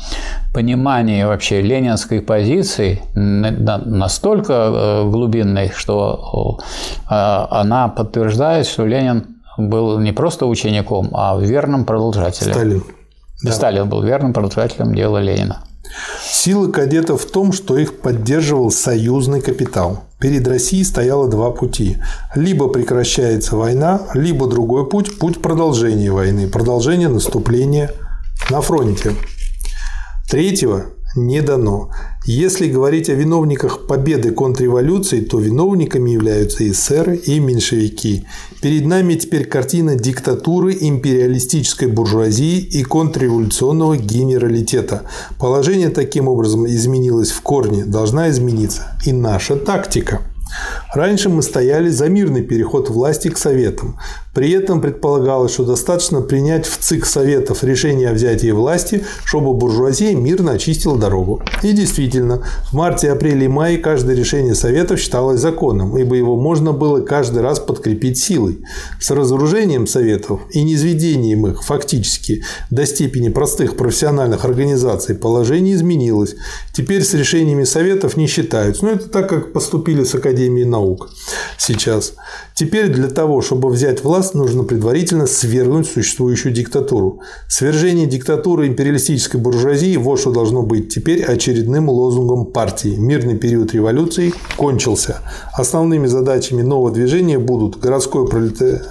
[0.53, 6.59] понимании вообще ленинской позиции настолько э, глубинной, что
[7.09, 9.27] э, она подтверждает, что Ленин
[9.57, 12.55] был не просто учеником, а верным продолжателем.
[12.55, 12.83] Сталин.
[13.43, 13.53] Да.
[13.53, 15.65] Сталин был верным продолжателем дела Ленина.
[16.23, 20.05] Сила кадетов в том, что их поддерживал союзный капитал.
[20.19, 21.99] Перед Россией стояло два пути.
[22.35, 27.93] Либо прекращается война, либо другой путь– путь продолжения войны, продолжения наступления
[28.51, 29.13] на фронте.
[30.29, 30.87] Третьего
[31.27, 31.91] не дано.
[32.25, 38.27] Если говорить о виновниках победы контрреволюции, то виновниками являются эсеры и меньшевики.
[38.61, 45.05] Перед нами теперь картина диктатуры империалистической буржуазии и контрреволюционного генералитета.
[45.39, 50.21] Положение таким образом изменилось в корне, должна измениться и наша тактика.
[50.95, 53.99] Раньше мы стояли за мирный переход власти к Советам.
[54.39, 60.15] При этом предполагалось, что достаточно принять в ЦИК Советов решение о взятии власти, чтобы буржуазия
[60.15, 61.43] мирно очистила дорогу.
[61.65, 66.73] И действительно, в марте, апреле и мае каждое решение Советов считалось законным, ибо его можно
[66.73, 68.61] было каждый раз подкрепить силой.
[69.01, 76.37] С разоружением Советов и низведением их фактически до степени простых профессиональных организаций положение изменилось.
[76.73, 78.85] Теперь с решениями Советов не считаются.
[78.85, 81.11] Но это так, как поступили с Академией наук
[81.57, 82.15] сейчас.
[82.55, 87.21] Теперь для того, чтобы взять власть, нужно предварительно свергнуть существующую диктатуру.
[87.49, 92.97] Свержение диктатуры империалистической буржуазии– вот что должно быть теперь очередным лозунгом партии.
[92.97, 95.21] Мирный период революции кончился.
[95.53, 98.89] Основными задачами нового движения будут городской пролетариат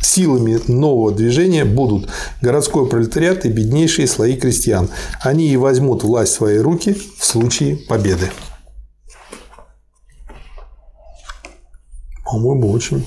[0.00, 2.08] Силами нового движения будут
[2.40, 4.88] городской пролетариат и беднейшие слои крестьян.
[5.20, 8.30] Они и возьмут власть в свои руки в случае победы.
[12.24, 13.04] По-моему, очень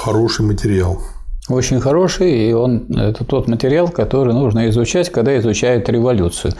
[0.00, 0.98] хороший материал.
[1.48, 6.52] Очень хороший, и он это тот материал, который нужно изучать, когда изучают революцию.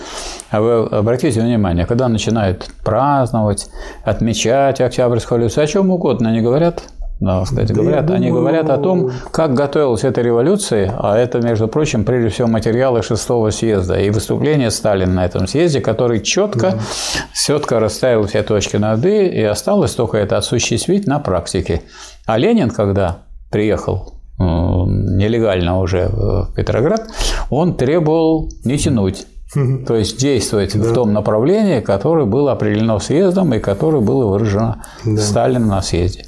[0.51, 3.69] А вы обратите внимание, когда начинают праздновать,
[4.05, 6.83] отмечать Октябрьскую революцию, о чем угодно они говорят,
[7.21, 8.43] да, кстати, да говорят, они думаю...
[8.43, 13.51] говорят о том, как готовилась эта революция, а это, между прочим, прежде всего материалы шестого
[13.51, 16.79] съезда и выступление Сталина на этом съезде, который четко, да.
[17.35, 21.83] четко расставил все точки над «и», и осталось только это осуществить на практике.
[22.25, 23.19] А Ленин, когда
[23.51, 27.09] приехал э, нелегально уже в Петроград,
[27.51, 29.27] он требовал не тянуть
[29.87, 30.89] то есть действовать да.
[30.89, 35.21] в том направлении, которое было определено съездом и которое было выражено да.
[35.21, 36.25] Сталином на съезде.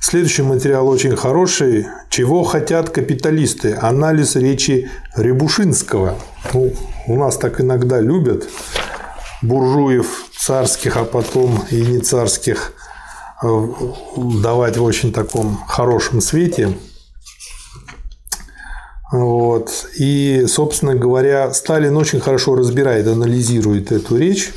[0.00, 1.86] Следующий материал очень хороший.
[2.08, 3.76] Чего хотят капиталисты?
[3.80, 6.14] Анализ речи Рябушинского.
[6.54, 6.72] Ну,
[7.06, 8.44] у нас так иногда любят
[9.42, 12.72] буржуев царских, а потом и не царских
[13.42, 16.76] давать в очень таком хорошем свете.
[19.12, 19.70] Вот.
[19.98, 24.52] И, собственно говоря, Сталин очень хорошо разбирает, анализирует эту речь.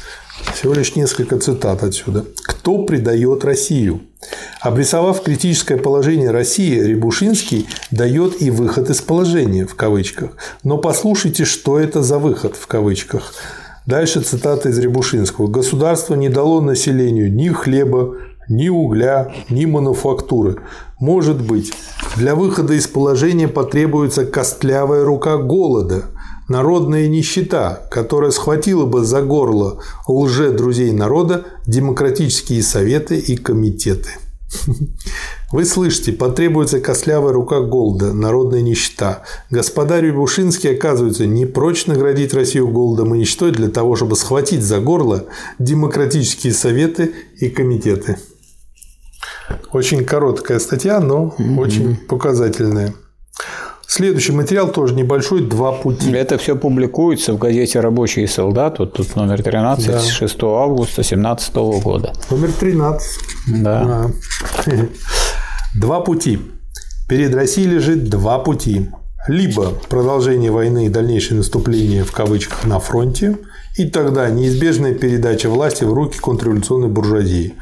[0.53, 2.26] Всего лишь несколько цитат отсюда.
[2.43, 4.01] «Кто предает Россию?»
[4.61, 10.31] Обрисовав критическое положение России, Рябушинский дает и выход из положения, в кавычках.
[10.64, 13.34] Но послушайте, что это за выход, в кавычках.
[13.85, 15.47] Дальше цитата из Рябушинского.
[15.47, 18.15] «Государство не дало населению ни хлеба,
[18.49, 20.57] ни угля, ни мануфактуры.
[20.99, 21.73] Может быть,
[22.15, 26.05] для выхода из положения потребуется костлявая рука голода,
[26.47, 34.09] народная нищета, которая схватила бы за горло лже-друзей народа демократические советы и комитеты.
[35.51, 39.23] Вы слышите, потребуется костлявая рука голода, народная нищета.
[39.49, 44.79] Господа Рябушинский, оказывается, не прочь наградить Россию голодом и нищетой для того, чтобы схватить за
[44.79, 45.25] горло
[45.59, 48.17] демократические советы и комитеты.
[49.71, 51.59] Очень короткая статья, но mm-hmm.
[51.59, 52.93] очень показательная.
[53.85, 56.11] Следующий материал тоже небольшой, два пути.
[56.11, 59.99] Это все публикуется в газете «Рабочий солдат», вот тут номер 13, да.
[59.99, 62.13] 6 августа 2017 года.
[62.31, 63.19] Номер 13.
[63.61, 64.09] Да.
[64.65, 64.73] да.
[65.75, 66.39] Два пути.
[67.07, 68.89] Перед Россией лежит два пути.
[69.27, 73.37] Либо продолжение войны и дальнейшее наступление в кавычках на фронте,
[73.77, 77.53] и тогда неизбежная передача власти в руки контрреволюционной буржуазии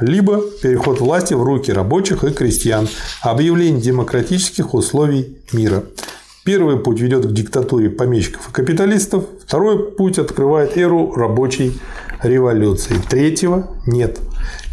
[0.00, 2.88] либо переход власти в руки рабочих и крестьян,
[3.22, 5.84] объявление демократических условий мира.
[6.44, 11.78] Первый путь ведет к диктатуре помещиков и капиталистов, второй путь открывает эру рабочей
[12.22, 12.94] революции.
[13.08, 14.18] Третьего нет.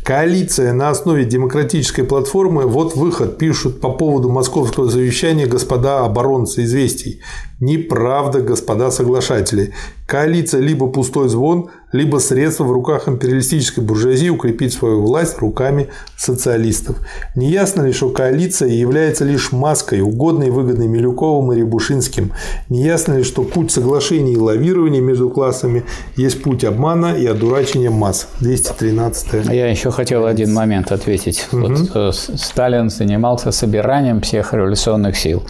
[0.06, 7.22] Коалиция на основе демократической платформы– вот выход, пишут по поводу московского завещания господа оборонцы известий.
[7.60, 9.74] Неправда, господа соглашатели.
[10.06, 15.88] Коалиция либо пустой звон, либо средство в руках империалистической буржуазии укрепить свою власть руками
[16.18, 16.98] социалистов.
[17.36, 22.34] Не ясно ли, что коалиция является лишь маской, угодной и выгодной Милюковым и Рябушинским?
[22.70, 25.86] Не ясно ли, что путь соглашений и лавирования между классами
[26.18, 28.28] есть путь обмана и одурачения масс?
[28.42, 31.48] 213 Я еще хотел один момент ответить.
[31.54, 31.62] Угу.
[31.62, 35.44] Вот, э, Сталин занимался собиранием всех революционных сил.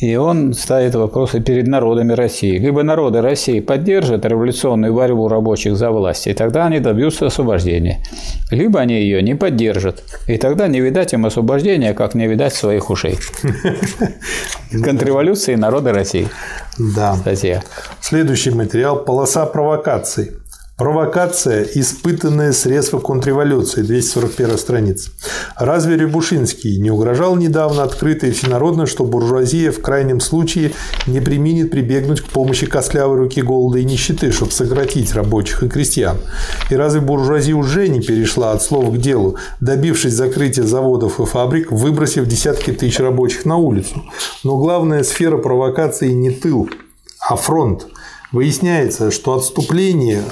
[0.00, 0.94] И он ставит
[1.24, 2.58] вопросы перед народами России.
[2.58, 8.02] Либо народы России поддержат революционную борьбу рабочих за власть, и тогда они добьются освобождения.
[8.50, 12.90] Либо они ее не поддержат, и тогда не видать им освобождения, как не видать своих
[12.90, 13.18] ушей.
[14.84, 16.28] Контрреволюции народы России.
[16.78, 17.14] Да.
[17.14, 17.62] Статья.
[18.00, 20.32] Следующий материал– полоса провокаций.
[20.76, 25.10] Провокация– испытанное средство контрреволюции, 241 страница.
[25.56, 30.72] Разве Рябушинский не угрожал недавно открыто и всенародно, что буржуазия в крайнем случае
[31.06, 36.16] не применит прибегнуть к помощи костлявой руки голода и нищеты, чтобы сократить рабочих и крестьян?
[36.70, 41.70] И разве буржуазия уже не перешла от слов к делу, добившись закрытия заводов и фабрик,
[41.70, 44.02] выбросив десятки тысяч рабочих на улицу?
[44.42, 46.68] Но главная сфера провокации не тыл,
[47.20, 47.86] а фронт.
[48.32, 50.24] Выясняется, что отступление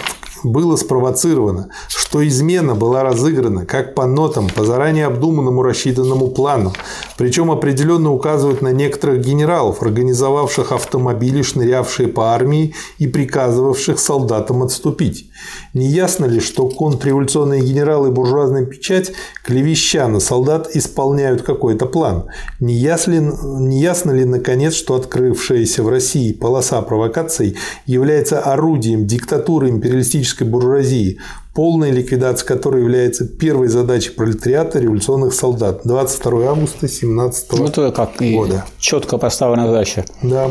[0.45, 6.73] было спровоцировано, что измена была разыграна как по нотам, по заранее обдуманному рассчитанному плану.
[7.17, 15.31] Причем определенно указывают на некоторых генералов, организовавших автомобили, шнырявшие по армии и приказывавших солдатам отступить.
[15.75, 19.13] Не ясно ли, что контрреволюционные генералы и буржуазная печать,
[19.43, 22.27] клевеща на солдат, исполняют какой-то план?
[22.61, 27.57] Не ясно, ли, не ясно ли, наконец, что открывшаяся в России полоса провокаций
[27.87, 31.19] является орудием диктатуры империалистической буржуазии,
[31.55, 38.11] полная ликвидация которой является первой задачей пролетариата революционных солдат 22 августа 17 ну, это как
[38.21, 38.65] года.
[38.79, 40.05] Четко поставлена задача.
[40.23, 40.51] Да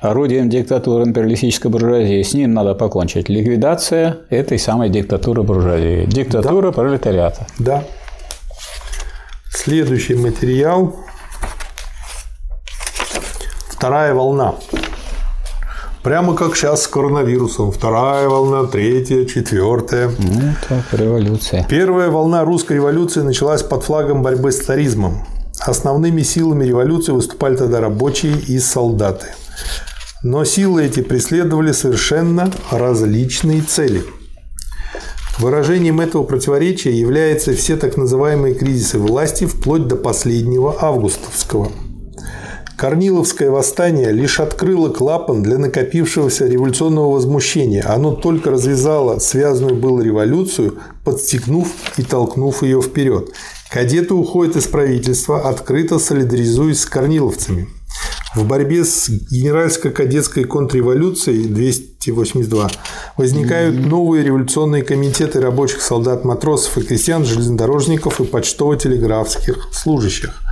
[0.00, 2.22] орудием диктатуры империалистической буржуазии.
[2.22, 3.28] С ним надо покончить.
[3.28, 6.06] Ликвидация этой самой диктатуры буржуазии.
[6.06, 6.72] Диктатура да.
[6.72, 7.46] пролетариата.
[7.58, 7.84] Да.
[9.50, 10.96] Следующий материал.
[13.70, 14.54] Вторая волна.
[16.02, 17.72] Прямо как сейчас с коронавирусом.
[17.72, 20.12] Вторая волна, третья, четвертая.
[20.18, 21.66] Ну, это революция.
[21.68, 25.26] Первая волна русской революции началась под флагом борьбы с царизмом.
[25.58, 29.26] Основными силами революции выступали тогда рабочие и солдаты.
[30.22, 34.02] Но силы эти преследовали совершенно различные цели.
[35.38, 41.70] Выражением этого противоречия являются все так называемые кризисы власти вплоть до последнего августовского.
[42.76, 47.82] Корниловское восстание лишь открыло клапан для накопившегося революционного возмущения.
[47.86, 53.30] Оно только развязало связанную было революцию, подстегнув и толкнув ее вперед.
[53.70, 57.68] Кадеты уходят из правительства, открыто солидаризуясь с корниловцами.
[58.36, 62.68] В борьбе с генеральско-кадетской контрреволюцией 282
[63.16, 70.42] возникают новые революционные комитеты рабочих солдат, матросов и крестьян, железнодорожников и почтово-телеграфских служащих.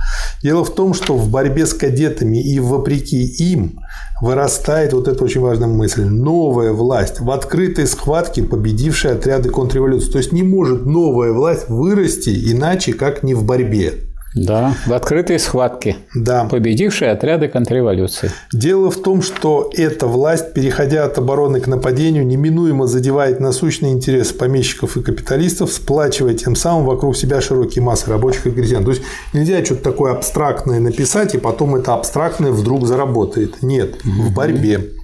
[0.41, 3.79] Дело в том, что в борьбе с кадетами и вопреки им
[4.19, 10.09] вырастает, вот это очень важная мысль, новая власть в открытой схватке, победившая отряды контрреволюции.
[10.09, 13.93] То есть не может новая власть вырасти иначе, как не в борьбе.
[14.35, 15.95] Да, в открытой схватке.
[16.13, 16.45] Да.
[16.45, 18.31] Победившие отряды контрреволюции.
[18.51, 24.33] Дело в том, что эта власть, переходя от обороны к нападению, неминуемо задевает насущные интересы
[24.35, 28.83] помещиков и капиталистов, сплачивая тем самым вокруг себя широкие массы рабочих и крестьян.
[28.83, 29.03] То есть
[29.33, 33.61] нельзя что-то такое абстрактное написать, и потом это абстрактное вдруг заработает.
[33.61, 34.94] Нет, в борьбе.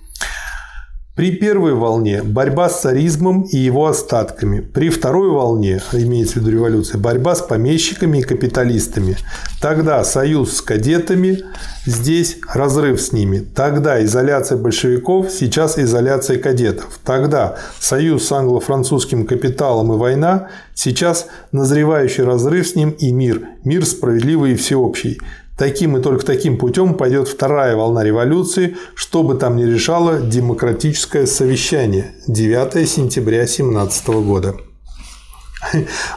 [1.13, 4.61] При первой волне борьба с царизмом и его остатками.
[4.61, 9.17] При второй волне, имеется в виду революция, борьба с помещиками и капиталистами.
[9.61, 11.43] Тогда союз с кадетами,
[11.85, 13.39] здесь разрыв с ними.
[13.39, 16.97] Тогда изоляция большевиков, сейчас изоляция кадетов.
[17.03, 23.41] Тогда союз с англо-французским капиталом и война, сейчас назревающий разрыв с ним и мир.
[23.65, 25.19] Мир справедливый и всеобщий.
[25.57, 31.27] Таким и только таким путем пойдет вторая волна революции, что бы там ни решало демократическое
[31.27, 34.55] совещание 9 сентября 2017 года.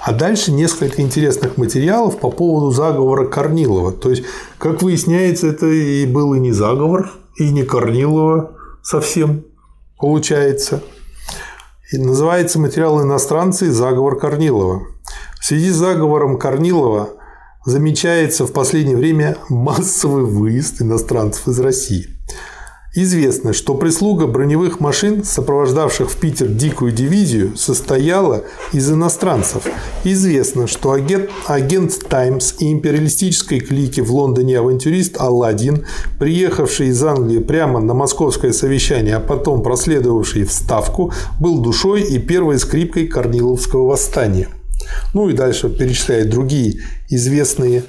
[0.00, 3.92] А дальше несколько интересных материалов по поводу заговора Корнилова.
[3.92, 4.24] То есть,
[4.58, 9.44] как выясняется, это и был и не заговор, и не Корнилова совсем
[9.98, 10.82] получается.
[11.92, 14.86] И называется материал иностранцы «Заговор Корнилова».
[15.38, 17.10] В связи с заговором Корнилова
[17.64, 22.08] замечается в последнее время массовый выезд иностранцев из России.
[22.96, 29.64] Известно, что прислуга броневых машин, сопровождавших в Питер дикую дивизию, состояла из иностранцев.
[30.04, 35.86] Известно, что агент, агент Таймс и империалистической клики в Лондоне авантюрист Алладин,
[36.20, 42.20] приехавший из Англии прямо на московское совещание, а потом проследовавший в Ставку, был душой и
[42.20, 44.50] первой скрипкой Корниловского восстания.
[45.12, 47.84] Ну и дальше перечисляет другие известные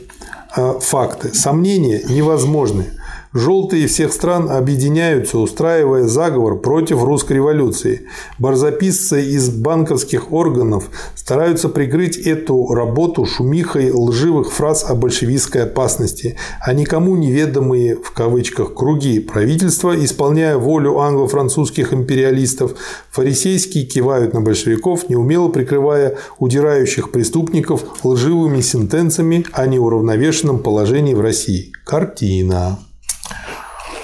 [0.56, 1.34] э, факты.
[1.34, 2.88] Сомнения невозможны.
[3.36, 8.04] Желтые всех стран объединяются, устраивая заговор против русской революции.
[8.40, 10.86] Барзаписцы из банковских органов
[11.16, 18.74] стараются прикрыть эту работу шумихой лживых фраз о большевистской опасности, а никому неведомые в кавычках
[18.74, 22.76] круги правительства, исполняя волю англо-французских империалистов,
[23.12, 31.74] фарисейски кивают на большевиков, неумело прикрывая удирающих преступников лживыми сентенциями о неуравновешенном положении в России.
[31.84, 32.80] Картина.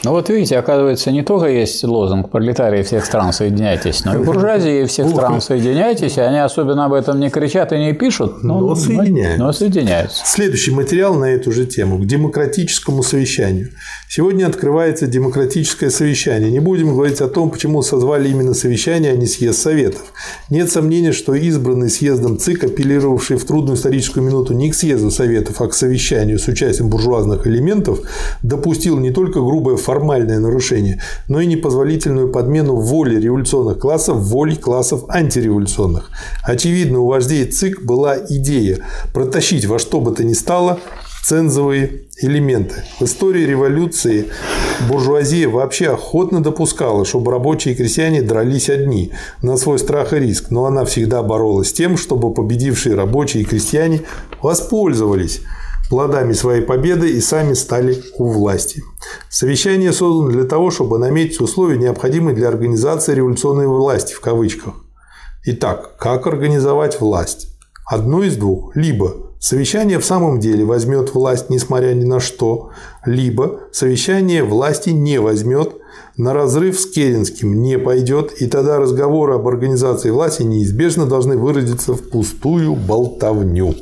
[0.04, 4.86] Ну вот видите, оказывается, не только есть лозунг «Пролетарии всех стран, соединяйтесь», но и буржуазии
[4.86, 8.76] всех стран, соединяйтесь, и они особенно об этом не кричат и не пишут, но, но,
[8.76, 9.44] соединяются.
[9.44, 10.24] но соединяются.
[10.26, 13.70] Следующий материал на эту же тему– к демократическому совещанию.
[14.10, 16.50] Сегодня открывается демократическое совещание.
[16.50, 20.02] Не будем говорить о том, почему созвали именно совещание, а не съезд Советов.
[20.50, 25.62] Нет сомнения, что избранный съездом ЦИК, апеллировавший в трудную историческую минуту не к съезду Советов,
[25.62, 28.00] а к совещанию с участием буржуазных элементов,
[28.42, 35.04] допустил не только грубое формальное нарушение, но и непозволительную подмену воли революционных классов волей классов
[35.10, 36.10] антиреволюционных.
[36.44, 38.78] Очевидно, у вождей ЦИК была идея
[39.14, 40.80] протащить во что бы то ни стало
[41.26, 42.76] цензовые элементы.
[43.02, 44.28] В истории революции
[44.90, 49.12] буржуазия вообще охотно допускала, чтобы рабочие и крестьяне дрались одни
[49.44, 53.46] на свой страх и риск, но она всегда боролась с тем, чтобы победившие рабочие и
[53.46, 54.02] крестьяне
[54.42, 55.42] воспользовались
[55.92, 58.82] плодами своей победы и сами стали у власти.
[59.30, 64.76] Совещание создано для того, чтобы наметить условия, необходимые для организации революционной власти в кавычках.
[65.44, 67.50] Итак, как организовать власть?
[67.86, 68.74] Одно из двух.
[68.74, 72.70] Либо совещание в самом деле возьмет власть, несмотря ни на что,
[73.06, 75.74] либо совещание власти не возьмет,
[76.16, 81.96] на разрыв с Керенским не пойдет, и тогда разговоры об организации власти неизбежно должны выразиться
[81.96, 83.76] в пустую болтовню.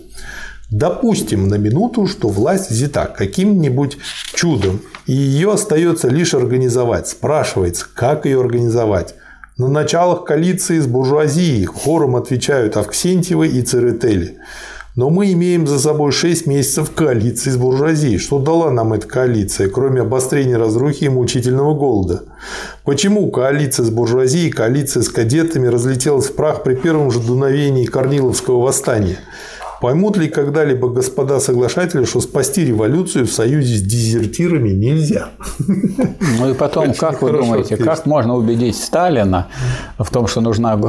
[0.72, 3.98] Допустим на минуту, что власть взята каким-нибудь
[4.36, 7.08] чудом, и ее остается лишь организовать.
[7.08, 9.16] Спрашивается, как ее организовать.
[9.58, 14.38] На началах коалиции с буржуазией хором отвечают Авксентьевы и Церетели.
[14.96, 18.20] Но мы имеем за собой 6 месяцев коалиции с буржуазией.
[18.20, 22.24] Что дала нам эта коалиция, кроме обострения разрухи и мучительного голода?
[22.84, 28.62] Почему коалиция с буржуазией, коалиция с кадетами разлетелась в прах при первом же дуновении Корниловского
[28.62, 29.20] восстания?
[29.82, 35.30] Поймут ли когда-либо господа соглашатели, что спасти революцию в союзе с дезертирами нельзя?
[36.40, 37.86] Ну и потом, Очень как вы думаете, ответить.
[37.86, 39.48] как можно убедить Сталина
[39.98, 40.80] в том, что нужна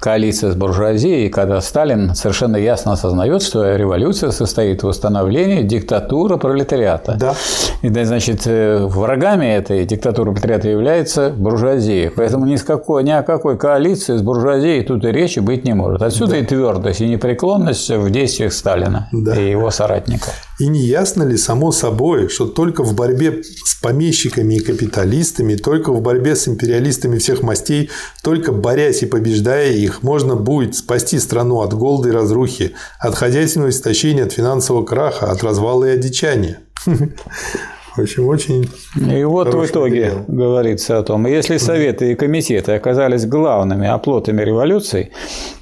[0.00, 7.16] коалиция с буржуазией, когда Сталин совершенно ясно осознает, что революция состоит в восстановлении диктатуры пролетариата.
[7.18, 7.34] Да.
[7.82, 12.12] И, значит, э, врагами этой диктатуры пролетариата является буржуазия.
[12.14, 15.74] Поэтому ни, с какой, ни о какой коалиции с буржуазией тут и речи быть не
[15.74, 16.02] может.
[16.02, 16.38] Отсюда да.
[16.38, 19.40] и твердость, и непреклонность в действиях Сталина да.
[19.40, 20.34] и его соратников.
[20.60, 25.92] И не ясно ли само собой, что только в борьбе с помещиками и капиталистами, только
[25.92, 27.90] в борьбе с империалистами всех мастей,
[28.22, 33.70] только борясь и побеждая их, можно будет спасти страну от голода и разрухи, от хозяйственного
[33.70, 36.60] истощения, от финансового краха, от развала и одичания.
[37.96, 40.24] В общем, очень И вот в итоге материал.
[40.26, 45.12] говорится о том, если советы и комитеты оказались главными оплотами революции,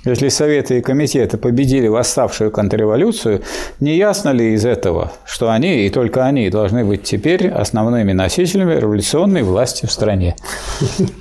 [0.05, 3.43] если советы и комитеты победили восставшую контрреволюцию,
[3.81, 8.78] не ясно ли из этого, что они и только они должны быть теперь основными носителями
[8.78, 10.36] революционной власти в стране?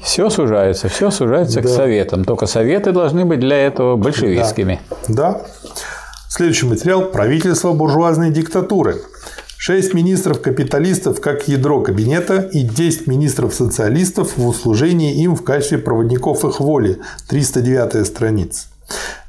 [0.04, 2.24] Все сужается, все сужается к советам.
[2.24, 4.80] Только советы должны быть для этого большевистскими.
[5.08, 5.42] Да.
[6.30, 9.02] Следующий материал– правительство буржуазной диктатуры.
[9.62, 16.62] Шесть министров-капиталистов как ядро кабинета и 10 министров-социалистов в услужении им в качестве проводников их
[16.62, 17.00] воли.
[17.28, 18.68] 309 страница.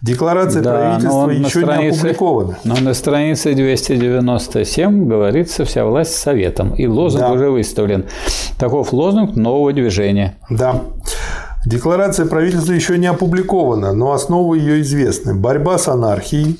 [0.02, 2.58] Декларация да, правительства еще странице, не опубликована.
[2.62, 6.76] Но на странице 297 говорится «Вся власть советом».
[6.76, 7.32] И лозунг да.
[7.32, 8.06] уже выставлен.
[8.56, 10.36] Таков лозунг нового движения.
[10.48, 10.80] Да.
[11.66, 15.34] Декларация правительства еще не опубликована, но основы ее известны.
[15.34, 16.56] Борьба с анархией,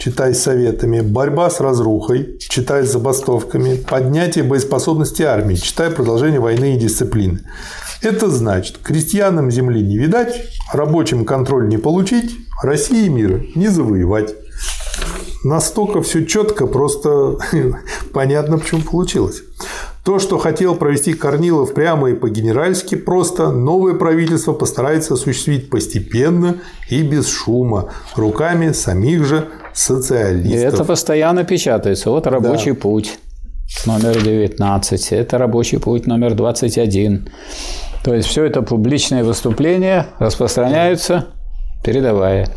[0.00, 7.40] читай советами, борьба с разрухой, читай забастовками, поднятие боеспособности армии, читай продолжение войны и дисциплины.
[8.00, 14.34] Это значит, крестьянам земли не видать, рабочим контроль не получить, России мира не завоевать.
[15.44, 17.36] настолько все четко, просто
[18.14, 19.42] понятно, почему получилось.
[20.02, 26.56] То, что хотел провести Корнилов прямо и по-генеральски просто, новое правительство постарается осуществить постепенно
[26.88, 30.52] и без шума, руками самих же социалистов.
[30.52, 32.10] И это постоянно печатается.
[32.10, 32.80] Вот рабочий да.
[32.80, 33.18] путь
[33.86, 37.28] номер 19, это рабочий путь номер 21.
[38.02, 41.26] То есть все это публичные выступления распространяются,
[41.84, 42.48] передавая.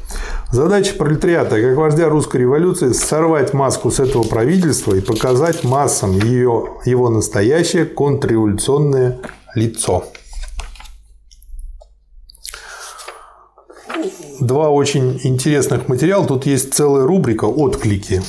[0.51, 6.75] Задача пролетариата, как вождя русской революции, сорвать маску с этого правительства и показать массам ее,
[6.85, 9.19] его настоящее контрреволюционное
[9.55, 10.05] лицо.
[14.43, 16.25] Два очень интересных материала.
[16.25, 18.21] Тут есть целая рубрика «Отклики».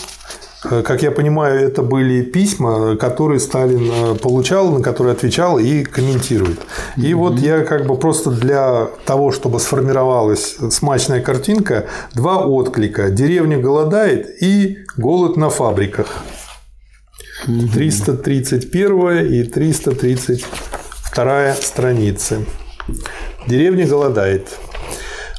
[0.65, 5.82] Э, как я понимаю, это были письма, которые Сталин э, получал, на которые отвечал и
[5.82, 6.61] комментирует.
[6.97, 7.15] И mm-hmm.
[7.16, 13.11] вот я как бы просто для того, чтобы сформировалась смачная картинка, два отклика.
[13.11, 16.23] Деревня голодает и голод на фабриках.
[17.47, 22.47] 331 и 332 страницы.
[23.49, 24.49] Деревня голодает.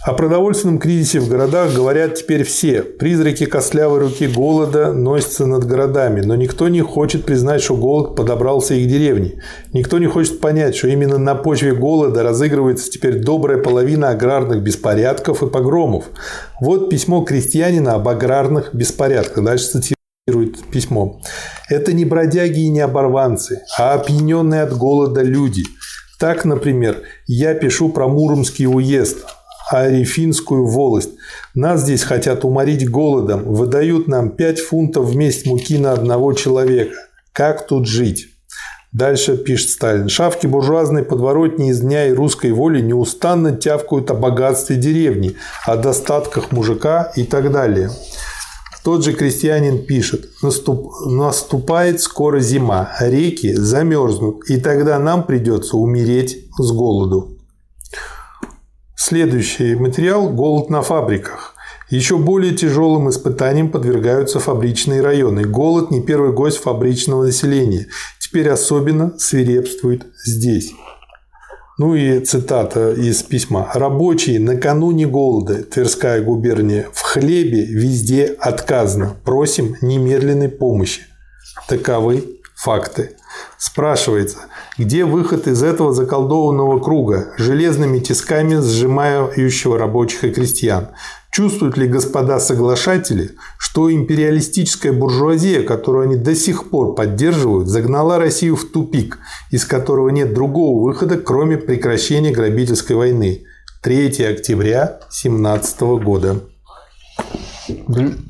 [0.05, 2.83] О продовольственном кризисе в городах говорят теперь все.
[2.83, 8.75] Призраки костлявой руки голода носятся над городами, но никто не хочет признать, что голод подобрался
[8.75, 9.41] их деревне.
[9.73, 15.41] Никто не хочет понять, что именно на почве голода разыгрывается теперь добрая половина аграрных беспорядков
[15.41, 16.05] и погромов.
[16.61, 19.43] Вот письмо крестьянина об аграрных беспорядках.
[19.43, 19.81] Дальше
[20.27, 21.19] цитирует письмо.
[21.67, 25.63] Это не бродяги и не оборванцы, а опьяненные от голода люди.
[26.19, 29.25] Так, например, я пишу про Муромский уезд,
[29.69, 31.11] Арифинскую волость.
[31.53, 36.95] Нас здесь хотят уморить голодом, выдают нам 5 фунтов вместе муки на одного человека.
[37.33, 38.29] Как тут жить?
[38.93, 40.07] Дальше пишет Сталин.
[40.07, 45.35] Шавки буржуазной подворотни из дня и русской воли неустанно тявкают о богатстве деревни,
[45.65, 47.89] о достатках мужика и так далее.
[48.85, 56.45] Тот же крестьянин пишет, Наступ, наступает скоро зима, реки замерзнут, и тогда нам придется умереть
[56.57, 57.34] с голоду.
[58.95, 61.53] Следующий материал– голод на фабриках.
[61.89, 65.43] Еще более тяжелым испытаниям подвергаются фабричные районы.
[65.43, 67.87] Голод– не первый гость фабричного населения.
[68.19, 70.73] Теперь особенно свирепствует здесь.
[71.77, 73.69] Ну и цитата из письма.
[73.73, 79.17] «Рабочие накануне голода, Тверская губерния, в хлебе везде отказано.
[79.25, 81.01] Просим немедленной помощи».
[81.67, 83.11] Таковы факты.
[83.57, 84.37] Спрашивается,
[84.77, 90.89] где выход из этого заколдованного круга, железными тисками сжимающего рабочих и крестьян?
[91.31, 98.55] Чувствуют ли господа соглашатели, что империалистическая буржуазия, которую они до сих пор поддерживают, загнала Россию
[98.55, 99.19] в тупик,
[99.51, 103.43] из которого нет другого выхода, кроме прекращения грабительской войны?
[103.81, 106.41] 3 октября 17 года.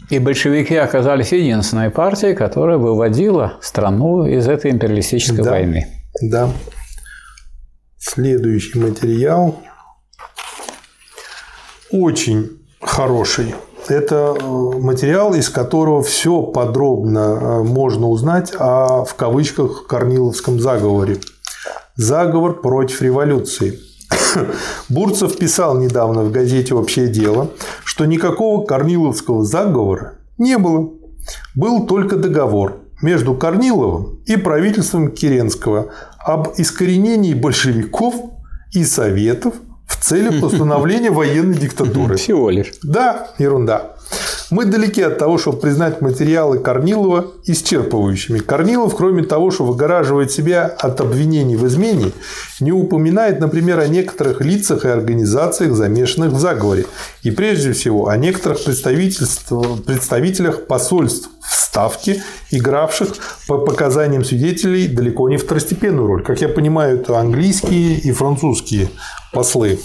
[0.09, 5.88] И большевики оказались единственной партией, которая выводила страну из этой империалистической да, войны.
[6.21, 6.49] Да.
[7.97, 9.59] Следующий материал
[11.91, 13.55] очень хороший.
[13.87, 14.45] Это э,
[14.79, 21.19] материал, из которого все подробно э, можно узнать о, в кавычках, Корниловском заговоре.
[21.95, 23.79] Заговор против революции.
[24.89, 27.51] Бурцев писал недавно в газете «Общее дело»,
[27.83, 30.91] что никакого Корниловского заговора не было.
[31.55, 38.15] Был только договор между Корниловым и правительством Керенского об искоренении большевиков
[38.72, 39.55] и советов
[39.88, 42.17] в целях установления военной диктатуры.
[42.17, 42.73] Всего лишь.
[42.84, 43.94] Да, ерунда.
[44.56, 48.40] Мы далеки от того, чтобы признать материалы Корнилова исчерпывающими.
[48.40, 52.14] Корнилов, кроме того, что выгораживает себя от обвинений в измене,
[52.61, 56.86] не упоминает, например, о некоторых лицах и организациях, замешанных в заговоре.
[57.23, 63.10] И прежде всего о некоторых представителях посольств в Ставке, игравших
[63.49, 66.23] по показаниям свидетелей далеко не второстепенную роль.
[66.23, 68.88] Как я понимаю, это английские и французские
[69.34, 69.80] послы.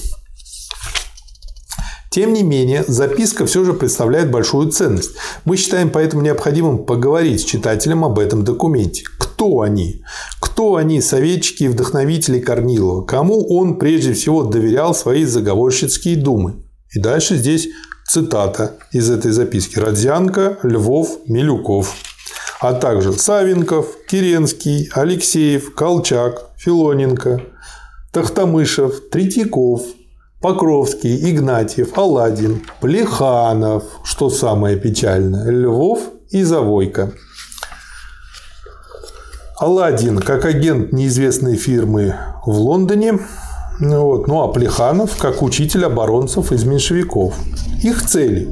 [2.11, 5.12] Тем не менее, записка все же представляет большую ценность.
[5.45, 9.05] Мы считаем поэтому необходимым поговорить с читателем об этом документе.
[9.16, 10.03] Кто они?
[10.41, 13.05] Кто они, советчики и вдохновители Корнилова?
[13.05, 16.65] Кому он прежде всего доверял свои заговорщицкие думы?
[16.93, 17.69] И дальше здесь
[18.09, 19.78] цитата из этой записки.
[19.78, 21.95] Родзянко, Львов, Милюков.
[22.61, 27.41] А также Савенков, Киренский, Алексеев, Колчак, Филоненко,
[28.12, 29.82] Тахтамышев, Третьяков,
[30.41, 36.01] Покровский, Игнатьев, Аладдин, Плеханов, что самое печальное, Львов
[36.31, 37.12] и Завойко.
[39.59, 42.15] Аладдин как агент неизвестной фирмы
[42.47, 43.19] в Лондоне,
[43.79, 47.35] вот, ну а Плеханов как учитель оборонцев из меньшевиков.
[47.83, 48.49] Их цели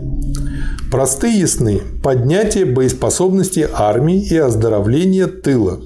[0.90, 1.82] Просты и ясны.
[2.02, 5.80] Поднятие боеспособности армии и оздоровление тыла.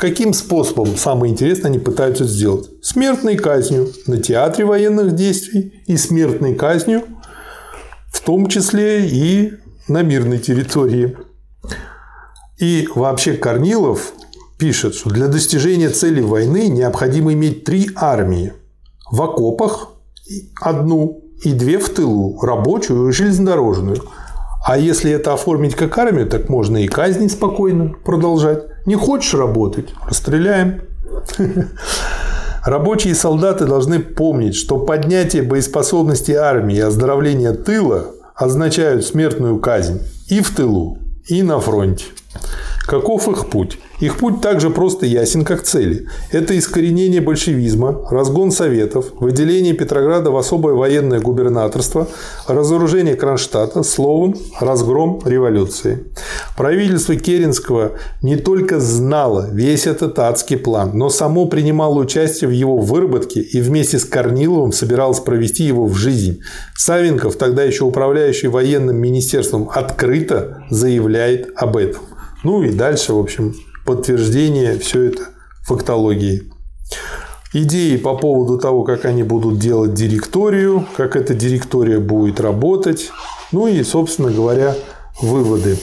[0.00, 2.70] Каким способом, самое интересное, они пытаются сделать?
[2.82, 7.02] Смертной казнью на театре военных действий и смертной казнью
[8.10, 9.52] в том числе и
[9.88, 11.18] на мирной территории.
[12.58, 14.14] И вообще Корнилов
[14.58, 18.54] пишет, что для достижения цели войны необходимо иметь три армии.
[19.12, 19.92] В окопах
[20.62, 24.02] одну и две в тылу, рабочую и железнодорожную.
[24.66, 28.69] А если это оформить как армию, так можно и казни спокойно продолжать.
[28.86, 29.88] Не хочешь работать?
[30.06, 30.82] Расстреляем.
[32.64, 40.02] Рабочие и солдаты должны помнить, что поднятие боеспособности армии и оздоровление тыла означают смертную казнь
[40.28, 42.04] и в тылу, и на фронте.
[42.90, 43.78] Каков их путь?
[44.00, 46.08] Их путь также просто ясен, как цели.
[46.32, 52.08] Это искоренение большевизма, разгон советов, выделение Петрограда в особое военное губернаторство,
[52.48, 56.04] разоружение Кронштадта, словом, разгром революции.
[56.56, 57.92] Правительство Керенского
[58.22, 63.60] не только знало весь этот адский план, но само принимало участие в его выработке и
[63.60, 66.40] вместе с Корниловым собиралось провести его в жизнь.
[66.74, 72.09] Савенков, тогда еще управляющий военным министерством, открыто заявляет об этом.
[72.42, 73.54] Ну и дальше, в общем,
[73.84, 75.24] подтверждение все это
[75.62, 76.50] фактологии.
[77.52, 83.10] Идеи по поводу того, как они будут делать директорию, как эта директория будет работать,
[83.52, 84.74] ну и, собственно говоря,
[85.20, 85.76] выводы.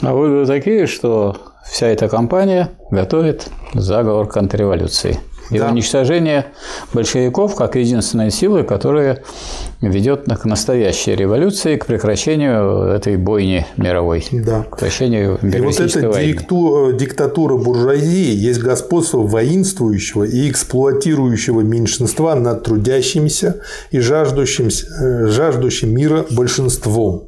[0.00, 1.36] А выводы такие, что
[1.66, 5.18] вся эта компания готовит заговор контрреволюции
[5.50, 5.70] и да.
[5.70, 6.46] уничтожение
[6.92, 9.22] большевиков как единственной силы, которая
[9.80, 14.62] ведет к настоящей революции, к прекращению этой бойни мировой, да.
[14.62, 22.64] к прекращению И вот эта дикту, диктатура буржуазии есть господство воинствующего и эксплуатирующего меньшинства над
[22.64, 23.60] трудящимися
[23.90, 27.27] и жаждущим, э, жаждущим мира большинством.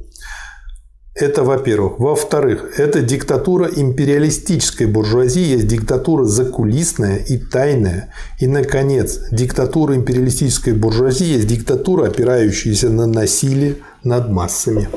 [1.21, 1.99] Это во-первых.
[1.99, 8.15] Во-вторых, это диктатура империалистической буржуазии, есть диктатура закулисная и тайная.
[8.39, 14.89] И, наконец, диктатура империалистической буржуазии есть диктатура, опирающаяся на насилие над массами.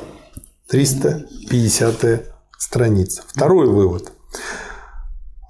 [0.70, 2.24] 350
[2.58, 3.24] страница.
[3.28, 4.14] Второй вывод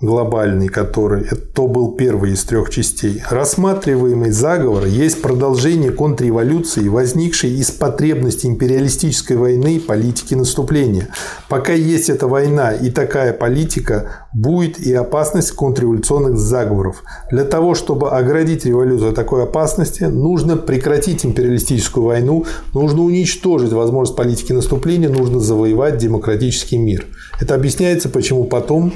[0.03, 1.25] глобальный, который
[1.55, 3.23] то был первый из трех частей.
[3.30, 11.07] Рассматриваемый заговор есть продолжение контрреволюции, возникшей из потребности империалистической войны и политики наступления.
[11.47, 17.03] Пока есть эта война и такая политика, будет и опасность контрреволюционных заговоров.
[17.31, 24.17] Для того, чтобы оградить революцию от такой опасности, нужно прекратить империалистическую войну, нужно уничтожить возможность
[24.17, 27.05] политики наступления, нужно завоевать демократический мир.
[27.39, 28.93] Это объясняется, почему потом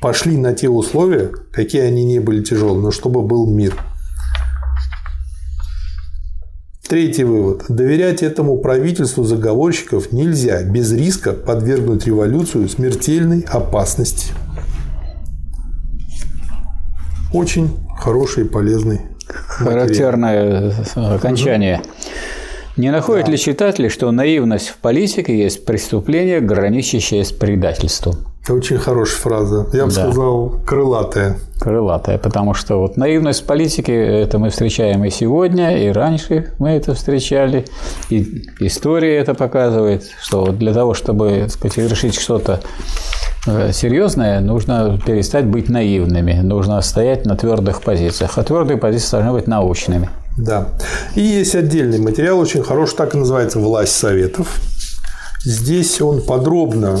[0.00, 3.76] пошли на те условия, какие они не были тяжелые, но чтобы был мир.
[6.88, 7.66] Третий вывод.
[7.68, 14.32] Доверять этому правительству заговорщиков нельзя без риска подвергнуть революцию смертельной опасности.
[17.32, 19.02] Очень хороший и полезный.
[19.28, 21.80] Характерное окончание.
[22.76, 23.32] Не находит да.
[23.32, 28.16] ли читатель, что наивность в политике есть преступление, граничащее с предательством?
[28.42, 29.66] Это очень хорошая фраза.
[29.72, 30.04] Я бы да.
[30.04, 31.36] сказал, крылатая.
[31.60, 36.70] Крылатая, потому что вот наивность в политике, это мы встречаем и сегодня, и раньше мы
[36.70, 37.66] это встречали.
[38.08, 42.60] И история это показывает, что вот для того, чтобы сказать, решить что-то
[43.46, 48.38] э, серьезное, нужно перестать быть наивными, нужно стоять на твердых позициях.
[48.38, 50.08] А твердые позиции должны быть научными.
[50.40, 50.68] Да.
[51.14, 54.60] И есть отдельный материал, очень хороший, так и называется «Власть Советов».
[55.44, 56.98] Здесь он подробно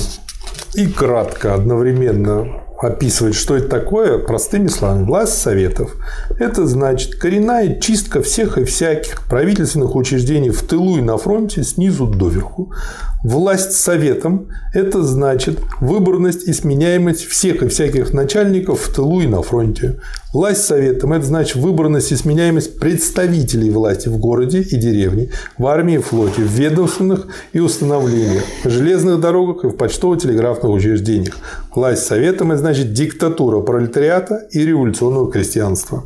[0.74, 5.96] и кратко одновременно описывать, что это такое, простыми словами, власть советов.
[6.38, 12.06] Это значит коренная чистка всех и всяких правительственных учреждений в тылу и на фронте снизу
[12.06, 12.72] доверху.
[13.22, 19.42] Власть советом– это значит выборность и сменяемость всех и всяких начальников в тылу и на
[19.42, 20.00] фронте.
[20.32, 25.96] Власть советом– это значит выборность и сменяемость представителей власти в городе и деревне, в армии
[25.96, 31.36] и флоте, в ведомственных и установлениях, в железных дорогах и в почтово-телеграфных учреждениях.
[31.74, 36.04] Власть советом– это значит диктатура пролетариата и революционного крестьянства.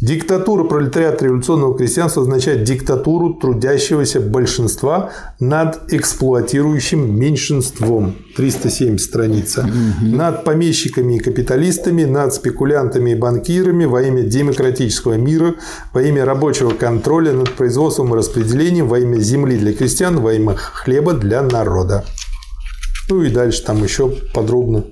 [0.00, 5.10] Диктатура пролетариата революционного крестьянства означает диктатуру трудящегося большинства
[5.40, 8.16] над эксплуатирующим меньшинством.
[8.34, 9.60] 307 страница.
[9.60, 10.16] Угу.
[10.16, 15.56] Над помещиками и капиталистами, над спекулянтами и банкирами во имя демократического мира,
[15.92, 20.54] во имя рабочего контроля над производством и распределением, во имя земли для крестьян, во имя
[20.56, 22.06] хлеба для народа.
[23.10, 24.84] Ну и дальше там еще подробно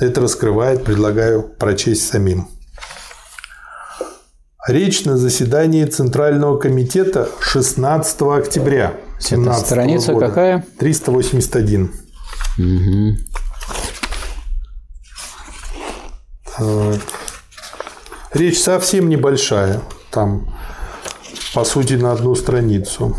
[0.00, 2.57] это раскрывает, предлагаю прочесть самим.
[4.68, 10.28] Речь на заседании Центрального комитета 16 октября 17 Страница года.
[10.28, 10.66] какая?
[10.78, 11.90] 381.
[12.58, 13.16] Угу.
[16.58, 17.00] Так.
[18.34, 19.80] Речь совсем небольшая.
[20.10, 20.54] Там,
[21.54, 23.16] по сути, на одну страницу.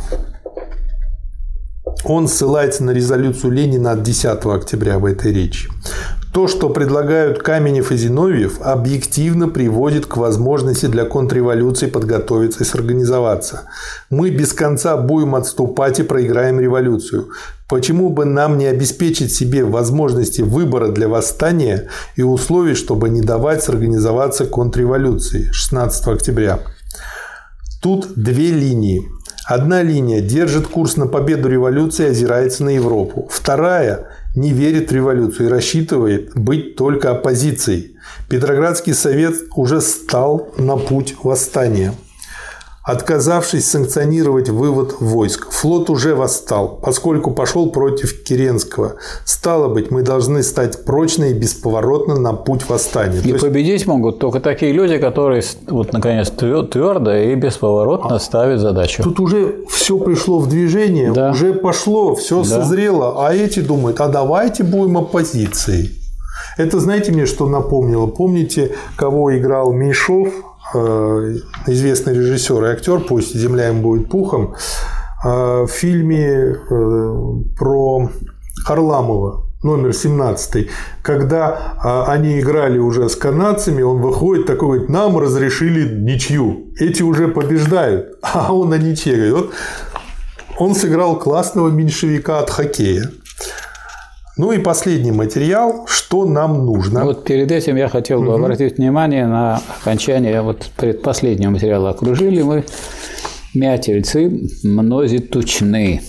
[2.03, 5.67] Он ссылается на резолюцию Ленина от 10 октября в этой речи.
[6.34, 13.64] То, что предлагают Каменев и Зиновьев, объективно приводит к возможности для контрреволюции подготовиться и сорганизоваться.
[14.11, 17.30] Мы без конца будем отступать и проиграем революцию.
[17.68, 23.64] Почему бы нам не обеспечить себе возможности выбора для восстания и условий, чтобы не давать
[23.64, 26.60] сорганизоваться контрреволюции 16 октября?
[27.81, 29.01] Тут две линии.
[29.47, 33.27] Одна линия держит курс на победу революции и озирается на Европу.
[33.31, 37.95] Вторая не верит в революцию и рассчитывает быть только оппозицией.
[38.30, 41.93] Петроградский совет уже стал на путь восстания.
[42.89, 48.95] Отказавшись санкционировать вывод войск, флот уже восстал, поскольку пошел против Керенского.
[49.25, 53.19] Стало быть, мы должны стать прочно и бесповоротно на путь восстания.
[53.19, 58.59] И То есть победить могут только такие люди, которые вот наконец твердо и бесповоротно ставят
[58.59, 59.03] задачу.
[59.03, 61.29] Тут уже все пришло в движение, Да.
[61.29, 62.43] уже пошло, все Да.
[62.63, 65.91] созрело, а эти думают, а давайте будем оппозицией.
[66.57, 68.07] Это знаете мне, что напомнило?
[68.07, 70.31] Помните, кого играл Меньшов, э,
[71.67, 74.55] известный режиссер и актер, пусть земля им будет пухом,
[75.23, 76.55] э, в фильме э,
[77.57, 78.09] про
[78.65, 80.69] Харламова номер 17,
[81.01, 87.27] когда они играли уже с канадцами, он выходит такой, говорит, нам разрешили ничью, эти уже
[87.27, 89.33] побеждают, а он на ничье.
[89.33, 89.51] Вот
[90.59, 93.11] он сыграл классного меньшевика от хоккея.
[94.39, 97.03] Ну и последний материал, что нам нужно.
[97.03, 101.89] Вот перед этим я хотел бы обратить внимание на окончание вот предпоследнего материала.
[101.89, 102.63] Окружили мы
[103.53, 104.31] мятельцы
[104.63, 106.01] мнозитучны.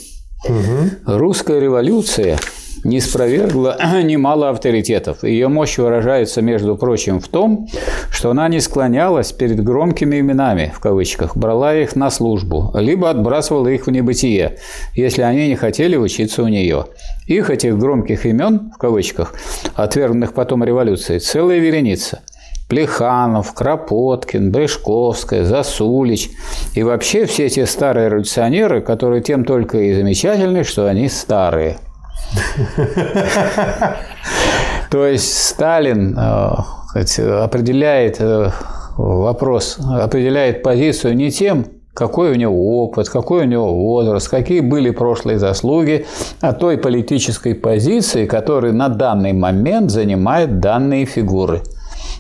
[1.07, 2.39] Русская революция
[2.85, 5.25] не спровергла немало авторитетов.
[5.25, 7.69] Ее мощь выражается, между прочим, в том,
[8.11, 13.69] что она не склонялась перед громкими именами, в кавычках, брала их на службу, либо отбрасывала
[13.69, 14.59] их в небытие,
[14.95, 16.87] если они не хотели учиться у нее.
[17.27, 19.35] Их, этих громких имен, в кавычках,
[19.75, 22.21] отвергнутых потом революцией, целая вереница.
[22.69, 26.31] Плеханов, Кропоткин, Брешковская, Засулич
[26.75, 31.79] и вообще все эти старые революционеры, которые тем только и замечательны, что они старые.
[34.91, 36.51] То есть Сталин э,
[37.43, 38.51] определяет э,
[38.97, 44.91] вопрос, определяет позицию не тем, какой у него опыт, какой у него возраст, какие были
[44.91, 46.07] прошлые заслуги,
[46.41, 51.63] а той политической позиции, которую на данный момент занимают данные фигуры.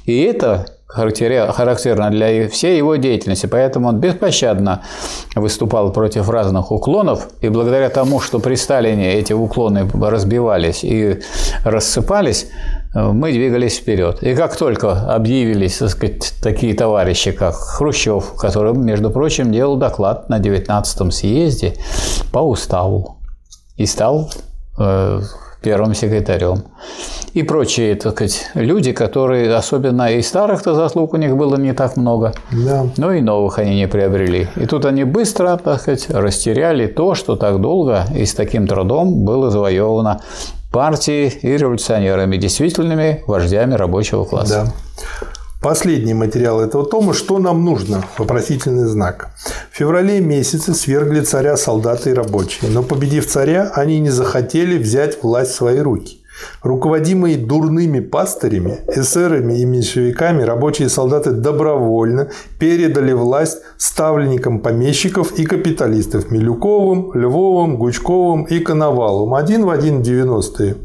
[0.05, 4.83] И это характерно для всей его деятельности, поэтому он беспощадно
[5.35, 11.21] выступал против разных уклонов, и благодаря тому, что при Сталине эти уклоны разбивались и
[11.65, 12.49] рассыпались,
[12.95, 14.23] э, мы двигались вперед.
[14.23, 20.29] И как только объявились так сказать, такие товарищи, как Хрущев, который, между прочим, делал доклад
[20.29, 21.75] на 19-м съезде
[22.33, 23.19] по уставу
[23.77, 24.31] и стал
[24.79, 25.21] э,
[25.63, 26.65] первым секретарем.
[27.33, 31.97] И прочие, так сказать, люди, которые, особенно и старых-то заслуг у них было не так
[31.97, 32.87] много, Да.
[32.97, 34.49] но и новых они не приобрели.
[34.57, 39.25] И тут они быстро, так сказать, растеряли то, что так долго и с таким трудом
[39.25, 40.21] было завоевано
[40.73, 44.67] партией и революционерами, действительными вождями рабочего класса.
[44.67, 45.27] Да.
[45.61, 49.29] Последний материал этого тома «Что нам нужно?» Вопросительный знак.
[49.71, 55.23] В феврале месяце свергли царя солдаты и рабочие, но победив царя, они не захотели взять
[55.23, 56.21] власть в свои руки.
[56.63, 66.31] Руководимые дурными пастырями, эсерами и меньшевиками, рабочие солдаты добровольно передали власть ставленникам помещиков и капиталистов
[66.31, 70.77] Милюковым, Львовым, Гучковым и Коноваловым один в один в 90-е.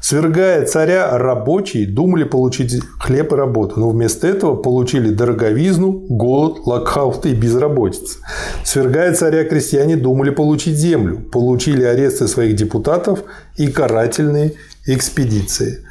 [0.00, 7.30] Свергая царя, рабочие думали получить хлеб и работу, но вместо этого получили дороговизну, голод, локауты
[7.30, 8.18] и безработицу.
[8.64, 13.20] Свергая царя, крестьяне думали получить землю, получили аресты своих депутатов
[13.56, 14.54] и карательные
[14.86, 15.84] экспедиции.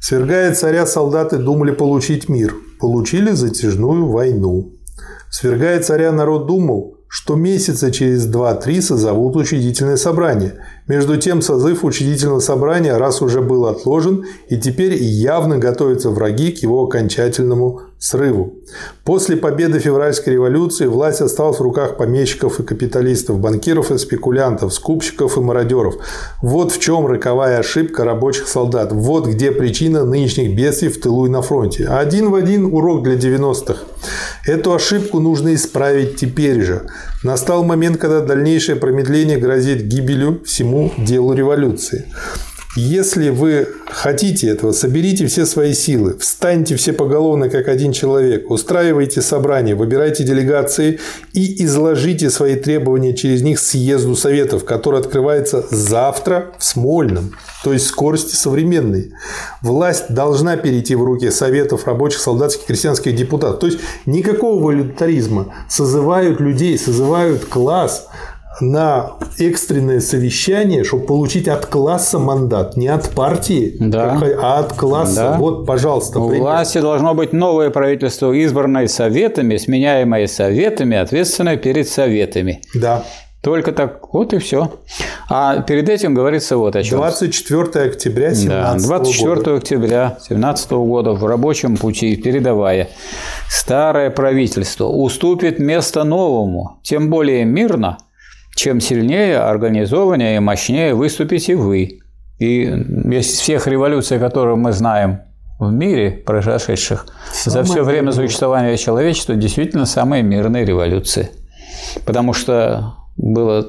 [0.00, 4.72] Свергая царя, солдаты думали получить мир, получили затяжную войну.
[5.30, 10.54] Свергая царя, народ думал, что месяца через два-три созовут учредительное собрание.
[10.86, 16.58] Между тем созыв учредительного собрания раз уже был отложен, и теперь явно готовятся враги к
[16.58, 18.58] его окончательному срыву.
[19.02, 25.38] После победы февральской революции власть осталась в руках помещиков и капиталистов, банкиров и спекулянтов, скупщиков
[25.38, 25.94] и мародеров.
[26.42, 28.92] Вот в чем роковая ошибка рабочих солдат.
[28.92, 31.86] Вот где причина нынешних бедствий в тылу и на фронте.
[31.86, 33.78] Один в один урок для 90-х.
[34.44, 36.86] Эту ошибку нужно исправить теперь же.
[37.24, 42.04] Настал момент, когда дальнейшее промедление грозит гибелью всему делу революции.
[42.76, 49.22] Если вы хотите этого, соберите все свои силы, встаньте все поголовно как один человек, устраивайте
[49.22, 50.98] собрания, выбирайте делегации
[51.32, 57.86] и изложите свои требования через них съезду Советов, который открывается завтра в Смольном, то есть
[57.86, 59.12] скорости современной.
[59.62, 63.60] Власть должна перейти в руки Советов рабочих, солдатских, крестьянских депутатов.
[63.60, 65.54] То есть никакого волюнтаризма.
[65.68, 68.08] Созывают людей, созывают класс,
[68.60, 74.20] на экстренное совещание, чтобы получить от класса мандат, не от партии, да.
[74.40, 75.14] а от класса.
[75.14, 75.38] Да.
[75.38, 76.20] Вот, пожалуйста.
[76.20, 82.62] У власти должно быть новое правительство, избранное советами, сменяемое советами, ответственное перед советами.
[82.74, 83.04] Да.
[83.44, 84.72] Только так, вот и все.
[85.28, 86.96] А перед этим говорится вот о чем.
[86.96, 89.54] 24 октября 17 да, 24 года.
[89.56, 92.88] октября 17 года в рабочем пути, передавая,
[93.50, 97.98] старое правительство уступит место новому, тем более мирно,
[98.54, 102.00] чем сильнее, организованнее и мощнее выступите вы.
[102.38, 105.20] И из всех революций, которые мы знаем
[105.58, 111.30] в мире произошедших самые за все время существования человечества, действительно самые мирные революции.
[112.04, 113.68] Потому что было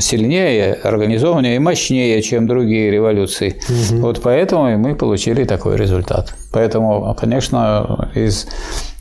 [0.00, 3.60] сильнее, организованнее и мощнее, чем другие революции.
[3.68, 4.00] Угу.
[4.00, 6.34] Вот поэтому мы получили такой результат.
[6.52, 8.48] Поэтому, конечно, из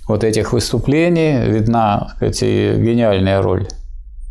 [0.08, 3.68] вот этих выступлений видна сказать, гениальная роль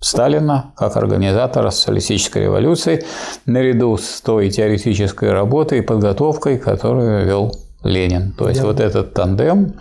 [0.05, 3.07] Сталина как организатора социалистической революции
[3.47, 7.55] наряду с той теоретической работой и подготовкой, которую вел
[7.85, 8.33] Ленин.
[8.33, 8.67] То есть да.
[8.67, 9.75] вот этот тандем.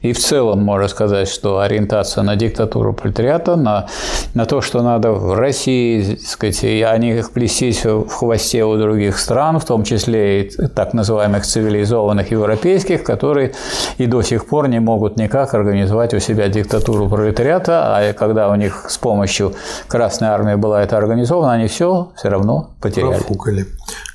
[0.00, 3.86] И в целом можно сказать, что ориентация на диктатуру пролетариата, на,
[4.34, 9.18] на то, что надо в России, так сказать, а не плестись в хвосте у других
[9.18, 13.52] стран, в том числе и так называемых цивилизованных европейских, которые
[13.98, 18.54] и до сих пор не могут никак организовать у себя диктатуру пролетариата, а когда у
[18.54, 19.54] них с помощью
[19.88, 23.14] Красной Армии была это организована, они все все равно потеряли.
[23.14, 23.66] Профукали.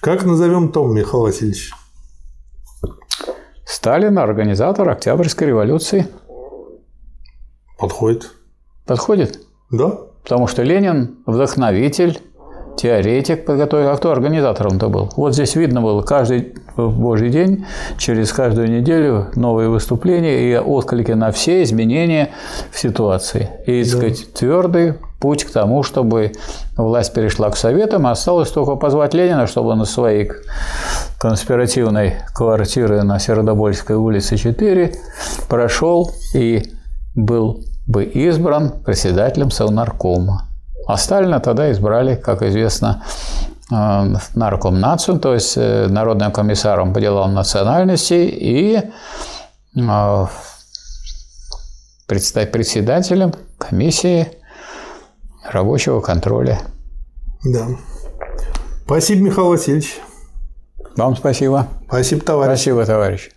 [0.01, 1.71] Как назовем Том, Михаил Васильевич?
[3.73, 6.05] Сталин– организатор Октябрьской революции.
[7.79, 8.29] Подходит.
[8.85, 9.39] Подходит?
[9.71, 9.97] Да.
[10.21, 12.21] Потому что Ленин– вдохновитель,
[12.77, 13.89] теоретик подготовил.
[13.89, 15.09] А кто организатором-то был?
[15.15, 17.65] Вот здесь видно было каждый божий день,
[17.97, 22.29] через каждую неделю новые выступления и отклики на все изменения
[22.71, 23.49] в ситуации.
[23.65, 26.33] И, так сказать, твердый путь к тому, чтобы
[26.75, 28.07] власть перешла к Советам.
[28.07, 30.31] Осталось только позвать Ленина, чтобы он из своей
[31.19, 34.93] конспиративной квартиры на Сердобольской улице 4
[35.47, 36.63] прошел и
[37.15, 40.52] был бы избран председателем Совнаркома.
[40.87, 43.03] А Сталина тогда избрали, как известно,
[43.71, 48.81] э, нарком нацию, то есть э, народным комиссаром по делам национальностей и
[49.75, 50.25] э,
[52.07, 54.27] председателем комиссии
[55.49, 56.61] рабочего контроля.
[57.43, 57.67] Да.
[58.85, 59.99] Спасибо, Михаил Васильевич.
[60.95, 61.67] Вам спасибо.
[61.87, 62.59] Спасибо, товарищ.
[62.59, 63.29] Спасибо, товарищ.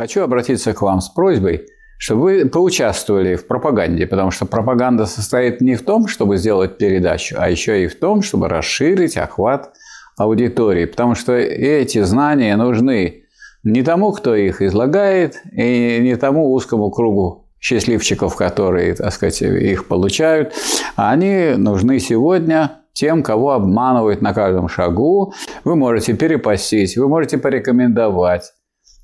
[0.00, 1.66] Хочу обратиться к вам с просьбой,
[1.98, 7.36] чтобы вы поучаствовали в пропаганде, потому что пропаганда состоит не в том, чтобы сделать передачу,
[7.38, 9.74] а еще и в том, чтобы расширить охват
[10.16, 13.24] аудитории, потому что эти знания нужны
[13.62, 19.86] не тому, кто их излагает, и не тому узкому кругу счастливчиков, которые, так сказать, их
[19.86, 20.54] получают,
[20.96, 25.34] а они нужны сегодня тем, кого обманывают на каждом шагу.
[25.64, 28.54] Вы можете перепостить, вы можете порекомендовать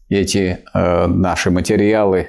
[0.08, 2.28] эти э, наши материалы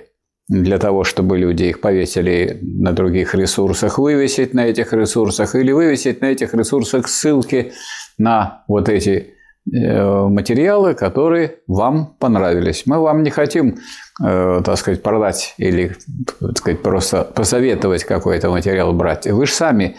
[0.49, 6.21] для того, чтобы люди их повесили на других ресурсах, вывесить на этих ресурсах или вывесить
[6.21, 7.73] на этих ресурсах ссылки
[8.17, 9.33] на вот эти
[9.71, 12.83] э, материалы, которые вам понравились.
[12.85, 13.79] Мы вам не хотим,
[14.23, 15.97] э, так сказать, продать или,
[16.39, 19.27] так сказать, просто посоветовать какой-то материал брать.
[19.27, 19.97] Вы же сами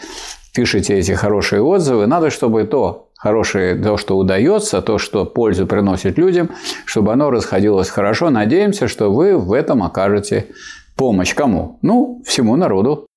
[0.55, 2.07] пишете эти хорошие отзывы.
[2.07, 6.49] Надо, чтобы то хорошее, то, что удается, то, что пользу приносит людям,
[6.85, 8.29] чтобы оно расходилось хорошо.
[8.29, 10.47] Надеемся, что вы в этом окажете
[10.95, 11.77] помощь кому?
[11.81, 13.08] Ну, всему народу.